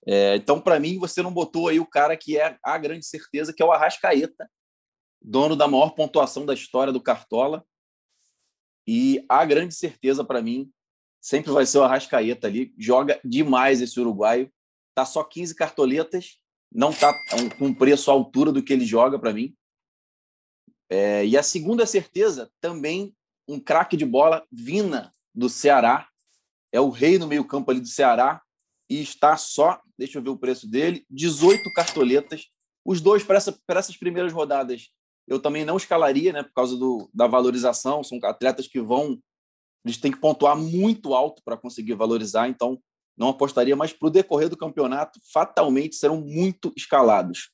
É, 0.06 0.36
então, 0.36 0.60
para 0.60 0.78
mim, 0.78 0.96
você 0.96 1.20
não 1.20 1.32
botou 1.32 1.66
aí 1.66 1.80
o 1.80 1.86
cara 1.86 2.16
que 2.16 2.38
é 2.38 2.56
a 2.62 2.78
grande 2.78 3.04
certeza, 3.04 3.52
que 3.52 3.60
é 3.60 3.66
o 3.66 3.72
Arrascaeta, 3.72 4.48
dono 5.20 5.56
da 5.56 5.66
maior 5.66 5.90
pontuação 5.96 6.46
da 6.46 6.54
história 6.54 6.92
do 6.92 7.02
Cartola. 7.02 7.66
E 8.86 9.24
a 9.28 9.44
grande 9.44 9.74
certeza 9.74 10.24
para 10.24 10.40
mim 10.40 10.70
sempre 11.20 11.50
vai 11.50 11.66
ser 11.66 11.78
o 11.78 11.82
Arrascaeta 11.82 12.46
ali. 12.46 12.74
Joga 12.78 13.20
demais 13.24 13.80
esse 13.80 13.98
uruguaio. 14.00 14.50
Tá 14.94 15.04
só 15.04 15.22
15 15.22 15.54
cartoletas, 15.54 16.38
não 16.72 16.92
tá 16.92 17.14
com 17.58 17.66
um 17.66 17.74
preço 17.74 18.10
à 18.10 18.14
altura 18.14 18.52
do 18.52 18.62
que 18.62 18.72
ele 18.72 18.84
joga 18.84 19.18
para 19.18 19.32
mim. 19.32 19.54
É, 20.88 21.24
e 21.24 21.36
a 21.36 21.42
segunda 21.42 21.86
certeza, 21.86 22.50
também 22.60 23.14
um 23.46 23.60
craque 23.60 23.96
de 23.96 24.04
bola, 24.04 24.44
Vina, 24.50 25.12
do 25.34 25.48
Ceará. 25.48 26.08
É 26.72 26.80
o 26.80 26.88
rei 26.88 27.18
no 27.18 27.26
meio-campo 27.26 27.70
ali 27.70 27.80
do 27.80 27.88
Ceará. 27.88 28.42
E 28.88 29.00
está 29.00 29.36
só, 29.36 29.80
deixa 29.96 30.18
eu 30.18 30.22
ver 30.22 30.30
o 30.30 30.38
preço 30.38 30.68
dele, 30.68 31.06
18 31.08 31.72
cartoletas. 31.74 32.48
Os 32.84 33.00
dois, 33.00 33.22
para 33.22 33.36
essa, 33.36 33.56
essas 33.68 33.96
primeiras 33.96 34.32
rodadas, 34.32 34.90
eu 35.28 35.38
também 35.38 35.64
não 35.64 35.76
escalaria, 35.76 36.32
né, 36.32 36.42
por 36.42 36.52
causa 36.52 36.76
do, 36.76 37.08
da 37.14 37.28
valorização. 37.28 38.02
São 38.02 38.18
atletas 38.24 38.66
que 38.66 38.80
vão, 38.80 39.20
eles 39.84 39.98
têm 39.98 40.12
que 40.12 40.20
pontuar 40.20 40.56
muito 40.56 41.14
alto 41.14 41.42
para 41.44 41.56
conseguir 41.56 41.94
valorizar, 41.94 42.48
então 42.48 42.78
não 43.16 43.28
apostaria, 43.28 43.76
mas 43.76 43.92
para 43.92 44.08
o 44.08 44.10
decorrer 44.10 44.48
do 44.48 44.56
campeonato, 44.56 45.18
fatalmente 45.32 45.96
serão 45.96 46.20
muito 46.20 46.72
escalados. 46.76 47.50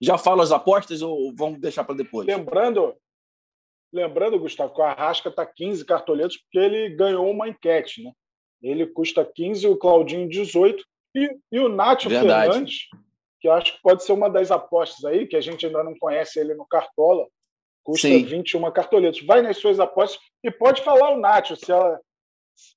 Já 0.00 0.18
falo 0.18 0.42
as 0.42 0.52
apostas 0.52 1.00
ou 1.00 1.32
vamos 1.34 1.60
deixar 1.60 1.84
para 1.84 1.94
depois? 1.94 2.26
Lembrando, 2.26 2.94
lembrando, 3.92 4.38
Gustavo, 4.38 4.74
que 4.74 4.80
o 4.80 4.84
Arrasca 4.84 5.28
está 5.28 5.46
15 5.46 5.84
cartoletos 5.84 6.36
porque 6.36 6.58
ele 6.58 6.94
ganhou 6.94 7.30
uma 7.30 7.48
enquete, 7.48 8.02
né? 8.02 8.12
Ele 8.62 8.86
custa 8.86 9.24
15, 9.24 9.66
o 9.68 9.76
Claudinho 9.76 10.28
18 10.28 10.84
e, 11.14 11.38
e 11.52 11.58
o 11.60 11.68
Nátio 11.68 12.10
Fernandes 12.10 12.88
que 13.44 13.48
eu 13.48 13.52
acho 13.52 13.74
que 13.74 13.82
pode 13.82 14.02
ser 14.02 14.12
uma 14.12 14.30
das 14.30 14.50
apostas 14.50 15.04
aí, 15.04 15.26
que 15.26 15.36
a 15.36 15.40
gente 15.42 15.66
ainda 15.66 15.84
não 15.84 15.94
conhece 15.98 16.40
ele 16.40 16.54
no 16.54 16.64
Cartola, 16.64 17.28
custa 17.82 18.08
Sim. 18.08 18.24
21 18.24 18.72
cartoletas. 18.72 19.20
Vai 19.20 19.42
nas 19.42 19.58
suas 19.58 19.78
apostas 19.78 20.18
e 20.44 20.50
pode 20.50 20.84
falar 20.84 21.10
o 21.10 21.18
Nacho, 21.18 21.56
se, 21.56 21.72
ela, 21.72 21.98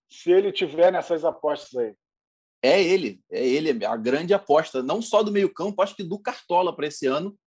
se 0.10 0.32
ele 0.32 0.54
tiver 0.54 0.90
nessas 0.90 1.26
apostas 1.26 1.76
aí. 1.76 1.94
É 2.64 2.82
ele, 2.82 3.22
é 3.30 3.46
ele, 3.46 3.86
a 3.86 3.96
grande 3.98 4.34
aposta, 4.34 4.82
não 4.82 5.02
só 5.02 5.22
do 5.22 5.32
meio-campo, 5.32 5.82
acho 5.82 5.96
que 5.96 6.04
do 6.04 6.18
Cartola 6.18 6.74
para 6.74 6.88
esse 6.88 7.06
ano. 7.06 7.38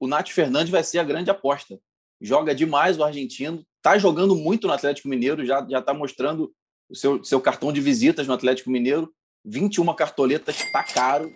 O 0.00 0.06
Nath 0.06 0.30
Fernandes 0.30 0.70
vai 0.70 0.82
ser 0.82 0.98
a 0.98 1.04
grande 1.04 1.30
aposta. 1.30 1.78
Joga 2.20 2.54
demais 2.54 2.98
o 2.98 3.04
argentino, 3.04 3.64
está 3.76 3.98
jogando 3.98 4.34
muito 4.34 4.66
no 4.66 4.72
Atlético 4.72 5.08
Mineiro, 5.08 5.44
já 5.44 5.60
está 5.60 5.92
mostrando 5.92 6.52
o 6.88 6.94
seu, 6.94 7.22
seu 7.22 7.40
cartão 7.40 7.72
de 7.72 7.80
visitas 7.80 8.26
no 8.26 8.32
Atlético 8.32 8.70
Mineiro. 8.70 9.12
21 9.44 9.94
cartoletas, 9.94 10.58
está 10.58 10.82
caro, 10.82 11.32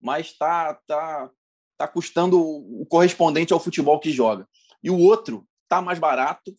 mas 0.00 0.28
está 0.28 0.74
tá, 0.86 1.30
tá 1.76 1.86
custando 1.86 2.40
o 2.40 2.86
correspondente 2.86 3.52
ao 3.52 3.60
futebol 3.60 3.98
que 4.00 4.10
joga. 4.10 4.48
E 4.82 4.90
o 4.90 4.98
outro 4.98 5.46
está 5.64 5.82
mais 5.82 5.98
barato, 5.98 6.56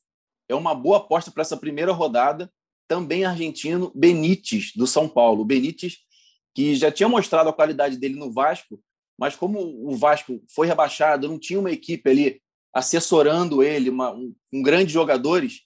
é 0.51 0.55
uma 0.55 0.75
boa 0.75 0.97
aposta 0.97 1.31
para 1.31 1.41
essa 1.41 1.57
primeira 1.57 1.91
rodada, 1.91 2.51
também 2.87 3.25
argentino, 3.25 3.91
Benítez, 3.95 4.71
do 4.75 4.85
São 4.85 5.07
Paulo. 5.07 5.45
Benítez, 5.45 5.99
que 6.53 6.75
já 6.75 6.91
tinha 6.91 7.07
mostrado 7.07 7.49
a 7.49 7.53
qualidade 7.53 7.97
dele 7.97 8.15
no 8.15 8.31
Vasco, 8.31 8.79
mas 9.17 9.35
como 9.35 9.59
o 9.59 9.95
Vasco 9.95 10.41
foi 10.53 10.67
rebaixado, 10.67 11.27
não 11.27 11.39
tinha 11.39 11.59
uma 11.59 11.71
equipe 11.71 12.09
ali 12.09 12.41
assessorando 12.73 13.63
ele, 13.63 13.89
uma, 13.89 14.11
um, 14.11 14.33
um 14.53 14.61
grandes 14.61 14.93
jogadores, 14.93 15.61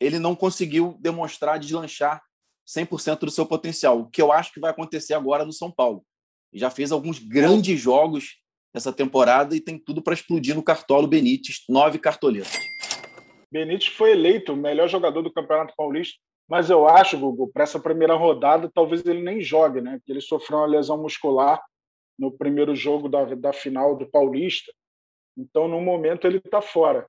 ele 0.00 0.18
não 0.18 0.34
conseguiu 0.34 0.96
demonstrar, 1.00 1.58
deslanchar 1.58 2.22
100% 2.68 3.20
do 3.20 3.30
seu 3.30 3.46
potencial, 3.46 4.00
o 4.00 4.10
que 4.10 4.20
eu 4.20 4.32
acho 4.32 4.52
que 4.52 4.60
vai 4.60 4.70
acontecer 4.70 5.14
agora 5.14 5.44
no 5.44 5.52
São 5.52 5.70
Paulo 5.70 6.04
já 6.52 6.70
fez 6.70 6.90
alguns 6.92 7.18
grandes 7.18 7.80
jogos 7.80 8.36
essa 8.74 8.92
temporada 8.92 9.56
e 9.56 9.60
tem 9.60 9.78
tudo 9.78 10.02
para 10.02 10.14
explodir 10.14 10.54
no 10.54 10.62
Cartolo 10.62 11.06
Benítez, 11.06 11.64
nove 11.68 11.98
cartoletas. 11.98 12.75
Benítez 13.50 13.88
foi 13.88 14.12
eleito 14.12 14.52
o 14.52 14.56
melhor 14.56 14.88
jogador 14.88 15.22
do 15.22 15.32
Campeonato 15.32 15.74
Paulista, 15.76 16.18
mas 16.48 16.70
eu 16.70 16.86
acho, 16.88 17.18
Gugu, 17.18 17.50
para 17.52 17.64
essa 17.64 17.80
primeira 17.80 18.14
rodada, 18.14 18.70
talvez 18.72 19.04
ele 19.04 19.22
nem 19.22 19.40
jogue, 19.40 19.80
né? 19.80 19.98
Porque 19.98 20.12
ele 20.12 20.20
sofreu 20.20 20.58
uma 20.58 20.66
lesão 20.66 21.00
muscular 21.00 21.60
no 22.18 22.30
primeiro 22.30 22.74
jogo 22.74 23.08
da, 23.08 23.24
da 23.34 23.52
final 23.52 23.96
do 23.96 24.06
Paulista. 24.06 24.72
Então, 25.36 25.68
no 25.68 25.80
momento, 25.80 26.26
ele 26.26 26.38
está 26.38 26.62
fora. 26.62 27.06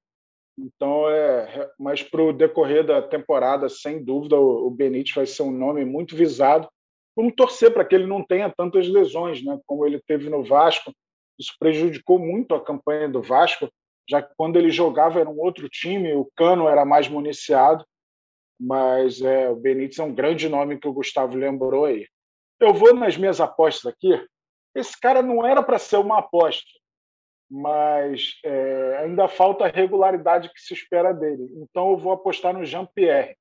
Então, 0.57 1.07
é, 1.09 1.69
mas 1.79 2.01
para 2.01 2.23
o 2.23 2.33
decorrer 2.33 2.83
da 2.83 3.01
temporada, 3.01 3.69
sem 3.69 4.03
dúvida, 4.03 4.35
o, 4.35 4.67
o 4.67 4.71
Benítez 4.71 5.13
vai 5.13 5.25
ser 5.25 5.43
um 5.43 5.51
nome 5.51 5.85
muito 5.85 6.15
visado 6.15 6.67
Vamos 7.17 7.33
torcer 7.35 7.73
para 7.73 7.83
que 7.83 7.95
ele 7.95 8.05
não 8.05 8.23
tenha 8.23 8.47
tantas 8.55 8.87
lesões, 8.87 9.43
né, 9.43 9.59
como 9.65 9.83
ele 9.87 9.99
teve 9.99 10.29
no 10.29 10.43
Vasco. 10.43 10.93
Isso 11.39 11.55
prejudicou 11.59 12.19
muito 12.19 12.53
a 12.53 12.63
campanha 12.63 13.09
do 13.09 13.23
Vasco, 13.23 13.67
já 14.09 14.21
que 14.21 14.33
quando 14.37 14.57
ele 14.57 14.71
jogava 14.71 15.19
era 15.19 15.29
um 15.29 15.39
outro 15.39 15.67
time, 15.67 16.13
o 16.13 16.29
Cano 16.35 16.67
era 16.67 16.85
mais 16.85 17.07
municiado, 17.07 17.85
mas 18.59 19.21
é, 19.21 19.49
o 19.49 19.55
Benítez 19.55 19.99
é 19.99 20.03
um 20.03 20.13
grande 20.13 20.47
nome 20.47 20.79
que 20.79 20.87
o 20.87 20.93
Gustavo 20.93 21.35
lembrou 21.35 21.85
aí. 21.85 22.07
Eu 22.59 22.73
vou 22.73 22.93
nas 22.93 23.17
minhas 23.17 23.39
apostas 23.39 23.93
aqui. 23.93 24.09
Esse 24.73 24.99
cara 24.99 25.21
não 25.21 25.45
era 25.45 25.61
para 25.61 25.77
ser 25.77 25.97
uma 25.97 26.19
aposta, 26.19 26.67
mas 27.49 28.39
é, 28.43 28.97
ainda 29.03 29.27
falta 29.27 29.65
a 29.65 29.69
regularidade 29.69 30.51
que 30.53 30.59
se 30.59 30.73
espera 30.73 31.13
dele. 31.13 31.47
Então 31.57 31.91
eu 31.91 31.97
vou 31.97 32.11
apostar 32.13 32.53
no 32.53 32.65
Jean-Pierre, 32.65 33.35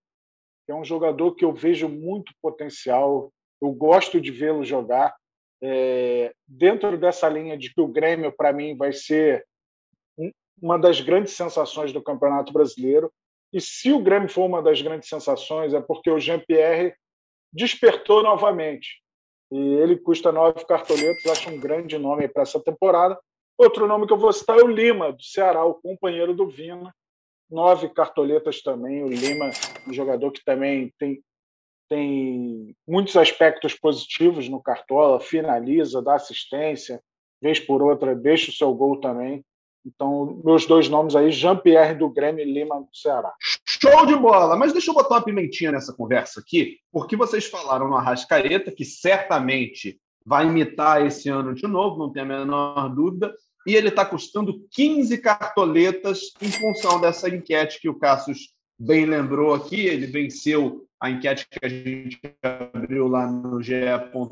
que 0.67 0.73
é 0.73 0.75
um 0.75 0.85
jogador 0.85 1.35
que 1.35 1.45
eu 1.45 1.53
vejo 1.53 1.89
muito 1.89 2.33
potencial, 2.43 3.33
eu 3.63 3.71
gosto 3.73 4.21
de 4.21 4.31
vê-lo 4.31 4.65
jogar. 4.65 5.15
É, 5.63 6.35
dentro 6.47 6.99
dessa 6.99 7.29
linha 7.29 7.57
de 7.57 7.73
que 7.73 7.81
o 7.81 7.89
Grêmio, 7.89 8.31
para 8.31 8.53
mim, 8.53 8.77
vai 8.77 8.93
ser 8.93 9.47
uma 10.61 10.79
das 10.79 11.01
grandes 11.01 11.35
sensações 11.35 11.93
do 11.93 12.03
Campeonato 12.03 12.53
Brasileiro. 12.53 13.13
E 13.53 13.61
se 13.61 13.93
o 13.93 14.01
Grêmio 14.01 14.29
for 14.29 14.45
uma 14.45 14.63
das 14.63 14.81
grandes 14.81 15.09
sensações, 15.09 15.75
é 15.75 15.81
porque 15.81 16.11
o 16.11 16.19
Jean-Pierre 16.19 16.95
despertou 17.53 18.23
novamente. 18.23 19.03
E 19.51 19.59
ele 19.59 19.97
custa 19.97 20.33
nove 20.33 20.65
cartoletos, 20.65 21.25
acho 21.27 21.51
um 21.51 21.61
grande 21.61 21.97
nome 21.99 22.27
para 22.29 22.43
essa 22.43 22.61
temporada. 22.61 23.19
Outro 23.57 23.87
nome 23.87 24.07
que 24.07 24.13
eu 24.13 24.19
vou 24.19 24.33
citar 24.33 24.59
é 24.59 24.63
o 24.63 24.67
Lima, 24.67 25.13
do 25.13 25.23
Ceará, 25.23 25.65
o 25.65 25.75
companheiro 25.75 26.35
do 26.35 26.49
Vina. 26.49 26.95
Nove 27.49 27.89
cartoletas 27.89 28.61
também. 28.61 29.05
O 29.05 29.09
Lima, 29.09 29.51
um 29.89 29.93
jogador 29.93 30.33
que 30.33 30.45
também 30.45 30.93
tem 30.99 31.23
tem 31.89 32.75
muitos 32.87 33.17
aspectos 33.17 33.75
positivos 33.75 34.49
no 34.49 34.61
Cartola, 34.61 35.21
finaliza, 35.21 36.03
dá 36.03 36.15
assistência, 36.15 37.01
vez 37.41 37.61
por 37.61 37.83
outra 37.83 38.15
deixa 38.15 38.51
o 38.51 38.55
seu 38.55 38.75
gol 38.75 39.01
também. 39.01 39.45
Então, 39.87 40.41
meus 40.45 40.67
dois 40.67 40.89
nomes 40.89 41.15
aí, 41.15 41.31
Jean-Pierre 41.31 41.95
do 41.95 42.11
Grêmio 42.11 42.45
e 42.45 42.53
Lima 42.53 42.81
do 42.81 42.89
Ceará. 42.93 43.33
Show 43.65 44.05
de 44.05 44.17
bola! 44.17 44.57
Mas 44.57 44.73
deixa 44.73 44.91
eu 44.91 44.95
botar 44.95 45.15
uma 45.15 45.25
pimentinha 45.25 45.71
nessa 45.71 45.93
conversa 45.93 46.41
aqui, 46.41 46.79
porque 46.91 47.17
vocês 47.17 47.47
falaram 47.47 47.89
no 47.89 47.95
Arrascaeta, 47.95 48.73
que 48.73 48.85
certamente 48.85 50.01
vai 50.25 50.47
imitar 50.47 51.07
esse 51.07 51.29
ano 51.29 51.55
de 51.55 51.69
novo, 51.69 51.99
não 51.99 52.13
tem 52.13 52.23
a 52.23 52.27
menor 52.27 52.89
dúvida, 52.93 53.33
e 53.65 53.77
ele 53.77 53.89
está 53.89 54.05
custando 54.05 54.67
15 54.73 55.19
cartoletas 55.19 56.33
em 56.43 56.51
função 56.51 57.01
dessa 57.01 57.29
enquete 57.29 57.81
que 57.81 57.89
o 57.89 57.99
Cassius 57.99 58.53
bem 58.79 59.07
lembrou 59.07 59.55
aqui, 59.55 59.87
ele 59.87 60.07
venceu 60.07 60.85
a 61.01 61.11
enquete 61.11 61.47
que 61.49 61.65
a 61.65 61.69
gente 61.69 62.19
abriu 62.43 63.07
lá 63.07 63.27
no 63.27 63.63
GE. 63.63 63.75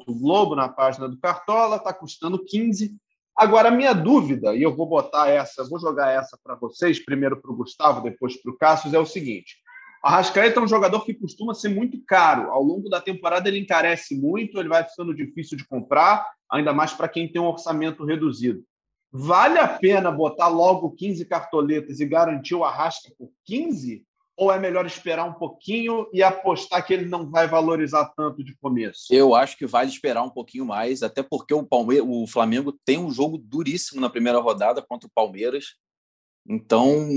Globo, 0.08 0.56
na 0.56 0.68
página 0.68 1.08
do 1.08 1.18
Cartola, 1.18 1.76
está 1.76 1.92
custando 1.92 2.42
15. 2.42 2.96
Agora, 3.36 3.68
a 3.68 3.72
minha 3.72 3.92
dúvida, 3.92 4.54
e 4.54 4.62
eu 4.62 4.74
vou 4.74 4.86
botar 4.86 5.28
essa, 5.28 5.68
vou 5.68 5.80
jogar 5.80 6.10
essa 6.10 6.38
para 6.42 6.54
vocês, 6.54 7.04
primeiro 7.04 7.40
para 7.40 7.50
o 7.50 7.56
Gustavo, 7.56 8.00
depois 8.00 8.40
para 8.40 8.52
o 8.52 8.56
Cássio, 8.56 8.94
é 8.94 8.98
o 8.98 9.06
seguinte. 9.06 9.56
A 10.04 10.10
Rascaeta 10.10 10.60
é 10.60 10.62
um 10.62 10.68
jogador 10.68 11.04
que 11.04 11.14
costuma 11.14 11.54
ser 11.54 11.70
muito 11.70 11.98
caro. 12.06 12.50
Ao 12.50 12.62
longo 12.62 12.88
da 12.88 13.00
temporada 13.00 13.48
ele 13.48 13.58
encarece 13.58 14.14
muito, 14.14 14.60
ele 14.60 14.68
vai 14.68 14.84
ficando 14.84 15.14
difícil 15.14 15.56
de 15.56 15.66
comprar, 15.66 16.24
ainda 16.48 16.72
mais 16.72 16.92
para 16.92 17.08
quem 17.08 17.26
tem 17.26 17.40
um 17.40 17.46
orçamento 17.46 18.04
reduzido. 18.04 18.62
Vale 19.10 19.58
a 19.58 19.66
pena 19.66 20.12
botar 20.12 20.48
logo 20.48 20.90
15 20.90 21.24
cartoletas 21.24 22.00
e 22.00 22.06
garantir 22.06 22.54
o 22.54 22.64
Arrasca 22.64 23.10
por 23.18 23.30
15? 23.46 24.04
Ou 24.36 24.52
é 24.52 24.58
melhor 24.58 24.84
esperar 24.84 25.24
um 25.24 25.32
pouquinho 25.32 26.08
e 26.12 26.22
apostar 26.22 26.84
que 26.84 26.92
ele 26.92 27.06
não 27.06 27.30
vai 27.30 27.46
valorizar 27.46 28.06
tanto 28.16 28.42
de 28.42 28.56
começo? 28.56 29.06
Eu 29.10 29.34
acho 29.34 29.56
que 29.56 29.66
vale 29.66 29.90
esperar 29.90 30.22
um 30.22 30.30
pouquinho 30.30 30.64
mais, 30.64 31.02
até 31.02 31.22
porque 31.22 31.54
o, 31.54 31.64
Palmeiras, 31.64 32.06
o 32.08 32.26
Flamengo 32.26 32.72
tem 32.84 32.98
um 32.98 33.10
jogo 33.10 33.38
duríssimo 33.38 34.00
na 34.00 34.10
primeira 34.10 34.38
rodada 34.40 34.82
contra 34.82 35.06
o 35.06 35.12
Palmeiras. 35.14 35.76
Então, 36.46 37.08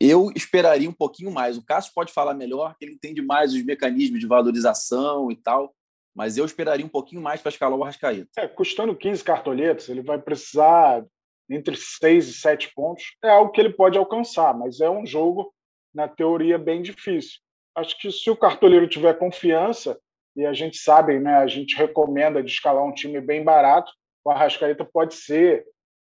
eu 0.00 0.30
esperaria 0.34 0.88
um 0.88 0.94
pouquinho 0.94 1.30
mais. 1.30 1.58
O 1.58 1.64
Cássio 1.64 1.92
pode 1.94 2.12
falar 2.12 2.34
melhor, 2.34 2.76
que 2.78 2.84
ele 2.84 2.94
entende 2.94 3.20
mais 3.20 3.52
os 3.52 3.64
mecanismos 3.64 4.20
de 4.20 4.26
valorização 4.26 5.30
e 5.30 5.36
tal, 5.36 5.74
mas 6.14 6.36
eu 6.36 6.44
esperaria 6.44 6.86
um 6.86 6.90
pouquinho 6.90 7.20
mais 7.20 7.40
para 7.40 7.50
escalar 7.50 7.78
o 7.78 7.82
Arrascaeta. 7.82 8.28
É, 8.38 8.46
custando 8.46 8.96
15 8.96 9.22
cartoletas, 9.24 9.88
ele 9.88 10.02
vai 10.02 10.18
precisar 10.18 11.04
entre 11.50 11.76
6 11.76 12.28
e 12.28 12.34
7 12.34 12.72
pontos. 12.74 13.04
É 13.24 13.30
algo 13.30 13.50
que 13.50 13.60
ele 13.60 13.72
pode 13.72 13.98
alcançar, 13.98 14.56
mas 14.56 14.80
é 14.80 14.88
um 14.88 15.04
jogo 15.04 15.52
na 15.94 16.08
teoria, 16.08 16.58
bem 16.58 16.82
difícil. 16.82 17.38
Acho 17.74 17.98
que 17.98 18.10
se 18.10 18.30
o 18.30 18.36
cartoleiro 18.36 18.88
tiver 18.88 19.18
confiança, 19.18 19.98
e 20.36 20.46
a 20.46 20.52
gente 20.52 20.78
sabe, 20.78 21.18
né, 21.18 21.36
a 21.36 21.46
gente 21.46 21.76
recomenda 21.76 22.42
de 22.42 22.50
escalar 22.50 22.84
um 22.84 22.94
time 22.94 23.20
bem 23.20 23.42
barato, 23.42 23.92
o 24.24 24.30
Arrascaeta 24.30 24.84
pode 24.84 25.14
ser 25.14 25.64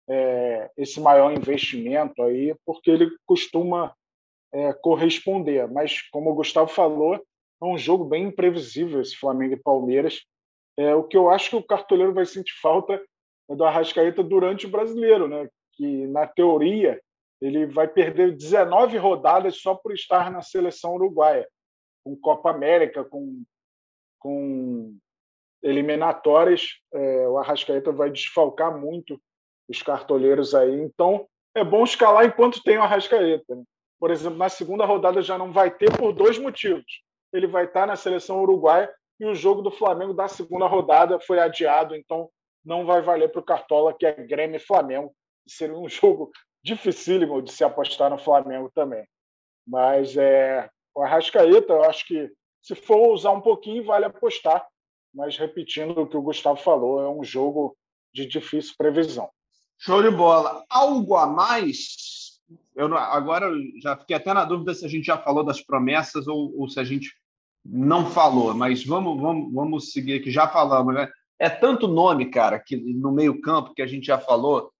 é, 0.08 0.70
esse 0.76 1.00
maior 1.00 1.32
investimento 1.32 2.22
aí, 2.22 2.54
porque 2.64 2.90
ele 2.90 3.10
costuma 3.26 3.94
é, 4.52 4.72
corresponder. 4.72 5.68
Mas, 5.68 6.02
como 6.10 6.30
o 6.30 6.34
Gustavo 6.34 6.68
falou, 6.68 7.14
é 7.14 7.64
um 7.64 7.76
jogo 7.76 8.04
bem 8.04 8.24
imprevisível 8.24 9.00
esse 9.00 9.16
Flamengo 9.16 9.54
e 9.54 9.62
Palmeiras. 9.62 10.22
É, 10.76 10.94
o 10.94 11.04
que 11.04 11.16
eu 11.16 11.28
acho 11.30 11.50
que 11.50 11.56
o 11.56 11.62
cartoleiro 11.62 12.14
vai 12.14 12.24
sentir 12.24 12.54
falta 12.60 13.00
é 13.50 13.54
do 13.54 13.64
Arrascaeta 13.64 14.22
durante 14.22 14.66
o 14.66 14.70
brasileiro, 14.70 15.28
né? 15.28 15.48
que 15.72 16.06
na 16.08 16.26
teoria 16.26 17.00
ele 17.40 17.66
vai 17.66 17.86
perder 17.86 18.36
19 18.36 18.96
rodadas 18.98 19.60
só 19.60 19.74
por 19.74 19.92
estar 19.92 20.30
na 20.30 20.42
seleção 20.42 20.94
uruguaia, 20.94 21.48
com 22.04 22.16
Copa 22.16 22.50
América, 22.50 23.04
com, 23.04 23.42
com 24.18 24.96
eliminatórias. 25.62 26.80
É, 26.92 27.28
o 27.28 27.38
Arrascaeta 27.38 27.92
vai 27.92 28.10
desfalcar 28.10 28.76
muito 28.76 29.20
os 29.68 29.82
cartoleiros 29.82 30.54
aí. 30.54 30.80
Então, 30.80 31.28
é 31.54 31.62
bom 31.62 31.84
escalar 31.84 32.24
enquanto 32.24 32.62
tem 32.62 32.78
o 32.78 32.82
Arrascaeta. 32.82 33.54
Né? 33.54 33.62
Por 34.00 34.10
exemplo, 34.10 34.38
na 34.38 34.48
segunda 34.48 34.84
rodada 34.84 35.22
já 35.22 35.36
não 35.36 35.52
vai 35.52 35.70
ter 35.70 35.96
por 35.96 36.12
dois 36.12 36.38
motivos. 36.38 37.02
Ele 37.32 37.46
vai 37.46 37.66
estar 37.66 37.86
na 37.86 37.96
seleção 37.96 38.40
uruguaia 38.40 38.92
e 39.20 39.26
o 39.26 39.34
jogo 39.34 39.62
do 39.62 39.70
Flamengo 39.70 40.14
da 40.14 40.28
segunda 40.28 40.66
rodada 40.66 41.18
foi 41.20 41.40
adiado, 41.40 41.96
então 41.96 42.30
não 42.64 42.86
vai 42.86 43.02
valer 43.02 43.30
para 43.30 43.40
o 43.40 43.44
Cartola, 43.44 43.92
que 43.92 44.06
é 44.06 44.12
Grêmio 44.12 44.56
e 44.56 44.60
Flamengo. 44.60 45.14
Seria 45.46 45.76
um 45.76 45.88
jogo 45.90 46.30
dificílimo 46.62 47.42
de 47.42 47.52
se 47.52 47.64
apostar 47.64 48.10
no 48.10 48.18
Flamengo 48.18 48.70
também. 48.74 49.06
Mas 49.66 50.16
é, 50.16 50.68
o 50.94 51.02
Arrascaeta, 51.02 51.72
eu 51.72 51.84
acho 51.84 52.06
que 52.06 52.30
se 52.62 52.74
for 52.74 53.12
usar 53.12 53.30
um 53.30 53.40
pouquinho, 53.40 53.84
vale 53.84 54.04
apostar. 54.04 54.66
Mas 55.14 55.36
repetindo 55.36 56.00
o 56.00 56.06
que 56.06 56.16
o 56.16 56.22
Gustavo 56.22 56.58
falou, 56.58 57.00
é 57.02 57.08
um 57.08 57.24
jogo 57.24 57.76
de 58.12 58.26
difícil 58.26 58.74
previsão. 58.76 59.28
Show 59.78 60.02
de 60.02 60.10
bola. 60.10 60.64
Algo 60.68 61.16
a 61.16 61.26
mais? 61.26 62.40
Eu 62.74 62.94
agora 62.96 63.50
já 63.82 63.96
fiquei 63.96 64.16
até 64.16 64.32
na 64.32 64.44
dúvida 64.44 64.74
se 64.74 64.84
a 64.84 64.88
gente 64.88 65.04
já 65.04 65.18
falou 65.18 65.44
das 65.44 65.60
promessas 65.60 66.26
ou, 66.26 66.58
ou 66.58 66.68
se 66.68 66.78
a 66.80 66.84
gente 66.84 67.12
não 67.64 68.10
falou, 68.10 68.54
mas 68.54 68.84
vamos, 68.84 69.20
vamos, 69.20 69.52
vamos 69.52 69.92
seguir 69.92 70.14
aqui. 70.14 70.30
Já 70.30 70.48
falamos, 70.48 70.94
né? 70.94 71.10
É 71.38 71.48
tanto 71.48 71.86
nome, 71.86 72.30
cara, 72.30 72.58
que 72.58 72.76
no 72.76 73.12
meio-campo 73.12 73.74
que 73.74 73.82
a 73.82 73.86
gente 73.86 74.06
já 74.06 74.18
falou. 74.18 74.72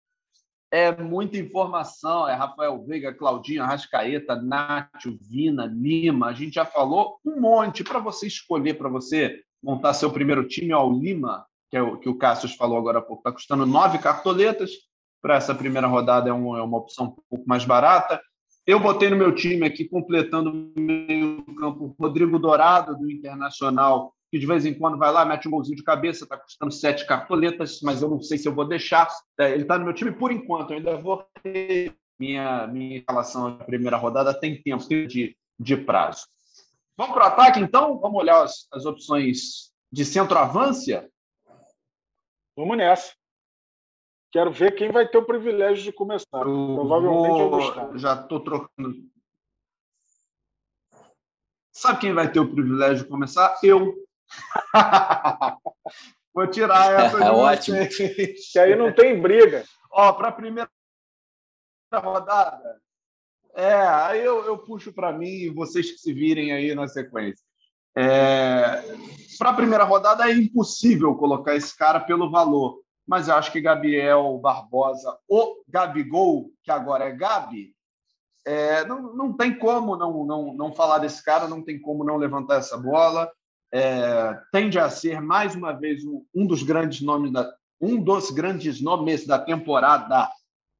É 0.70 0.94
muita 0.94 1.38
informação. 1.38 2.28
É 2.28 2.34
Rafael 2.34 2.84
Veiga, 2.84 3.14
Claudinho, 3.14 3.62
Arrascaeta, 3.62 4.36
Nátio, 4.36 5.18
Vina, 5.20 5.66
Lima. 5.66 6.26
A 6.28 6.32
gente 6.32 6.54
já 6.54 6.64
falou 6.64 7.18
um 7.24 7.40
monte 7.40 7.82
para 7.82 7.98
você 7.98 8.26
escolher, 8.26 8.74
para 8.74 8.88
você 8.88 9.40
montar 9.62 9.94
seu 9.94 10.10
primeiro 10.10 10.46
time 10.46 10.72
ao 10.72 10.92
Lima, 10.92 11.46
que 11.70 11.76
é 11.76 11.82
o 11.82 11.98
que 11.98 12.08
o 12.08 12.16
Cassius 12.16 12.54
falou 12.54 12.78
agora 12.78 12.98
há 12.98 13.02
pouco. 13.02 13.20
Está 13.20 13.32
custando 13.32 13.66
nove 13.66 13.98
cartoletas 13.98 14.70
para 15.20 15.36
essa 15.36 15.54
primeira 15.54 15.86
rodada 15.86 16.30
é, 16.30 16.32
um, 16.32 16.56
é, 16.56 16.62
uma 16.62 16.78
opção 16.78 17.06
um 17.06 17.22
pouco 17.28 17.44
mais 17.46 17.64
barata. 17.64 18.20
Eu 18.66 18.78
botei 18.78 19.08
no 19.08 19.16
meu 19.16 19.34
time 19.34 19.66
aqui, 19.66 19.88
completando 19.88 20.50
o 20.50 20.80
meio 20.80 21.42
campo, 21.54 21.96
Rodrigo 21.98 22.38
Dourado, 22.38 22.96
do 22.96 23.10
Internacional, 23.10 24.12
que 24.30 24.38
de 24.38 24.46
vez 24.46 24.66
em 24.66 24.74
quando 24.74 24.98
vai 24.98 25.10
lá, 25.10 25.24
mete 25.24 25.48
um 25.48 25.50
golzinho 25.50 25.76
de 25.76 25.82
cabeça, 25.82 26.24
está 26.24 26.36
custando 26.36 26.72
sete 26.72 27.06
cartoletas, 27.06 27.80
mas 27.82 28.02
eu 28.02 28.10
não 28.10 28.20
sei 28.20 28.38
se 28.38 28.46
eu 28.46 28.54
vou 28.54 28.66
deixar. 28.66 29.08
É, 29.38 29.52
ele 29.52 29.62
está 29.62 29.78
no 29.78 29.84
meu 29.84 29.94
time 29.94 30.12
por 30.12 30.30
enquanto, 30.30 30.70
eu 30.70 30.76
ainda 30.76 30.96
vou 30.96 31.26
ter 31.42 31.94
minha, 32.18 32.66
minha 32.66 33.02
relação 33.08 33.46
à 33.46 33.64
primeira 33.64 33.96
rodada, 33.96 34.38
tem 34.38 34.60
tempo 34.62 34.86
de, 34.88 35.36
de 35.58 35.76
prazo. 35.76 36.26
Vamos 36.96 37.14
para 37.14 37.24
o 37.24 37.28
ataque, 37.28 37.60
então? 37.60 37.98
Vamos 38.00 38.20
olhar 38.20 38.42
as, 38.42 38.66
as 38.72 38.84
opções 38.84 39.72
de 39.90 40.04
centroavância? 40.04 41.08
Vamos 42.56 42.76
nessa. 42.76 43.12
Quero 44.30 44.52
ver 44.52 44.74
quem 44.74 44.90
vai 44.90 45.08
ter 45.08 45.16
o 45.16 45.24
privilégio 45.24 45.84
de 45.84 45.92
começar. 45.92 46.40
Eu 46.40 46.74
Provavelmente 46.74 47.28
vou... 47.28 47.50
Gustavo. 47.50 47.98
Já 47.98 48.14
estou 48.14 48.40
trocando. 48.40 49.08
Sabe 51.72 52.00
quem 52.00 52.12
vai 52.12 52.30
ter 52.30 52.40
o 52.40 52.52
privilégio 52.52 53.04
de 53.04 53.10
começar? 53.10 53.56
Eu. 53.62 53.94
vou 56.34 56.46
tirar 56.46 56.92
essa. 57.06 57.24
É 57.24 57.30
ótimo. 57.30 57.78
Que 58.52 58.58
aí 58.58 58.76
não 58.76 58.92
tem 58.92 59.20
briga. 59.20 59.64
Ó, 59.90 60.12
para 60.12 60.28
a 60.28 60.32
primeira 60.32 60.70
rodada. 61.94 62.80
É, 63.54 63.74
aí 63.74 64.24
eu, 64.24 64.44
eu 64.44 64.58
puxo 64.58 64.92
para 64.92 65.12
mim 65.12 65.26
e 65.26 65.50
vocês 65.50 65.90
que 65.90 65.98
se 65.98 66.12
virem 66.12 66.52
aí 66.52 66.74
na 66.74 66.86
sequência. 66.86 67.44
É, 67.96 68.82
para 69.38 69.50
a 69.50 69.54
primeira 69.54 69.82
rodada 69.82 70.30
é 70.30 70.32
impossível 70.32 71.16
colocar 71.16 71.56
esse 71.56 71.76
cara 71.76 71.98
pelo 71.98 72.30
valor 72.30 72.80
mas 73.08 73.26
eu 73.26 73.34
acho 73.36 73.50
que 73.50 73.62
Gabriel 73.62 74.36
Barbosa, 74.36 75.18
o 75.26 75.62
Gabigol, 75.66 76.50
que 76.62 76.70
agora 76.70 77.06
é 77.06 77.12
Gabi, 77.12 77.74
é, 78.46 78.84
não, 78.84 79.14
não 79.14 79.32
tem 79.32 79.58
como 79.58 79.96
não, 79.96 80.26
não, 80.26 80.52
não 80.52 80.74
falar 80.74 80.98
desse 80.98 81.24
cara, 81.24 81.48
não 81.48 81.64
tem 81.64 81.80
como 81.80 82.04
não 82.04 82.18
levantar 82.18 82.56
essa 82.56 82.76
bola. 82.76 83.32
É, 83.72 84.34
tende 84.50 84.78
a 84.78 84.88
ser, 84.88 85.20
mais 85.20 85.54
uma 85.54 85.72
vez, 85.72 86.02
um, 86.34 86.46
dos 86.46 86.62
grandes 86.62 87.00
nomes 87.00 87.32
da, 87.32 87.52
um 87.80 88.02
dos 88.02 88.30
grandes 88.30 88.80
nomes 88.80 89.26
da 89.26 89.38
temporada. 89.38 90.28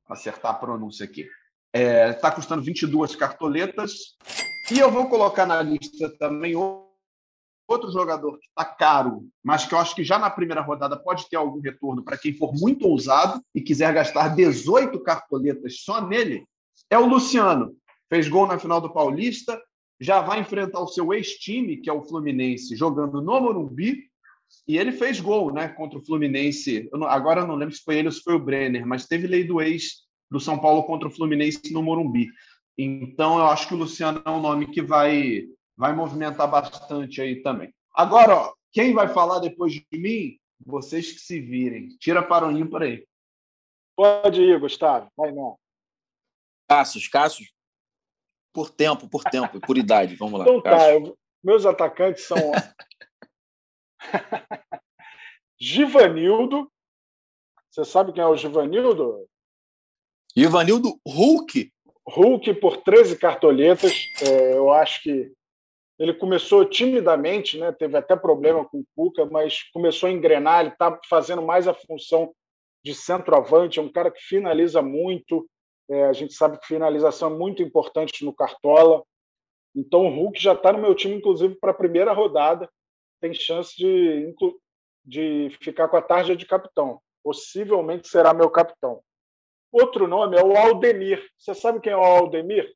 Acertar 0.08 0.52
a 0.52 0.54
pronúncia 0.54 1.04
aqui. 1.04 1.28
Está 1.72 1.78
é, 1.78 2.12
tá 2.14 2.30
custando 2.30 2.62
22 2.62 3.14
cartoletas. 3.14 4.16
E 4.70 4.78
eu 4.78 4.90
vou 4.90 5.08
colocar 5.08 5.46
na 5.46 5.60
lista 5.62 6.10
também 6.18 6.54
outro 7.68 7.92
jogador 7.92 8.38
que 8.38 8.46
está 8.46 8.64
caro, 8.64 9.28
mas 9.44 9.66
que 9.66 9.74
eu 9.74 9.78
acho 9.78 9.94
que 9.94 10.02
já 10.02 10.18
na 10.18 10.30
primeira 10.30 10.62
rodada 10.62 10.96
pode 10.96 11.28
ter 11.28 11.36
algum 11.36 11.60
retorno 11.60 12.02
para 12.02 12.16
quem 12.16 12.32
for 12.32 12.54
muito 12.54 12.86
ousado 12.88 13.42
e 13.54 13.60
quiser 13.60 13.92
gastar 13.92 14.28
18 14.34 14.98
cartoletas 15.02 15.80
só 15.80 16.00
nele, 16.00 16.46
é 16.88 16.98
o 16.98 17.06
Luciano. 17.06 17.76
Fez 18.08 18.26
gol 18.26 18.46
na 18.46 18.58
final 18.58 18.80
do 18.80 18.92
Paulista, 18.92 19.60
já 20.00 20.20
vai 20.20 20.40
enfrentar 20.40 20.80
o 20.80 20.88
seu 20.88 21.12
ex-time, 21.12 21.76
que 21.78 21.90
é 21.90 21.92
o 21.92 22.02
Fluminense, 22.02 22.76
jogando 22.76 23.20
no 23.20 23.40
Morumbi, 23.40 24.08
e 24.66 24.78
ele 24.78 24.92
fez 24.92 25.20
gol 25.20 25.52
né, 25.52 25.68
contra 25.68 25.98
o 25.98 26.04
Fluminense. 26.04 26.88
Eu 26.92 26.98
não, 26.98 27.06
agora 27.06 27.40
eu 27.40 27.46
não 27.46 27.56
lembro 27.56 27.74
se 27.74 27.82
foi 27.82 27.96
ele 27.96 28.08
ou 28.08 28.12
se 28.12 28.22
foi 28.22 28.34
o 28.34 28.38
Brenner, 28.38 28.86
mas 28.86 29.06
teve 29.06 29.26
lei 29.26 29.44
do 29.44 29.60
ex 29.60 30.06
do 30.30 30.38
São 30.38 30.58
Paulo 30.58 30.84
contra 30.84 31.08
o 31.08 31.10
Fluminense 31.10 31.72
no 31.72 31.82
Morumbi. 31.82 32.28
Então 32.76 33.38
eu 33.38 33.46
acho 33.46 33.66
que 33.66 33.74
o 33.74 33.78
Luciano 33.78 34.22
é 34.24 34.30
um 34.30 34.40
nome 34.40 34.66
que 34.68 34.80
vai 34.80 35.46
vai 35.76 35.94
movimentar 35.94 36.50
bastante 36.50 37.20
aí 37.20 37.42
também. 37.42 37.72
Agora, 37.94 38.34
ó, 38.34 38.54
quem 38.72 38.92
vai 38.92 39.08
falar 39.08 39.38
depois 39.38 39.72
de 39.72 39.86
mim? 39.92 40.36
Vocês 40.64 41.12
que 41.12 41.20
se 41.20 41.40
virem. 41.40 41.88
Tira 41.98 42.22
para 42.22 42.46
o 42.46 42.50
ímpar 42.50 42.82
aí. 42.82 43.06
Pode 43.96 44.42
ir, 44.42 44.58
Gustavo. 44.58 45.08
Vai 45.16 45.32
não. 45.32 45.56
Cassius, 46.68 47.08
Cassius. 47.08 47.48
Por 48.58 48.70
tempo, 48.70 49.08
por 49.08 49.22
tempo, 49.22 49.60
por 49.60 49.78
idade. 49.78 50.16
Vamos 50.16 50.40
lá. 50.40 50.44
Então 50.44 50.60
tá, 50.60 50.92
eu, 50.92 51.16
meus 51.40 51.64
atacantes 51.64 52.24
são 52.24 52.36
Givanildo. 55.60 56.68
Você 57.70 57.84
sabe 57.84 58.12
quem 58.12 58.20
é 58.20 58.26
o 58.26 58.36
Givanildo? 58.36 59.28
Givanildo 60.36 60.98
Hulk. 61.06 61.72
Hulk 62.04 62.54
por 62.54 62.78
13 62.78 63.16
cartoletas. 63.16 63.92
É, 64.26 64.54
eu 64.56 64.72
acho 64.72 65.04
que 65.04 65.32
ele 65.96 66.12
começou 66.12 66.64
timidamente, 66.64 67.56
né? 67.60 67.70
teve 67.70 67.96
até 67.96 68.16
problema 68.16 68.68
com 68.68 68.80
o 68.80 68.86
Cuca, 68.96 69.24
mas 69.24 69.62
começou 69.72 70.08
a 70.08 70.12
engrenar. 70.12 70.62
Ele 70.62 70.70
está 70.70 70.98
fazendo 71.08 71.42
mais 71.42 71.68
a 71.68 71.74
função 71.74 72.34
de 72.84 72.92
centroavante. 72.92 73.78
É 73.78 73.82
um 73.82 73.92
cara 73.92 74.10
que 74.10 74.20
finaliza 74.20 74.82
muito. 74.82 75.48
É, 75.88 76.04
a 76.04 76.12
gente 76.12 76.34
sabe 76.34 76.58
que 76.58 76.66
finalização 76.66 77.32
é 77.32 77.38
muito 77.38 77.62
importante 77.62 78.24
no 78.24 78.34
Cartola. 78.34 79.02
Então 79.74 80.06
o 80.06 80.10
Hulk 80.10 80.40
já 80.40 80.52
está 80.52 80.72
no 80.72 80.80
meu 80.80 80.94
time, 80.94 81.14
inclusive, 81.14 81.54
para 81.54 81.70
a 81.70 81.74
primeira 81.74 82.12
rodada. 82.12 82.68
Tem 83.20 83.32
chance 83.32 83.76
de, 83.76 84.34
de 85.04 85.50
ficar 85.60 85.88
com 85.88 85.96
a 85.96 86.02
tarja 86.02 86.36
de 86.36 86.46
capitão. 86.46 87.00
Possivelmente 87.22 88.08
será 88.08 88.34
meu 88.34 88.50
capitão. 88.50 89.02
Outro 89.70 90.06
nome 90.06 90.38
é 90.38 90.44
o 90.44 90.56
Aldemir. 90.56 91.26
Você 91.36 91.54
sabe 91.54 91.80
quem 91.80 91.92
é 91.92 91.96
o 91.96 92.02
Aldemir? 92.02 92.74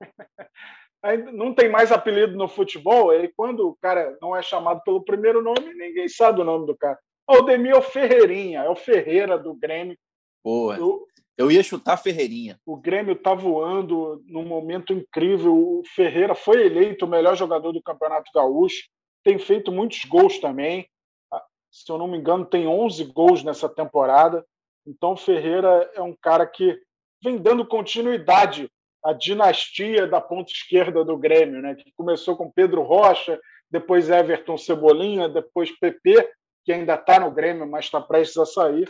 não 1.32 1.54
tem 1.54 1.68
mais 1.68 1.92
apelido 1.92 2.36
no 2.36 2.48
futebol, 2.48 3.14
e 3.14 3.28
quando 3.28 3.68
o 3.68 3.76
cara 3.76 4.16
não 4.20 4.34
é 4.34 4.42
chamado 4.42 4.82
pelo 4.82 5.04
primeiro 5.04 5.42
nome, 5.42 5.72
ninguém 5.74 6.08
sabe 6.08 6.40
o 6.40 6.44
nome 6.44 6.66
do 6.66 6.76
cara. 6.76 6.98
Aldemir 7.26 7.72
é 7.72 7.78
o 7.78 7.82
Ferreirinha, 7.82 8.62
é 8.62 8.68
o 8.68 8.76
Ferreira 8.76 9.38
do 9.38 9.54
Grêmio. 9.54 9.96
O, 10.44 11.06
eu 11.38 11.50
ia 11.52 11.62
chutar 11.62 11.96
Ferreirinha. 11.96 12.58
O 12.66 12.76
Grêmio 12.76 13.12
está 13.12 13.32
voando 13.32 14.22
num 14.26 14.44
momento 14.44 14.92
incrível. 14.92 15.54
O 15.56 15.82
Ferreira 15.94 16.34
foi 16.34 16.66
eleito 16.66 17.04
o 17.04 17.08
melhor 17.08 17.36
jogador 17.36 17.72
do 17.72 17.80
Campeonato 17.80 18.30
Gaúcho, 18.34 18.88
tem 19.22 19.38
feito 19.38 19.70
muitos 19.70 20.04
gols 20.04 20.38
também. 20.38 20.88
Ah, 21.32 21.42
se 21.70 21.90
eu 21.90 21.98
não 21.98 22.08
me 22.08 22.18
engano, 22.18 22.44
tem 22.44 22.66
11 22.66 23.04
gols 23.04 23.44
nessa 23.44 23.68
temporada. 23.68 24.44
Então, 24.86 25.12
o 25.12 25.16
Ferreira 25.16 25.90
é 25.94 26.02
um 26.02 26.16
cara 26.20 26.46
que 26.46 26.76
vem 27.22 27.36
dando 27.36 27.66
continuidade 27.66 28.68
a 29.04 29.12
dinastia 29.12 30.06
da 30.06 30.20
ponta 30.20 30.50
esquerda 30.50 31.04
do 31.04 31.16
Grêmio, 31.16 31.62
né? 31.62 31.74
que 31.74 31.92
começou 31.96 32.36
com 32.36 32.50
Pedro 32.50 32.82
Rocha, 32.82 33.38
depois 33.70 34.10
Everton 34.10 34.56
Cebolinha, 34.56 35.28
depois 35.28 35.70
PP, 35.78 36.30
que 36.64 36.72
ainda 36.72 36.94
está 36.94 37.20
no 37.20 37.30
Grêmio, 37.30 37.68
mas 37.68 37.84
está 37.84 38.00
prestes 38.00 38.38
a 38.38 38.46
sair. 38.46 38.88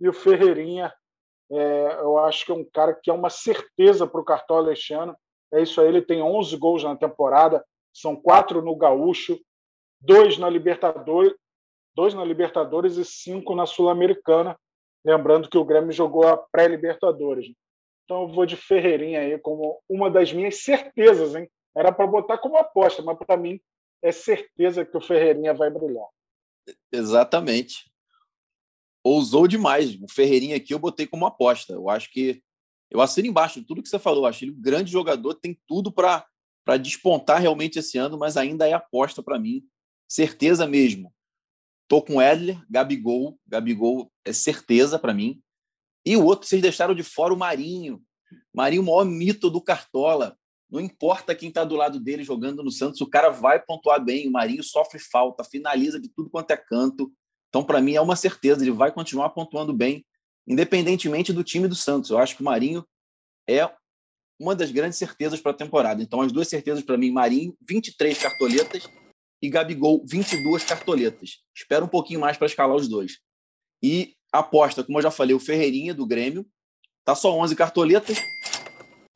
E 0.00 0.08
o 0.08 0.12
Ferreirinha, 0.12 0.92
é, 1.50 2.00
eu 2.00 2.18
acho 2.18 2.44
que 2.44 2.52
é 2.52 2.54
um 2.54 2.64
cara 2.64 2.94
que 2.94 3.10
é 3.10 3.12
uma 3.12 3.30
certeza 3.30 4.06
para 4.06 4.20
o 4.20 4.24
Cartola 4.24 4.72
este. 4.72 4.94
É 5.52 5.62
isso 5.62 5.80
aí, 5.80 5.88
ele 5.88 6.02
tem 6.02 6.22
11 6.22 6.56
gols 6.56 6.82
na 6.82 6.96
temporada, 6.96 7.64
são 7.94 8.16
quatro 8.16 8.60
no 8.62 8.76
Gaúcho, 8.76 9.38
dois 10.00 10.38
na 10.38 10.50
Libertadores, 10.50 11.34
dois 11.94 12.14
na 12.14 12.24
Libertadores 12.24 12.96
e 12.96 13.04
cinco 13.04 13.54
na 13.54 13.64
Sul-Americana. 13.64 14.58
Lembrando 15.04 15.48
que 15.48 15.56
o 15.56 15.64
Grêmio 15.64 15.92
jogou 15.92 16.26
a 16.26 16.36
pré-Libertadores. 16.36 17.46
Então 18.04 18.22
eu 18.22 18.28
vou 18.28 18.44
de 18.44 18.56
Ferreirinha 18.56 19.20
aí 19.20 19.38
como 19.38 19.80
uma 19.88 20.10
das 20.10 20.32
minhas 20.32 20.62
certezas, 20.62 21.34
hein? 21.34 21.48
Era 21.76 21.92
para 21.92 22.06
botar 22.06 22.38
como 22.38 22.56
aposta, 22.56 23.02
mas 23.02 23.16
para 23.18 23.36
mim 23.36 23.60
é 24.02 24.12
certeza 24.12 24.84
que 24.84 24.96
o 24.96 25.00
Ferreirinha 25.00 25.54
vai 25.54 25.70
brilhar. 25.70 26.06
Exatamente. 26.92 27.90
Ousou 29.08 29.46
demais. 29.46 29.94
O 30.02 30.08
Ferreirinha 30.10 30.56
aqui 30.56 30.74
eu 30.74 30.80
botei 30.80 31.06
como 31.06 31.26
aposta. 31.26 31.72
Eu 31.72 31.88
acho 31.88 32.10
que 32.10 32.42
eu 32.90 33.00
assino 33.00 33.28
embaixo 33.28 33.60
de 33.60 33.66
tudo 33.66 33.80
que 33.80 33.88
você 33.88 34.00
falou. 34.00 34.24
Eu 34.24 34.26
acho 34.26 34.44
ele 34.44 34.50
um 34.50 34.60
grande 34.60 34.90
jogador, 34.90 35.34
tem 35.34 35.56
tudo 35.64 35.92
para 35.92 36.26
despontar 36.80 37.40
realmente 37.40 37.78
esse 37.78 37.96
ano, 37.96 38.18
mas 38.18 38.36
ainda 38.36 38.68
é 38.68 38.72
aposta 38.72 39.22
para 39.22 39.38
mim. 39.38 39.64
Certeza 40.08 40.66
mesmo. 40.66 41.14
Tô 41.86 42.02
com 42.02 42.20
Edler, 42.20 42.60
Gabigol. 42.68 43.38
Gabigol 43.46 44.10
é 44.24 44.32
certeza 44.32 44.98
para 44.98 45.14
mim. 45.14 45.40
E 46.04 46.16
o 46.16 46.24
outro, 46.24 46.48
vocês 46.48 46.60
deixaram 46.60 46.92
de 46.92 47.04
fora 47.04 47.32
o 47.32 47.38
Marinho. 47.38 48.02
Marinho, 48.52 48.82
o 48.82 48.86
maior 48.86 49.04
mito 49.04 49.48
do 49.48 49.60
Cartola. 49.60 50.36
Não 50.68 50.80
importa 50.80 51.32
quem 51.32 51.48
está 51.48 51.62
do 51.62 51.76
lado 51.76 52.00
dele 52.00 52.24
jogando 52.24 52.60
no 52.60 52.72
Santos, 52.72 53.00
o 53.00 53.08
cara 53.08 53.30
vai 53.30 53.62
pontuar 53.62 54.04
bem. 54.04 54.26
O 54.26 54.32
Marinho 54.32 54.64
sofre 54.64 54.98
falta, 54.98 55.44
finaliza 55.44 56.00
de 56.00 56.08
tudo 56.08 56.28
quanto 56.28 56.50
é 56.50 56.56
canto. 56.56 57.12
Então, 57.56 57.64
para 57.64 57.80
mim, 57.80 57.94
é 57.94 58.00
uma 58.02 58.16
certeza. 58.16 58.62
Ele 58.62 58.70
vai 58.70 58.92
continuar 58.92 59.30
pontuando 59.30 59.72
bem, 59.72 60.04
independentemente 60.46 61.32
do 61.32 61.42
time 61.42 61.66
do 61.66 61.74
Santos. 61.74 62.10
Eu 62.10 62.18
acho 62.18 62.36
que 62.36 62.42
o 62.42 62.44
Marinho 62.44 62.86
é 63.48 63.66
uma 64.38 64.54
das 64.54 64.70
grandes 64.70 64.98
certezas 64.98 65.40
para 65.40 65.52
a 65.52 65.54
temporada. 65.54 66.02
Então, 66.02 66.20
as 66.20 66.30
duas 66.30 66.48
certezas 66.48 66.84
para 66.84 66.98
mim: 66.98 67.10
Marinho, 67.10 67.56
23 67.66 68.18
cartoletas 68.18 68.86
e 69.40 69.48
Gabigol, 69.48 70.04
22 70.06 70.64
cartoletas. 70.64 71.38
Espero 71.56 71.86
um 71.86 71.88
pouquinho 71.88 72.20
mais 72.20 72.36
para 72.36 72.46
escalar 72.46 72.76
os 72.76 72.88
dois. 72.88 73.20
E 73.82 74.14
aposta, 74.30 74.84
como 74.84 74.98
eu 74.98 75.02
já 75.04 75.10
falei, 75.10 75.34
o 75.34 75.40
Ferreirinha 75.40 75.94
do 75.94 76.04
Grêmio, 76.04 76.46
tá 77.06 77.14
só 77.14 77.32
11 77.38 77.56
cartoletas. 77.56 78.18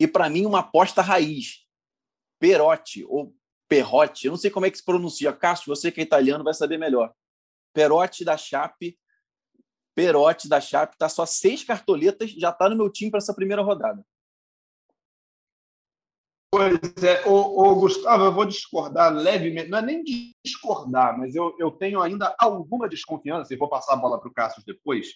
E 0.00 0.06
para 0.06 0.30
mim, 0.30 0.46
uma 0.46 0.60
aposta 0.60 1.02
raiz. 1.02 1.66
Perotti 2.40 3.04
ou 3.04 3.36
Perrotti, 3.68 4.24
eu 4.24 4.30
não 4.30 4.38
sei 4.38 4.50
como 4.50 4.64
é 4.64 4.70
que 4.70 4.78
se 4.78 4.84
pronuncia. 4.84 5.30
Cássio, 5.30 5.66
você 5.66 5.92
que 5.92 6.00
é 6.00 6.04
italiano 6.04 6.42
vai 6.42 6.54
saber 6.54 6.78
melhor. 6.78 7.12
Perotti 7.72 8.24
da 8.24 8.36
Chape. 8.36 8.98
Perotti 9.94 10.48
da 10.48 10.60
Chape, 10.60 10.96
tá 10.96 11.08
só 11.08 11.26
seis 11.26 11.64
cartoletas, 11.64 12.30
já 12.30 12.52
tá 12.52 12.68
no 12.68 12.76
meu 12.76 12.90
time 12.90 13.10
para 13.10 13.18
essa 13.18 13.34
primeira 13.34 13.62
rodada. 13.62 14.04
Pois 16.52 17.02
é, 17.04 17.28
ô, 17.28 17.62
ô, 17.62 17.74
Gustavo, 17.76 18.24
eu 18.24 18.32
vou 18.32 18.44
discordar 18.44 19.12
levemente, 19.12 19.68
não 19.68 19.78
é 19.78 19.82
nem 19.82 20.02
discordar, 20.44 21.16
mas 21.16 21.34
eu, 21.34 21.54
eu 21.58 21.70
tenho 21.70 22.00
ainda 22.00 22.34
alguma 22.38 22.88
desconfiança, 22.88 23.54
e 23.54 23.56
vou 23.56 23.68
passar 23.68 23.92
a 23.92 23.96
bola 23.96 24.18
para 24.18 24.28
o 24.28 24.32
Cássio 24.32 24.62
depois, 24.66 25.08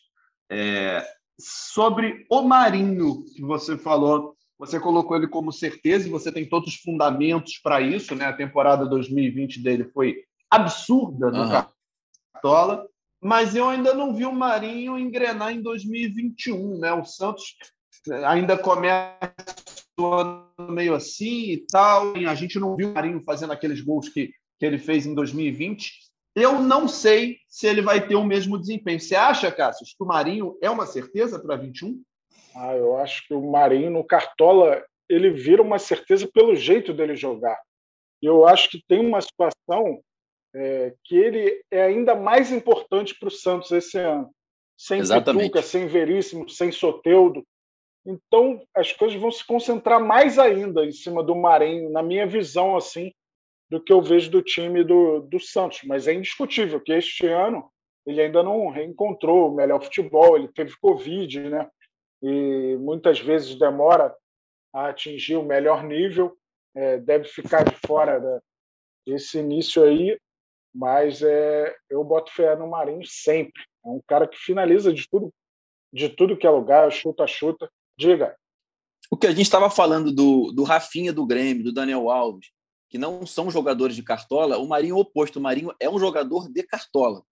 é, 0.48 1.04
sobre 1.38 2.24
o 2.30 2.42
Marinho, 2.42 3.24
que 3.24 3.42
você 3.42 3.76
falou. 3.76 4.36
Você 4.56 4.78
colocou 4.78 5.16
ele 5.16 5.26
como 5.26 5.52
certeza 5.52 6.06
e 6.06 6.10
você 6.10 6.30
tem 6.30 6.48
todos 6.48 6.74
os 6.74 6.80
fundamentos 6.80 7.58
para 7.58 7.80
isso, 7.80 8.14
né? 8.14 8.26
A 8.26 8.32
temporada 8.32 8.86
2020 8.86 9.60
dele 9.60 9.84
foi 9.92 10.22
absurda 10.48 11.30
no 11.30 11.42
uhum. 11.42 11.64
Cartola, 12.44 12.86
mas 13.22 13.56
eu 13.56 13.66
ainda 13.66 13.94
não 13.94 14.14
vi 14.14 14.26
o 14.26 14.32
Marinho 14.32 14.98
engrenar 14.98 15.50
em 15.50 15.62
2021, 15.62 16.78
né? 16.78 16.92
O 16.92 17.02
Santos 17.02 17.56
ainda 18.26 18.58
começa 18.58 19.18
meio 20.68 20.94
assim 20.94 21.52
e 21.52 21.66
tal. 21.66 22.12
A 22.14 22.34
gente 22.34 22.58
não 22.58 22.76
viu 22.76 22.90
o 22.90 22.94
Marinho 22.94 23.22
fazendo 23.22 23.54
aqueles 23.54 23.80
gols 23.80 24.10
que, 24.10 24.30
que 24.58 24.66
ele 24.66 24.76
fez 24.76 25.06
em 25.06 25.14
2020. 25.14 25.90
Eu 26.36 26.60
não 26.60 26.86
sei 26.86 27.38
se 27.48 27.66
ele 27.66 27.80
vai 27.80 28.06
ter 28.06 28.16
o 28.16 28.24
mesmo 28.24 28.58
desempenho. 28.58 29.00
Você 29.00 29.16
acha, 29.16 29.50
Cássio, 29.50 29.86
que 29.86 30.04
o 30.04 30.06
Marinho 30.06 30.58
é 30.60 30.68
uma 30.68 30.84
certeza 30.84 31.40
para 31.40 31.56
21? 31.56 32.02
Ah, 32.54 32.74
eu 32.74 32.98
acho 32.98 33.26
que 33.26 33.32
o 33.32 33.50
Marinho 33.50 33.90
no 33.90 34.04
Cartola 34.04 34.84
ele 35.08 35.30
vira 35.30 35.62
uma 35.62 35.78
certeza 35.78 36.28
pelo 36.30 36.54
jeito 36.54 36.92
dele 36.92 37.16
jogar. 37.16 37.58
Eu 38.20 38.46
acho 38.46 38.68
que 38.68 38.84
tem 38.86 39.00
uma 39.00 39.20
situação 39.22 40.02
é, 40.54 40.94
que 41.04 41.16
ele 41.16 41.62
é 41.70 41.82
ainda 41.82 42.14
mais 42.14 42.52
importante 42.52 43.18
para 43.18 43.28
o 43.28 43.30
Santos 43.30 43.72
esse 43.72 43.98
ano. 43.98 44.30
Sem 44.76 45.00
Exatamente. 45.00 45.44
Pituca, 45.44 45.62
sem 45.62 45.86
Veríssimo, 45.86 46.48
sem 46.48 46.70
Soteudo. 46.70 47.44
Então, 48.06 48.62
as 48.74 48.92
coisas 48.92 49.18
vão 49.20 49.30
se 49.30 49.44
concentrar 49.46 50.00
mais 50.00 50.38
ainda 50.38 50.84
em 50.84 50.92
cima 50.92 51.22
do 51.22 51.34
Marinho, 51.34 51.90
na 51.90 52.02
minha 52.02 52.26
visão, 52.26 52.76
assim, 52.76 53.12
do 53.70 53.82
que 53.82 53.92
eu 53.92 54.02
vejo 54.02 54.30
do 54.30 54.42
time 54.42 54.84
do, 54.84 55.20
do 55.20 55.40
Santos. 55.40 55.80
Mas 55.84 56.06
é 56.06 56.12
indiscutível 56.12 56.80
que 56.80 56.92
este 56.92 57.26
ano 57.26 57.70
ele 58.06 58.20
ainda 58.20 58.42
não 58.42 58.68
reencontrou 58.68 59.48
o 59.48 59.54
melhor 59.54 59.82
futebol, 59.82 60.36
ele 60.36 60.48
teve 60.48 60.76
Covid, 60.78 61.48
né? 61.48 61.68
E 62.22 62.76
muitas 62.78 63.18
vezes 63.18 63.58
demora 63.58 64.14
a 64.72 64.88
atingir 64.88 65.36
o 65.36 65.42
melhor 65.42 65.82
nível, 65.82 66.36
é, 66.74 66.98
deve 66.98 67.24
ficar 67.24 67.64
de 67.64 67.74
fora 67.86 68.18
da, 68.18 68.42
desse 69.06 69.38
início 69.38 69.82
aí, 69.82 70.18
mas 70.74 71.22
é, 71.22 71.74
eu 71.88 72.02
boto 72.02 72.32
fé 72.32 72.56
no 72.56 72.68
Marinho 72.68 73.06
sempre. 73.06 73.62
É 73.84 73.88
um 73.88 74.00
cara 74.06 74.26
que 74.26 74.36
finaliza 74.36 74.92
de 74.92 75.08
tudo, 75.08 75.32
de 75.92 76.08
tudo 76.08 76.36
que 76.36 76.46
é 76.46 76.50
lugar, 76.50 76.90
chuta, 76.90 77.26
chuta. 77.26 77.70
Diga. 77.96 78.36
O 79.10 79.16
que 79.16 79.26
a 79.26 79.30
gente 79.30 79.42
estava 79.42 79.70
falando 79.70 80.10
do, 80.10 80.50
do 80.50 80.64
Rafinha 80.64 81.12
do 81.12 81.24
Grêmio, 81.24 81.64
do 81.64 81.72
Daniel 81.72 82.10
Alves, 82.10 82.50
que 82.90 82.98
não 82.98 83.24
são 83.24 83.50
jogadores 83.50 83.94
de 83.94 84.02
cartola, 84.02 84.58
o 84.58 84.66
Marinho 84.66 84.94
é 84.94 84.98
o 84.98 85.00
oposto. 85.00 85.38
O 85.38 85.42
Marinho 85.42 85.72
é 85.78 85.88
um 85.88 85.98
jogador 85.98 86.50
de 86.50 86.62
cartola. 86.64 87.22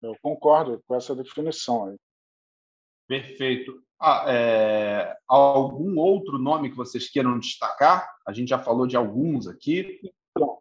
Eu 0.00 0.14
concordo 0.22 0.82
com 0.86 0.94
essa 0.94 1.16
definição 1.16 1.86
aí. 1.86 1.96
Perfeito. 3.08 3.82
Ah, 4.00 4.24
é... 4.28 5.16
Algum 5.26 5.98
outro 5.98 6.38
nome 6.38 6.70
que 6.70 6.76
vocês 6.76 7.10
queiram 7.10 7.38
destacar? 7.38 8.08
A 8.26 8.32
gente 8.32 8.50
já 8.50 8.58
falou 8.58 8.86
de 8.86 8.96
alguns 8.96 9.48
aqui. 9.48 10.00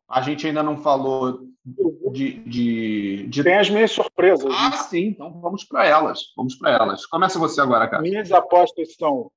A 0.07 0.21
gente 0.21 0.47
ainda 0.47 0.63
não 0.63 0.77
falou 0.77 1.47
de, 1.65 2.39
de, 2.43 3.27
de... 3.27 3.43
Tem 3.43 3.55
as 3.55 3.69
minhas 3.69 3.91
surpresas. 3.91 4.51
Ah, 4.53 4.69
né? 4.69 4.77
sim. 4.77 5.05
Então 5.07 5.39
vamos 5.39 5.63
para 5.63 5.85
elas. 5.85 6.33
Vamos 6.35 6.55
para 6.55 6.71
elas. 6.71 7.05
Começa 7.05 7.39
você 7.39 7.61
agora, 7.61 7.87
cara. 7.87 8.01
Minhas 8.01 8.31
apostas 8.31 8.95
são 8.95 9.31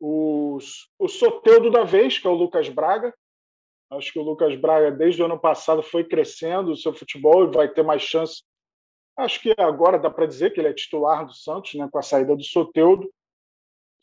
os, 0.00 0.88
o 0.98 1.08
Soteudo 1.08 1.70
da 1.70 1.82
vez, 1.82 2.18
que 2.18 2.26
é 2.26 2.30
o 2.30 2.34
Lucas 2.34 2.68
Braga. 2.68 3.12
Acho 3.90 4.12
que 4.12 4.18
o 4.18 4.22
Lucas 4.22 4.54
Braga, 4.56 4.92
desde 4.92 5.22
o 5.22 5.24
ano 5.24 5.38
passado, 5.38 5.82
foi 5.82 6.04
crescendo 6.04 6.70
o 6.70 6.76
seu 6.76 6.92
futebol 6.92 7.44
e 7.44 7.54
vai 7.54 7.68
ter 7.68 7.82
mais 7.82 8.02
chance. 8.02 8.42
Acho 9.16 9.40
que 9.40 9.54
agora 9.58 9.98
dá 9.98 10.10
para 10.10 10.26
dizer 10.26 10.52
que 10.52 10.60
ele 10.60 10.68
é 10.68 10.72
titular 10.72 11.26
do 11.26 11.34
Santos, 11.34 11.74
né, 11.74 11.88
com 11.90 11.98
a 11.98 12.02
saída 12.02 12.36
do 12.36 12.44
Soteudo. 12.44 13.10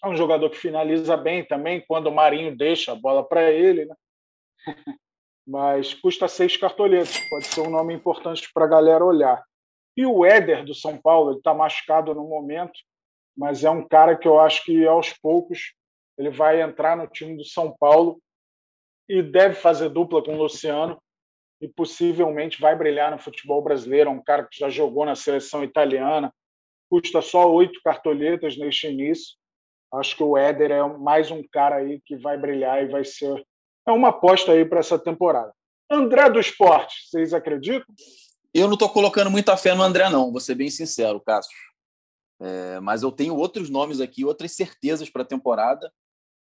É 0.04 0.08
um 0.08 0.16
jogador 0.18 0.50
que 0.50 0.58
finaliza 0.58 1.16
bem 1.16 1.46
também, 1.46 1.84
quando 1.88 2.08
o 2.08 2.14
Marinho 2.14 2.58
deixa 2.58 2.92
a 2.92 2.96
bola 2.96 3.24
para 3.24 3.50
ele. 3.52 3.86
Né? 3.86 3.96
Mas 5.46 5.94
custa 5.94 6.28
seis 6.28 6.58
cartoletas, 6.58 7.18
pode 7.30 7.46
ser 7.46 7.62
um 7.62 7.70
nome 7.70 7.94
importante 7.94 8.50
para 8.54 8.66
a 8.66 8.70
galera 8.70 9.06
olhar. 9.06 9.44
E 9.96 10.06
o 10.06 10.26
Éder 10.26 10.66
do 10.66 10.74
São 10.74 10.98
Paulo, 10.98 11.32
ele 11.32 11.38
está 11.38 11.54
machucado 11.54 12.14
no 12.14 12.28
momento, 12.28 12.74
mas 13.38 13.64
é 13.64 13.70
um 13.70 13.88
cara 13.88 14.16
que 14.18 14.28
eu 14.28 14.40
acho 14.40 14.64
que 14.64 14.86
aos 14.86 15.14
poucos 15.14 15.74
ele 16.18 16.30
vai 16.30 16.62
entrar 16.62 16.98
no 16.98 17.08
time 17.08 17.38
do 17.38 17.46
São 17.46 17.76
Paulo 17.78 18.20
e 19.08 19.22
deve 19.22 19.56
fazer 19.56 19.90
dupla 19.90 20.24
com 20.24 20.36
o 20.36 20.44
Luciano 20.44 21.00
e 21.62 21.68
possivelmente 21.68 22.60
vai 22.60 22.76
brilhar 22.76 23.12
no 23.12 23.20
futebol 23.20 23.62
brasileiro. 23.62 24.10
É 24.10 24.14
um 24.14 24.24
cara 24.24 24.44
que 24.44 24.60
já 24.60 24.70
jogou 24.70 25.06
na 25.06 25.16
seleção 25.16 25.64
italiana, 25.64 26.34
custa 26.90 27.22
só 27.22 27.52
oito 27.52 27.80
cartoletas 27.84 28.58
neste 28.58 28.88
início. 28.88 29.36
Acho 29.94 30.16
que 30.18 30.24
o 30.24 30.38
Éder 30.38 30.72
é 30.72 30.98
mais 30.98 31.32
um 31.32 31.44
cara 31.52 31.78
aí 31.78 32.02
que 32.06 32.16
vai 32.16 32.38
brilhar 32.38 32.84
e 32.84 32.88
vai 32.88 33.06
ser 33.06 33.46
é 33.88 33.92
uma 33.92 34.10
aposta 34.10 34.52
aí 34.52 34.66
para 34.66 34.80
essa 34.80 34.98
temporada. 34.98 35.54
André 35.90 36.30
do 36.30 36.40
Esporte, 36.40 36.96
vocês 37.10 37.34
acreditam? 37.34 37.86
Eu 38.54 38.68
não 38.68 38.74
estou 38.74 38.90
colocando 38.90 39.30
muita 39.30 39.56
fé 39.56 39.76
no 39.76 39.84
André, 39.84 40.10
não, 40.10 40.32
vou 40.32 40.42
ser 40.42 40.56
bem 40.56 40.70
sincero, 40.70 41.20
Cássio. 41.20 41.56
É, 42.40 42.80
mas 42.80 43.04
eu 43.04 43.12
tenho 43.12 43.36
outros 43.36 43.70
nomes 43.70 44.02
aqui, 44.02 44.26
outras 44.26 44.54
certezas 44.54 45.10
para 45.10 45.22
a 45.22 45.26
temporada. 45.26 45.92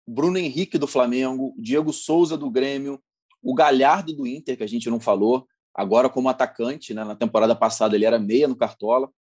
Bruno 0.08 0.38
Henrique 0.38 0.78
do 0.78 0.88
Flamengo, 0.88 1.54
Diego 1.58 1.92
Souza 1.92 2.38
do 2.38 2.50
Grêmio, 2.50 3.02
o 3.44 3.54
Galhardo 3.54 4.14
do 4.14 4.26
Inter, 4.26 4.58
que 4.58 4.64
a 4.64 4.68
gente 4.68 4.90
não 4.90 5.00
falou, 5.00 5.48
agora 5.74 6.10
como 6.10 6.30
atacante, 6.30 6.94
né? 6.94 7.04
na 7.04 7.16
temporada 7.16 7.56
passada 7.56 7.96
ele 7.96 8.06
era 8.06 8.18
meia 8.18 8.48
no 8.48 8.56
Cartola. 8.56 9.12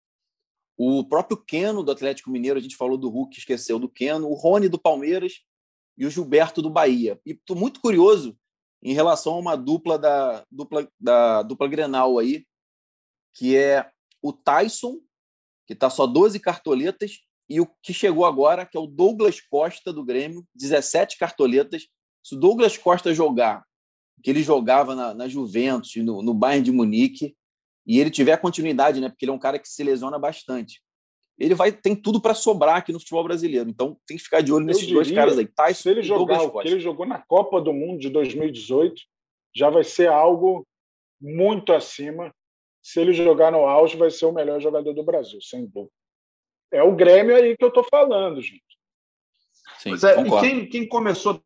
O 0.77 1.03
próprio 1.03 1.37
Keno 1.37 1.83
do 1.83 1.91
Atlético 1.91 2.29
Mineiro, 2.29 2.57
a 2.57 2.61
gente 2.61 2.75
falou 2.75 2.97
do 2.97 3.09
Hulk, 3.09 3.37
esqueceu 3.37 3.79
do 3.79 3.89
Keno. 3.89 4.29
O 4.29 4.33
Rony 4.33 4.69
do 4.69 4.79
Palmeiras 4.79 5.41
e 5.97 6.05
o 6.05 6.09
Gilberto 6.09 6.61
do 6.61 6.69
Bahia. 6.69 7.19
E 7.25 7.31
estou 7.31 7.55
muito 7.55 7.79
curioso 7.79 8.37
em 8.83 8.93
relação 8.93 9.33
a 9.33 9.39
uma 9.39 9.55
dupla 9.55 9.97
da 9.97 10.45
dupla 10.51 10.87
da 10.99 11.41
dupla 11.41 11.67
Grenal 11.67 12.19
aí, 12.19 12.45
que 13.33 13.57
é 13.57 13.89
o 14.21 14.31
Tyson 14.31 14.99
que 15.67 15.73
está 15.73 15.89
só 15.89 16.07
12 16.07 16.39
cartoletas, 16.39 17.19
e 17.49 17.59
o 17.59 17.67
que 17.83 17.93
chegou 17.93 18.25
agora, 18.25 18.65
que 18.65 18.77
é 18.77 18.79
o 18.79 18.87
Douglas 18.87 19.41
Costa 19.41 19.91
do 19.91 20.03
Grêmio, 20.03 20.45
17 20.55 21.17
cartoletas. 21.17 21.87
Se 22.23 22.35
o 22.35 22.39
Douglas 22.39 22.77
Costa 22.77 23.13
jogar, 23.13 23.63
que 24.23 24.29
ele 24.29 24.41
jogava 24.41 24.95
na, 24.95 25.13
na 25.13 25.27
Juventus, 25.27 25.95
no, 25.97 26.21
no 26.21 26.33
Bayern 26.33 26.63
de 26.63 26.71
Munique, 26.71 27.35
e 27.85 27.99
ele 27.99 28.09
tiver 28.09 28.37
continuidade, 28.37 28.99
né? 28.99 29.09
Porque 29.09 29.25
ele 29.25 29.31
é 29.31 29.35
um 29.35 29.39
cara 29.39 29.59
que 29.59 29.67
se 29.67 29.83
lesiona 29.83 30.17
bastante. 30.17 30.81
Ele 31.37 31.53
vai 31.53 31.71
tem 31.71 31.95
tudo 31.95 32.19
para 32.19 32.33
sobrar 32.33 32.77
aqui 32.77 32.91
no 32.91 32.99
futebol 32.99 33.23
brasileiro. 33.23 33.69
Então 33.69 33.97
tem 34.07 34.17
que 34.17 34.23
ficar 34.23 34.41
de 34.41 34.51
olho 34.51 34.65
nesses 34.65 34.81
diria, 34.81 34.95
dois 34.95 35.11
caras 35.11 35.37
aí. 35.37 35.45
Tyson 35.45 35.81
se 35.81 35.89
ele 35.89 36.01
jogar 36.01 36.41
o 36.41 36.59
que 36.59 36.67
ele 36.67 36.79
jogou 36.79 37.05
na 37.05 37.21
Copa 37.21 37.61
do 37.61 37.71
Mundo 37.71 37.99
de 37.99 38.09
2018, 38.09 39.01
já 39.55 39.69
vai 39.69 39.83
ser 39.83 40.09
algo 40.09 40.67
muito 41.21 41.73
acima. 41.73 42.33
Se 42.81 42.99
ele 42.99 43.13
jogar 43.13 43.51
no 43.51 43.67
auge, 43.67 43.97
vai 43.97 44.09
ser 44.09 44.25
o 44.25 44.31
melhor 44.31 44.59
jogador 44.59 44.93
do 44.93 45.03
Brasil, 45.03 45.39
sem 45.41 45.65
dúvida. 45.65 45.91
É 46.71 46.81
o 46.81 46.95
Grêmio 46.95 47.35
aí 47.35 47.55
que 47.55 47.63
eu 47.63 47.69
estou 47.69 47.83
falando, 47.83 48.41
gente. 48.41 48.63
Sim, 49.79 49.91
é, 49.91 50.21
e 50.21 50.39
quem, 50.39 50.69
quem 50.69 50.87
começou 50.87 51.41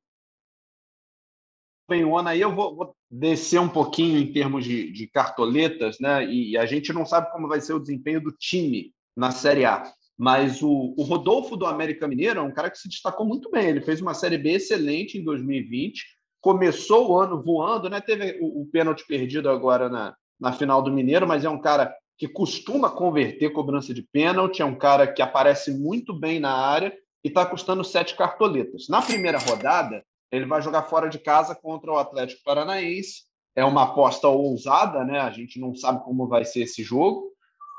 bem 1.90 2.06
o 2.06 2.18
ano 2.18 2.30
aí, 2.30 2.40
eu 2.40 2.56
vou, 2.56 2.76
vou, 2.76 2.96
descer 3.10 3.60
um 3.60 3.68
pouquinho 3.68 4.18
em 4.18 4.32
termos 4.32 4.64
de, 4.64 4.90
de 4.92 5.08
cartoletas, 5.08 6.00
né? 6.00 6.24
E, 6.26 6.52
e, 6.52 6.58
a 6.58 6.66
gente 6.66 6.94
não 6.94 7.06
sabe 7.06 7.30
como 7.32 7.50
vai 7.50 7.60
ser 7.60 7.74
o 7.74 7.80
desempenho 7.80 8.22
do 8.22 8.32
time 8.32 8.94
na 9.16 9.32
Série 9.32 9.66
A. 9.66 9.84
Mas 10.18 10.62
o, 10.62 10.94
o 10.98 11.04
Rodolfo 11.04 11.56
do 11.56 11.66
América 11.66 12.08
Mineiro 12.08 12.40
é 12.40 12.44
um 12.44 12.54
cara 12.54 12.70
que 12.70 12.78
se 12.78 12.88
destacou 12.88 13.26
muito 13.26 13.50
bem. 13.50 13.70
Ele 13.70 13.82
fez 13.82 14.02
uma 14.02 14.14
Série 14.14 14.38
B 14.38 14.52
excelente 14.52 15.18
em 15.18 15.24
2020, 15.24 16.04
começou 16.40 17.10
o 17.10 17.18
ano 17.20 17.42
voando, 17.42 17.90
né? 17.90 18.00
Teve 18.00 18.38
o, 18.40 18.62
o 18.62 18.66
pênalti 18.68 19.06
perdido 19.08 19.50
agora 19.50 19.90
na, 19.90 20.16
na 20.40 20.52
final 20.52 20.82
do 20.82 20.92
Mineiro, 20.92 21.28
mas 21.28 21.44
é 21.44 21.50
um 21.50 21.60
cara 21.60 21.96
que 22.18 22.28
costuma 22.28 22.90
converter 22.90 23.52
cobrança 23.52 23.96
de 23.96 24.04
pênalti, 24.04 24.62
é 24.62 24.66
um 24.66 24.78
cara 24.78 25.12
que 25.12 25.24
aparece 25.24 25.72
muito 25.72 26.14
bem 26.14 26.40
na 26.40 26.52
área 26.52 26.94
e 27.24 27.28
está 27.28 27.44
custando 27.44 27.84
sete 27.84 28.16
cartoletas. 28.16 28.88
Na 28.90 29.02
primeira 29.02 29.40
rodada, 29.40 30.04
ele 30.32 30.46
vai 30.46 30.62
jogar 30.62 30.84
fora 30.84 31.10
de 31.10 31.18
casa 31.18 31.56
contra 31.56 31.92
o 31.92 31.98
Atlético 31.98 32.44
Paranaense. 32.44 33.24
É 33.56 33.66
uma 33.66 33.84
aposta 33.84 34.28
ousada, 34.28 35.04
né? 35.04 35.20
A 35.20 35.32
gente 35.32 35.60
não 35.60 35.76
sabe 35.76 36.04
como 36.04 36.28
vai 36.28 36.46
ser 36.46 36.62
esse 36.62 36.84
jogo, 36.84 37.32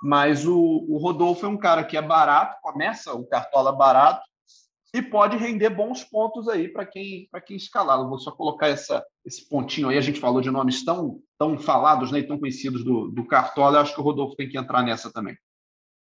mas 0.03 0.45
o, 0.45 0.59
o 0.89 0.99
Rodolfo 0.99 1.47
é 1.47 1.49
um 1.49 1.57
cara 1.57 1.85
que 1.85 1.97
é 1.97 2.03
barato, 2.03 2.61
começa 2.61 3.15
o 3.15 3.25
cartola 3.25 3.71
barato 3.71 4.27
e 4.93 5.01
pode 5.01 5.37
render 5.37 5.71
bons 5.71 6.03
pontos 6.03 6.49
aí 6.49 6.69
para 6.69 6.85
quem 6.85 7.29
para 7.31 7.41
quem 7.41 7.57
escalar. 7.57 8.01
Eu 8.01 8.09
vou 8.09 8.19
só 8.19 8.33
colocar 8.33 8.69
essa, 8.69 9.05
esse 9.25 9.49
pontinho 9.49 9.89
aí. 9.89 9.97
A 9.97 10.03
gente 10.03 10.21
falou 10.21 10.41
de 10.41 10.51
nomes 10.51 10.85
tão, 10.85 11.21
tão 11.39 11.57
falados 11.57 12.11
né, 12.11 12.19
e 12.19 12.27
tão 12.27 12.39
conhecidos 12.39 12.85
do, 12.85 13.09
do 13.09 13.25
Cartola. 13.27 13.79
Eu 13.79 13.83
acho 13.83 13.95
que 13.95 14.01
o 14.01 14.05
Rodolfo 14.05 14.35
tem 14.35 14.49
que 14.49 14.59
entrar 14.59 14.83
nessa 14.83 15.11
também. 15.11 15.37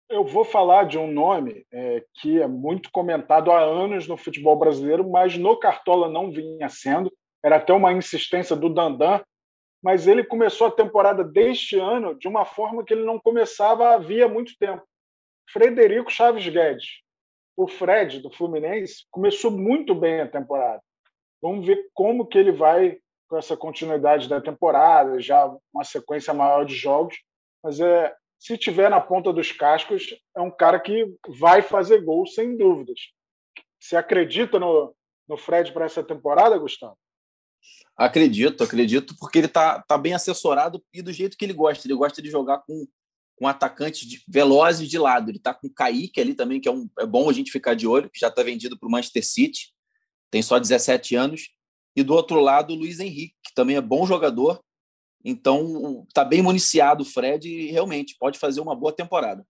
Eu 0.09 0.25
vou 0.25 0.45
falar 0.45 0.85
de 0.85 0.97
um 0.97 1.11
nome 1.11 1.67
é, 1.73 2.05
que 2.15 2.41
é 2.41 2.47
muito 2.47 2.91
comentado 2.93 3.51
há 3.51 3.61
anos 3.61 4.07
no 4.07 4.17
futebol 4.17 4.59
brasileiro, 4.59 5.09
mas 5.11 5.37
no 5.37 5.59
Cartola 5.59 6.09
não 6.09 6.31
vinha 6.31 6.69
sendo. 6.69 7.13
Era 7.43 7.57
até 7.57 7.73
uma 7.73 7.93
insistência 7.93 8.55
do 8.55 8.69
Dandan, 8.69 9.21
mas 9.83 10.07
ele 10.07 10.25
começou 10.25 10.67
a 10.67 10.73
temporada 10.73 11.23
deste 11.23 11.79
ano 11.79 12.19
de 12.19 12.27
uma 12.27 12.45
forma 12.45 12.85
que 12.85 12.93
ele 12.95 13.05
não 13.05 13.19
começava 13.19 13.95
havia 13.95 14.29
muito 14.29 14.57
tempo. 14.59 14.83
Frederico 15.51 16.11
Chaves 16.11 16.47
Guedes 16.49 17.03
o 17.59 17.67
Fred 17.67 18.21
do 18.21 18.31
Fluminense 18.31 19.05
começou 19.11 19.51
muito 19.51 19.93
bem 19.93 20.21
a 20.21 20.29
temporada. 20.29 20.81
Vamos 21.43 21.67
ver 21.67 21.91
como 21.93 22.25
que 22.25 22.39
ele 22.39 22.53
vai 22.53 23.01
com 23.29 23.37
essa 23.37 23.57
continuidade 23.57 24.29
da 24.29 24.41
temporada, 24.41 25.21
já 25.21 25.45
uma 25.75 25.83
sequência 25.83 26.33
maior 26.33 26.65
de 26.65 26.77
jogos. 26.77 27.17
Mas 27.61 27.81
é, 27.81 28.15
se 28.39 28.57
tiver 28.57 28.89
na 28.89 29.01
ponta 29.01 29.33
dos 29.33 29.51
cascos, 29.51 30.17
é 30.37 30.41
um 30.41 30.53
cara 30.53 30.79
que 30.79 31.13
vai 31.41 31.61
fazer 31.61 32.01
gol 32.01 32.29
sem 32.29 32.57
dúvidas. 32.57 33.01
Você 33.81 33.97
acredita 33.97 34.61
no, 34.61 34.95
no 35.29 35.37
Fred 35.37 35.73
para 35.73 35.87
essa 35.87 36.03
temporada, 36.03 36.57
Gustavo? 36.59 36.97
Acredito, 37.97 38.63
acredito, 38.63 39.17
porque 39.19 39.39
ele 39.39 39.47
está 39.47 39.83
tá 39.83 39.99
bem 39.99 40.15
assessorado 40.15 40.83
e 40.93 41.03
do 41.03 41.13
jeito 41.13 41.37
que 41.37 41.45
ele 41.45 41.53
gosta. 41.53 41.87
Ele 41.87 41.95
gosta 41.95 42.23
de 42.23 42.31
jogar 42.31 42.59
com 42.59 42.87
com 43.39 43.47
atacantes 43.47 44.07
de, 44.07 44.23
velozes 44.29 44.89
de 44.89 44.99
lado. 44.99 45.31
Ele 45.31 45.39
está 45.39 45.55
com 45.55 45.69
o 45.69 45.73
Kaique 45.73 46.21
ali 46.21 46.35
também, 46.35 46.61
que 46.61 46.69
é, 46.69 46.73
um, 46.73 46.89
é 46.99 47.07
bom 47.07 47.31
a 47.31 47.33
gente 47.33 47.53
ficar 47.53 47.75
de 47.75 47.87
olho, 47.87 48.11
que 48.11 48.19
já 48.19 48.29
está 48.29 48.43
vendido 48.43 48.77
para 48.79 48.89
o 48.89 48.91
Manchester 48.91 49.25
City, 49.25 49.73
tem 50.31 50.43
só 50.43 50.59
17 50.59 51.15
anos. 51.15 51.49
E 51.97 52.03
do 52.03 52.15
outro 52.15 52.41
lado, 52.41 52.75
o 52.75 52.77
Luiz 52.77 53.01
Henrique, 53.01 53.35
que 53.45 53.55
também 53.55 53.77
é 53.77 53.81
bom 53.81 54.07
jogador. 54.07 54.61
Então, 55.25 56.05
está 56.09 56.25
bem 56.25 56.43
municiado 56.43 57.03
o 57.03 57.07
Fred 57.07 57.49
e 57.49 57.71
realmente 57.71 58.17
pode 58.19 58.39
fazer 58.39 58.61
uma 58.61 58.75
boa 58.75 58.93
temporada. 58.93 59.45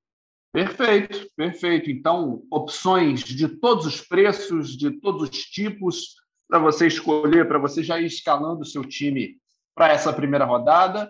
Perfeito, 0.52 1.30
perfeito. 1.36 1.90
Então, 1.90 2.42
opções 2.50 3.22
de 3.22 3.48
todos 3.48 3.86
os 3.86 4.00
preços, 4.00 4.76
de 4.76 4.90
todos 4.98 5.28
os 5.28 5.44
tipos, 5.44 6.14
para 6.48 6.58
você 6.58 6.86
escolher, 6.86 7.46
para 7.46 7.58
você 7.58 7.82
já 7.82 8.00
ir 8.00 8.06
escalando 8.06 8.62
o 8.62 8.66
seu 8.66 8.84
time 8.84 9.36
para 9.74 9.92
essa 9.92 10.12
primeira 10.12 10.44
rodada. 10.44 11.08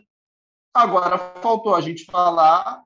Agora, 0.74 1.16
faltou 1.16 1.74
a 1.74 1.80
gente 1.80 2.05
falar 2.05 2.82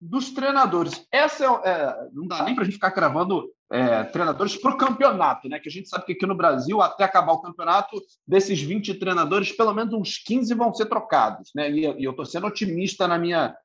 dos 0.00 0.32
treinadores. 0.32 1.06
Essa 1.12 1.44
é, 1.44 1.70
é 1.70 2.08
não 2.12 2.26
dá 2.26 2.42
nem 2.42 2.54
para 2.54 2.62
a 2.62 2.64
gente 2.64 2.74
ficar 2.74 2.90
cravando 2.90 3.50
é, 3.70 4.04
treinadores 4.04 4.56
para 4.56 4.72
o 4.72 4.76
campeonato, 4.76 5.48
né? 5.48 5.58
Que 5.58 5.68
a 5.68 5.72
gente 5.72 5.88
sabe 5.88 6.04
que 6.04 6.12
aqui 6.12 6.26
no 6.26 6.34
Brasil, 6.34 6.80
até 6.80 7.04
acabar 7.04 7.32
o 7.32 7.40
campeonato, 7.40 8.00
desses 8.26 8.60
20 8.60 8.94
treinadores, 8.94 9.52
pelo 9.52 9.74
menos 9.74 9.94
uns 9.94 10.18
15 10.18 10.54
vão 10.54 10.72
ser 10.74 10.86
trocados, 10.86 11.50
né? 11.54 11.70
E, 11.70 11.84
eu 11.84 12.10
estou 12.10 12.26
sendo 12.26 12.46
otimista 12.46 13.06
na 13.06 13.18
minha, 13.18 13.56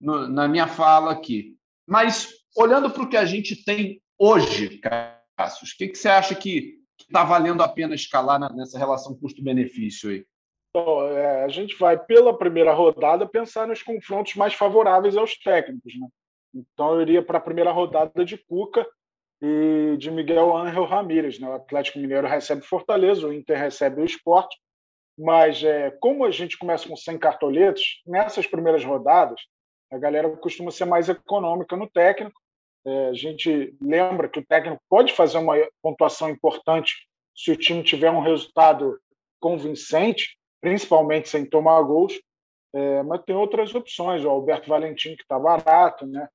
no, 0.00 0.28
na 0.28 0.48
minha 0.48 0.66
fala 0.66 1.12
aqui. 1.12 1.56
Mas, 1.86 2.28
olhando 2.56 2.90
para 2.90 3.02
o 3.02 3.08
que 3.08 3.16
a 3.16 3.24
gente 3.24 3.64
tem 3.64 4.00
hoje, 4.18 4.80
Cassius, 5.36 5.72
o 5.72 5.76
que, 5.76 5.88
que 5.88 5.98
você 5.98 6.08
acha 6.08 6.34
que 6.34 6.83
está 6.98 7.24
valendo 7.24 7.62
a 7.62 7.68
pena 7.68 7.94
escalar 7.94 8.38
nessa 8.54 8.78
relação 8.78 9.18
custo-benefício 9.18 10.10
aí? 10.10 10.26
É, 10.76 11.44
a 11.44 11.48
gente 11.48 11.76
vai, 11.78 11.96
pela 11.96 12.36
primeira 12.36 12.72
rodada, 12.72 13.28
pensar 13.28 13.66
nos 13.66 13.82
confrontos 13.82 14.34
mais 14.34 14.54
favoráveis 14.54 15.16
aos 15.16 15.38
técnicos. 15.38 15.92
Né? 15.98 16.08
Então, 16.52 16.94
eu 16.94 17.02
iria 17.02 17.22
para 17.22 17.38
a 17.38 17.40
primeira 17.40 17.70
rodada 17.70 18.24
de 18.24 18.36
Cuca 18.36 18.84
e 19.40 19.96
de 19.98 20.10
Miguel 20.10 20.56
Ángel 20.56 20.84
Ramírez. 20.84 21.38
Né? 21.38 21.48
O 21.48 21.54
Atlético 21.54 22.00
Mineiro 22.00 22.26
recebe 22.26 22.62
Fortaleza, 22.62 23.26
o 23.26 23.32
Inter 23.32 23.56
recebe 23.56 24.00
o 24.00 24.04
Sport. 24.04 24.48
Mas, 25.16 25.62
é, 25.62 25.92
como 26.00 26.24
a 26.24 26.30
gente 26.32 26.58
começa 26.58 26.88
com 26.88 26.96
100 26.96 27.18
cartoletos, 27.18 28.02
nessas 28.04 28.48
primeiras 28.48 28.84
rodadas, 28.84 29.40
a 29.92 29.98
galera 29.98 30.28
costuma 30.36 30.72
ser 30.72 30.86
mais 30.86 31.08
econômica 31.08 31.76
no 31.76 31.88
técnico. 31.88 32.40
É, 32.86 33.08
a 33.08 33.14
gente 33.14 33.74
lembra 33.80 34.28
que 34.28 34.38
o 34.38 34.46
técnico 34.46 34.82
pode 34.88 35.12
fazer 35.12 35.38
uma 35.38 35.54
pontuação 35.82 36.28
importante 36.28 36.94
se 37.34 37.50
o 37.50 37.56
time 37.56 37.82
tiver 37.82 38.10
um 38.10 38.20
resultado 38.20 38.98
convincente, 39.40 40.36
principalmente 40.60 41.28
sem 41.28 41.44
tomar 41.44 41.82
gols. 41.82 42.14
É, 42.74 43.02
mas 43.02 43.22
tem 43.24 43.34
outras 43.34 43.74
opções, 43.74 44.24
o 44.24 44.30
Alberto 44.30 44.68
Valentim, 44.68 45.14
que 45.16 45.22
está 45.22 45.38
barato. 45.38 46.06
Né? 46.06 46.28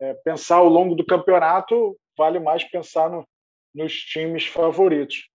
É, 0.00 0.14
pensar 0.24 0.56
ao 0.56 0.68
longo 0.68 0.94
do 0.94 1.04
campeonato 1.04 1.96
vale 2.16 2.38
mais 2.38 2.64
pensar 2.64 3.10
no, 3.10 3.26
nos 3.74 3.94
times 3.94 4.46
favoritos. 4.46 5.28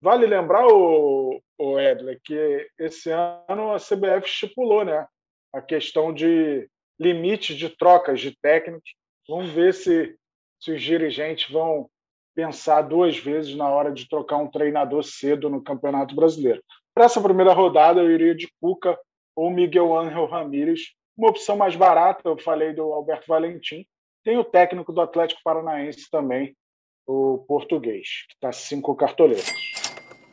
Vale 0.00 0.26
lembrar, 0.26 0.66
o, 0.66 1.40
o 1.58 1.78
Edler, 1.78 2.20
que 2.24 2.68
esse 2.78 3.10
ano 3.10 3.72
a 3.72 3.76
CBF 3.76 4.26
estipulou 4.26 4.84
né, 4.84 5.06
a 5.52 5.62
questão 5.62 6.12
de 6.12 6.68
limite 6.98 7.54
de 7.54 7.68
trocas 7.68 8.20
de 8.20 8.36
técnicos. 8.40 8.90
Vamos 9.32 9.48
ver 9.48 9.72
se, 9.72 10.14
se 10.60 10.72
os 10.72 10.82
dirigentes 10.82 11.50
vão 11.50 11.88
pensar 12.34 12.82
duas 12.82 13.16
vezes 13.16 13.56
na 13.56 13.66
hora 13.66 13.90
de 13.90 14.06
trocar 14.06 14.36
um 14.36 14.46
treinador 14.46 15.02
cedo 15.02 15.48
no 15.48 15.62
Campeonato 15.62 16.14
Brasileiro. 16.14 16.62
Para 16.94 17.06
essa 17.06 17.18
primeira 17.18 17.54
rodada, 17.54 18.02
eu 18.02 18.10
iria 18.10 18.34
de 18.34 18.46
Cuca 18.60 18.94
ou 19.34 19.50
Miguel 19.50 19.96
Ángel 19.96 20.26
Ramírez. 20.26 20.80
Uma 21.16 21.30
opção 21.30 21.56
mais 21.56 21.74
barata, 21.74 22.28
eu 22.28 22.36
falei 22.36 22.74
do 22.74 22.92
Alberto 22.92 23.24
Valentim. 23.26 23.86
Tem 24.22 24.36
o 24.36 24.44
técnico 24.44 24.92
do 24.92 25.00
Atlético 25.00 25.40
Paranaense 25.42 26.10
também, 26.10 26.54
o 27.06 27.38
português, 27.48 28.26
que 28.28 28.34
está 28.34 28.52
cinco 28.52 28.94
cartoletas. 28.94 29.50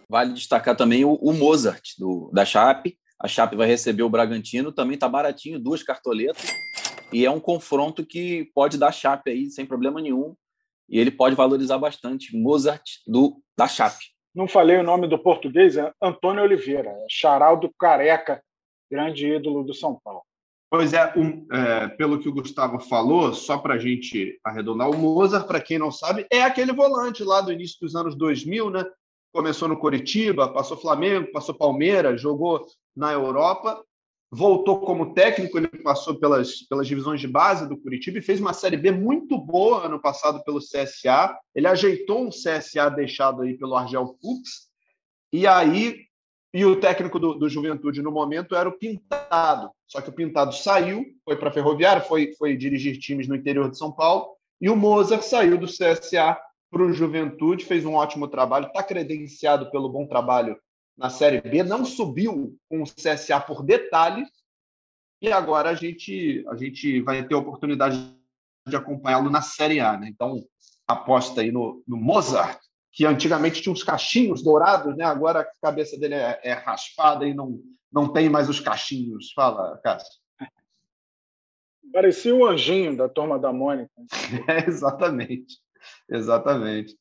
Vale 0.10 0.34
destacar 0.34 0.76
também 0.76 1.06
o, 1.06 1.14
o 1.14 1.32
Mozart, 1.32 1.92
do, 1.98 2.30
da 2.34 2.44
Chape. 2.44 3.00
A 3.18 3.30
Chape 3.30 3.56
vai 3.56 3.66
receber 3.66 4.04
o 4.04 4.10
Bragantino, 4.10 4.74
também 4.74 4.96
está 4.96 5.08
baratinho, 5.08 5.58
duas 5.58 5.84
cartoletas. 5.84 6.50
E 7.12 7.26
é 7.26 7.32
um 7.32 7.40
confronto 7.40 8.06
que 8.06 8.50
pode 8.54 8.78
dar 8.78 8.92
Chape 8.92 9.32
aí 9.32 9.50
sem 9.50 9.66
problema 9.66 10.02
nenhum. 10.02 10.36
E 10.88 11.00
ele 11.00 11.12
pode 11.12 11.36
valorizar 11.36 11.78
bastante. 11.78 12.36
Mozart 12.36 12.84
do, 13.08 13.42
da 13.58 13.68
Chape 13.68 14.06
não 14.34 14.48
falei 14.48 14.78
o 14.78 14.84
nome 14.84 15.08
do 15.08 15.18
português, 15.18 15.76
é 15.76 15.92
Antônio 16.02 16.44
Oliveira, 16.44 16.90
é 16.90 17.06
Charaldo 17.10 17.70
Careca, 17.78 18.42
grande 18.90 19.28
ídolo 19.28 19.64
do 19.64 19.74
São 19.74 20.00
Paulo. 20.04 20.22
Pois 20.72 20.94
é, 20.94 21.14
um, 21.18 21.48
é 21.52 21.88
pelo 21.90 22.20
que 22.20 22.30
o 22.30 22.34
Gustavo 22.34 22.80
falou, 22.80 23.34
só 23.34 23.58
para 23.58 23.74
a 23.74 23.80
gente 23.80 24.40
arredondar, 24.44 24.90
o 24.90 24.98
Mozart, 24.98 25.48
para 25.48 25.60
quem 25.60 25.80
não 25.80 25.92
sabe, 25.92 26.28
é 26.32 26.44
aquele 26.44 26.72
volante 26.72 27.24
lá 27.24 27.42
do 27.42 27.52
início 27.52 27.78
dos 27.82 27.96
anos 27.96 28.16
2000, 28.16 28.70
né? 28.70 28.86
Começou 29.34 29.68
no 29.68 29.78
Coritiba, 29.78 30.52
passou 30.54 30.78
Flamengo, 30.78 31.32
passou 31.32 31.56
Palmeiras, 31.56 32.22
jogou 32.22 32.66
na 32.96 33.12
Europa 33.12 33.84
voltou 34.32 34.80
como 34.82 35.14
técnico, 35.14 35.58
ele 35.58 35.68
passou 35.68 36.16
pelas, 36.16 36.62
pelas 36.64 36.88
divisões 36.88 37.20
de 37.20 37.28
base 37.28 37.68
do 37.68 37.78
Curitiba 37.78 38.20
e 38.20 38.22
fez 38.22 38.40
uma 38.40 38.54
Série 38.54 38.78
B 38.78 38.92
muito 38.92 39.38
boa 39.38 39.86
ano 39.86 40.00
passado 40.00 40.44
pelo 40.44 40.60
CSA. 40.60 41.36
Ele 41.56 41.68
ajeitou 41.68 42.26
um 42.26 42.30
CSA 42.30 42.90
deixado 42.90 43.42
aí 43.42 43.58
pelo 43.58 43.76
Argel 43.76 44.16
Fux. 44.22 44.70
E 45.34 45.48
aí, 45.48 46.06
e 46.54 46.64
o 46.64 46.80
técnico 46.80 47.20
do, 47.20 47.34
do 47.34 47.50
Juventude 47.50 48.02
no 48.02 48.12
momento 48.12 48.56
era 48.56 48.70
o 48.70 48.78
Pintado. 48.78 49.72
Só 49.88 50.00
que 50.02 50.10
o 50.10 50.14
Pintado 50.14 50.54
saiu, 50.54 51.06
foi 51.26 51.36
para 51.36 51.50
a 51.50 51.54
Ferroviária, 51.54 52.02
foi, 52.02 52.34
foi 52.38 52.56
dirigir 52.56 53.00
times 53.00 53.28
no 53.28 53.36
interior 53.36 53.70
de 53.70 53.78
São 53.78 53.92
Paulo. 53.92 54.28
E 54.62 54.70
o 54.70 54.76
Mozart 54.76 55.24
saiu 55.24 55.58
do 55.58 55.66
CSA 55.66 56.38
para 56.70 56.84
o 56.84 56.94
Juventude, 56.94 57.66
fez 57.66 57.84
um 57.84 57.96
ótimo 57.96 58.28
trabalho, 58.28 58.68
está 58.68 58.84
credenciado 58.84 59.72
pelo 59.72 59.90
bom 59.90 60.06
trabalho 60.06 60.56
na 61.00 61.10
Série 61.10 61.40
B, 61.40 61.64
não 61.64 61.86
subiu 61.86 62.58
com 62.68 62.84
o 62.84 62.86
CSA 62.86 63.40
por 63.40 63.64
detalhe, 63.64 64.26
e 65.22 65.32
agora 65.32 65.70
a 65.70 65.74
gente, 65.74 66.46
a 66.50 66.56
gente 66.56 67.02
vai 67.02 67.26
ter 67.26 67.36
a 67.36 67.40
oportunidade 67.40 67.98
de 68.68 68.76
acompanhá-lo 68.76 69.30
na 69.30 69.42
Série 69.42 69.80
A. 69.80 69.98
Né? 69.98 70.10
Então, 70.10 70.46
aposta 70.86 71.42
aí 71.42 71.52
no, 71.52 71.82
no, 71.88 71.98
Mozart, 71.98 72.60
que 72.92 73.06
antigamente 73.06 73.62
tinha 73.62 73.72
uns 73.72 73.84
cachinhos 73.84 74.44
dourados, 74.44 74.96
né? 74.98 75.06
agora 75.06 75.42
a 75.42 75.48
cabeça 75.62 75.98
dele 75.98 76.16
é, 76.16 76.40
é 76.44 76.54
raspada 76.54 77.26
e 77.26 77.34
não, 77.34 77.60
não 77.92 78.12
tem 78.12 78.30
mais 78.30 78.50
os 78.50 78.60
cachinhos. 78.60 79.32
Fala, 79.34 79.80
Cássio. 79.82 80.20
Parecia 81.94 82.36
um 82.36 82.46
anjinho 82.46 82.96
da 82.96 83.08
turma 83.08 83.40
da 83.40 83.54
Mônica. 83.54 83.92
É, 84.48 84.68
exatamente. 84.68 85.58
Exatamente. 86.10 86.96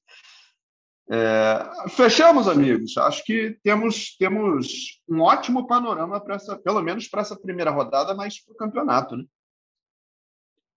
É, 1.10 1.88
fechamos, 1.90 2.46
amigos. 2.46 2.96
Acho 2.98 3.24
que 3.24 3.58
temos, 3.62 4.16
temos 4.18 5.00
um 5.08 5.22
ótimo 5.22 5.66
panorama 5.66 6.20
para 6.20 6.34
essa, 6.34 6.58
pelo 6.58 6.82
menos 6.82 7.08
para 7.08 7.22
essa 7.22 7.38
primeira 7.38 7.70
rodada, 7.70 8.14
mas 8.14 8.44
para 8.44 8.52
o 8.52 8.56
campeonato, 8.56 9.16
né? 9.16 9.24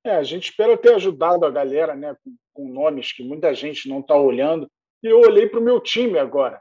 É, 0.03 0.15
a 0.15 0.23
gente 0.23 0.49
espera 0.49 0.75
ter 0.77 0.95
ajudado 0.95 1.45
a 1.45 1.51
galera, 1.51 1.95
né, 1.95 2.15
com, 2.23 2.35
com 2.53 2.67
nomes 2.67 3.11
que 3.11 3.23
muita 3.23 3.53
gente 3.53 3.87
não 3.87 3.99
está 3.99 4.15
olhando. 4.15 4.67
E 5.03 5.07
eu 5.07 5.19
olhei 5.19 5.47
para 5.47 5.59
o 5.59 5.63
meu 5.63 5.79
time 5.79 6.17
agora. 6.17 6.59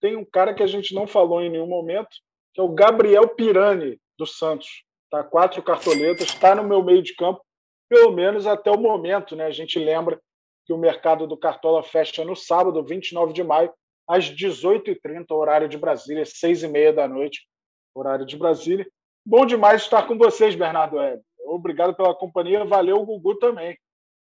Tem 0.00 0.16
um 0.16 0.24
cara 0.24 0.54
que 0.54 0.62
a 0.62 0.66
gente 0.66 0.94
não 0.94 1.06
falou 1.06 1.42
em 1.42 1.50
nenhum 1.50 1.66
momento, 1.66 2.10
que 2.54 2.60
é 2.60 2.64
o 2.64 2.72
Gabriel 2.72 3.28
Pirani 3.28 4.00
do 4.16 4.26
Santos. 4.26 4.84
Tá 5.10 5.22
quatro 5.22 5.62
cartoletas, 5.62 6.28
está 6.28 6.54
no 6.54 6.64
meu 6.64 6.82
meio 6.82 7.02
de 7.02 7.14
campo, 7.14 7.44
pelo 7.88 8.12
menos 8.12 8.46
até 8.46 8.70
o 8.70 8.78
momento, 8.78 9.36
né? 9.36 9.46
A 9.46 9.50
gente 9.50 9.78
lembra 9.78 10.20
que 10.64 10.72
o 10.72 10.78
mercado 10.78 11.26
do 11.26 11.36
Cartola 11.36 11.82
fecha 11.82 12.24
no 12.24 12.34
sábado, 12.34 12.84
29 12.84 13.32
de 13.32 13.42
maio, 13.42 13.72
às 14.08 14.30
18h30, 14.30 15.30
horário 15.30 15.68
de 15.68 15.78
Brasília, 15.78 16.24
6h30 16.24 16.92
da 16.92 17.08
noite, 17.08 17.46
horário 17.94 18.26
de 18.26 18.36
Brasília. 18.36 18.86
Bom 19.24 19.46
demais 19.46 19.82
estar 19.82 20.06
com 20.06 20.18
vocês, 20.18 20.54
Bernardo 20.54 20.96
Web. 20.96 21.22
Obrigado 21.46 21.94
pela 21.94 22.14
companhia, 22.14 22.64
valeu, 22.64 23.04
Gugu 23.04 23.36
também. 23.36 23.76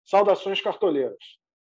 Saudações 0.06 0.62
cartoleiras. 0.62 1.18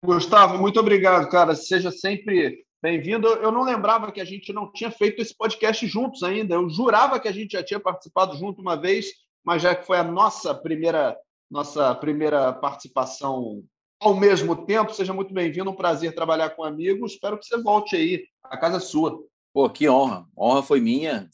Gustavo, 0.03 0.57
muito 0.57 0.79
obrigado, 0.79 1.29
cara. 1.29 1.55
Seja 1.55 1.91
sempre 1.91 2.65
bem-vindo. 2.81 3.27
Eu 3.27 3.51
não 3.51 3.63
lembrava 3.63 4.11
que 4.11 4.19
a 4.19 4.25
gente 4.25 4.51
não 4.51 4.71
tinha 4.71 4.91
feito 4.91 5.21
esse 5.21 5.35
podcast 5.35 5.85
juntos 5.87 6.23
ainda. 6.23 6.55
Eu 6.55 6.69
jurava 6.69 7.19
que 7.19 7.27
a 7.27 7.31
gente 7.31 7.53
já 7.53 7.63
tinha 7.63 7.79
participado 7.79 8.35
junto 8.35 8.61
uma 8.61 8.75
vez, 8.75 9.07
mas 9.45 9.61
já 9.61 9.73
que 9.73 9.85
foi 9.85 9.97
a 9.97 10.03
nossa 10.03 10.53
primeira 10.53 11.17
nossa 11.49 11.93
primeira 11.93 12.51
participação 12.51 13.63
ao 14.03 14.15
mesmo 14.15 14.65
tempo. 14.65 14.93
Seja 14.93 15.13
muito 15.13 15.33
bem-vindo, 15.33 15.69
um 15.69 15.75
prazer 15.75 16.13
trabalhar 16.13 16.51
com 16.51 16.63
amigos. 16.63 17.13
Espero 17.13 17.37
que 17.37 17.45
você 17.45 17.61
volte 17.61 17.95
aí, 17.95 18.25
a 18.43 18.57
casa 18.57 18.77
é 18.77 18.79
sua. 18.79 19.23
Pô, 19.53 19.69
que 19.69 19.87
honra. 19.87 20.25
honra 20.37 20.61
foi 20.61 20.79
minha. 20.79 21.29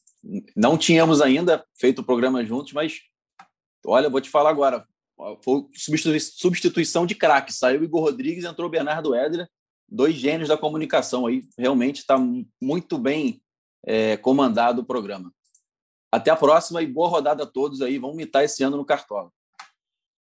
Não 0.55 0.77
tínhamos 0.77 1.21
ainda 1.21 1.65
feito 1.75 1.99
o 1.99 2.03
programa 2.03 2.45
juntos, 2.45 2.73
mas 2.73 2.99
olha, 3.85 4.09
vou 4.09 4.21
te 4.21 4.29
falar 4.29 4.49
agora. 4.49 4.85
Foi 5.43 5.65
substituição 5.73 7.05
de 7.05 7.15
craque. 7.15 7.53
Saiu 7.53 7.83
Igor 7.83 8.01
Rodrigues, 8.01 8.45
entrou 8.45 8.69
Bernardo 8.69 9.15
Edra, 9.15 9.49
dois 9.87 10.15
gênios 10.15 10.49
da 10.49 10.57
comunicação 10.57 11.25
aí. 11.25 11.43
Realmente 11.57 11.99
está 11.99 12.17
muito 12.61 12.97
bem 12.97 13.41
é, 13.85 14.17
comandado 14.17 14.81
o 14.81 14.85
programa. 14.85 15.33
Até 16.11 16.31
a 16.31 16.35
próxima 16.35 16.81
e 16.81 16.87
boa 16.87 17.07
rodada 17.07 17.43
a 17.43 17.47
todos 17.47 17.81
aí. 17.81 17.97
Vamos 17.97 18.15
mitar 18.15 18.43
esse 18.43 18.63
ano 18.63 18.77
no 18.77 18.85
Cartola. 18.85 19.31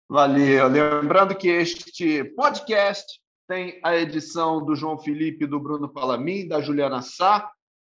Valeu. 0.10 0.68
Lembrando 0.68 1.36
que 1.36 1.48
este 1.48 2.24
podcast 2.36 3.20
tem 3.48 3.80
a 3.84 3.96
edição 3.96 4.64
do 4.64 4.76
João 4.76 4.98
Felipe, 4.98 5.46
do 5.46 5.60
Bruno 5.60 5.90
Palamin, 5.90 6.48
da 6.48 6.62
Juliana 6.62 7.02
Sá. 7.02 7.50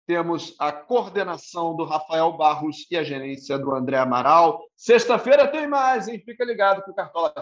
Temos 0.06 0.54
a 0.58 0.72
coordenação 0.72 1.76
do 1.76 1.84
Rafael 1.84 2.32
Barros 2.36 2.86
e 2.90 2.96
a 2.96 3.04
gerência 3.04 3.58
do 3.58 3.72
André 3.72 3.96
Amaral. 3.98 4.60
Sexta-feira 4.76 5.46
tem 5.46 5.68
mais, 5.68 6.08
hein? 6.08 6.20
Fica 6.24 6.44
ligado 6.44 6.82
que 6.82 6.90
o 6.90 6.94
Cartola 6.94 7.32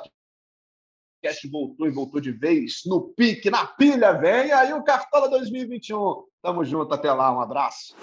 Cast 1.23 1.49
voltou 1.49 1.87
e 1.87 1.91
voltou 1.91 2.21
de 2.21 2.31
vez 2.31 2.83
no 2.87 3.09
pique, 3.15 3.51
na 3.51 3.67
pilha, 3.67 4.13
vem 4.13 4.53
aí 4.53 4.73
o 4.73 4.85
Cartola 4.85 5.29
2021. 5.29 6.25
Tamo 6.43 6.65
junto, 6.65 6.95
até 6.95 7.13
lá, 7.13 7.33
um 7.33 7.41
abraço. 7.41 7.97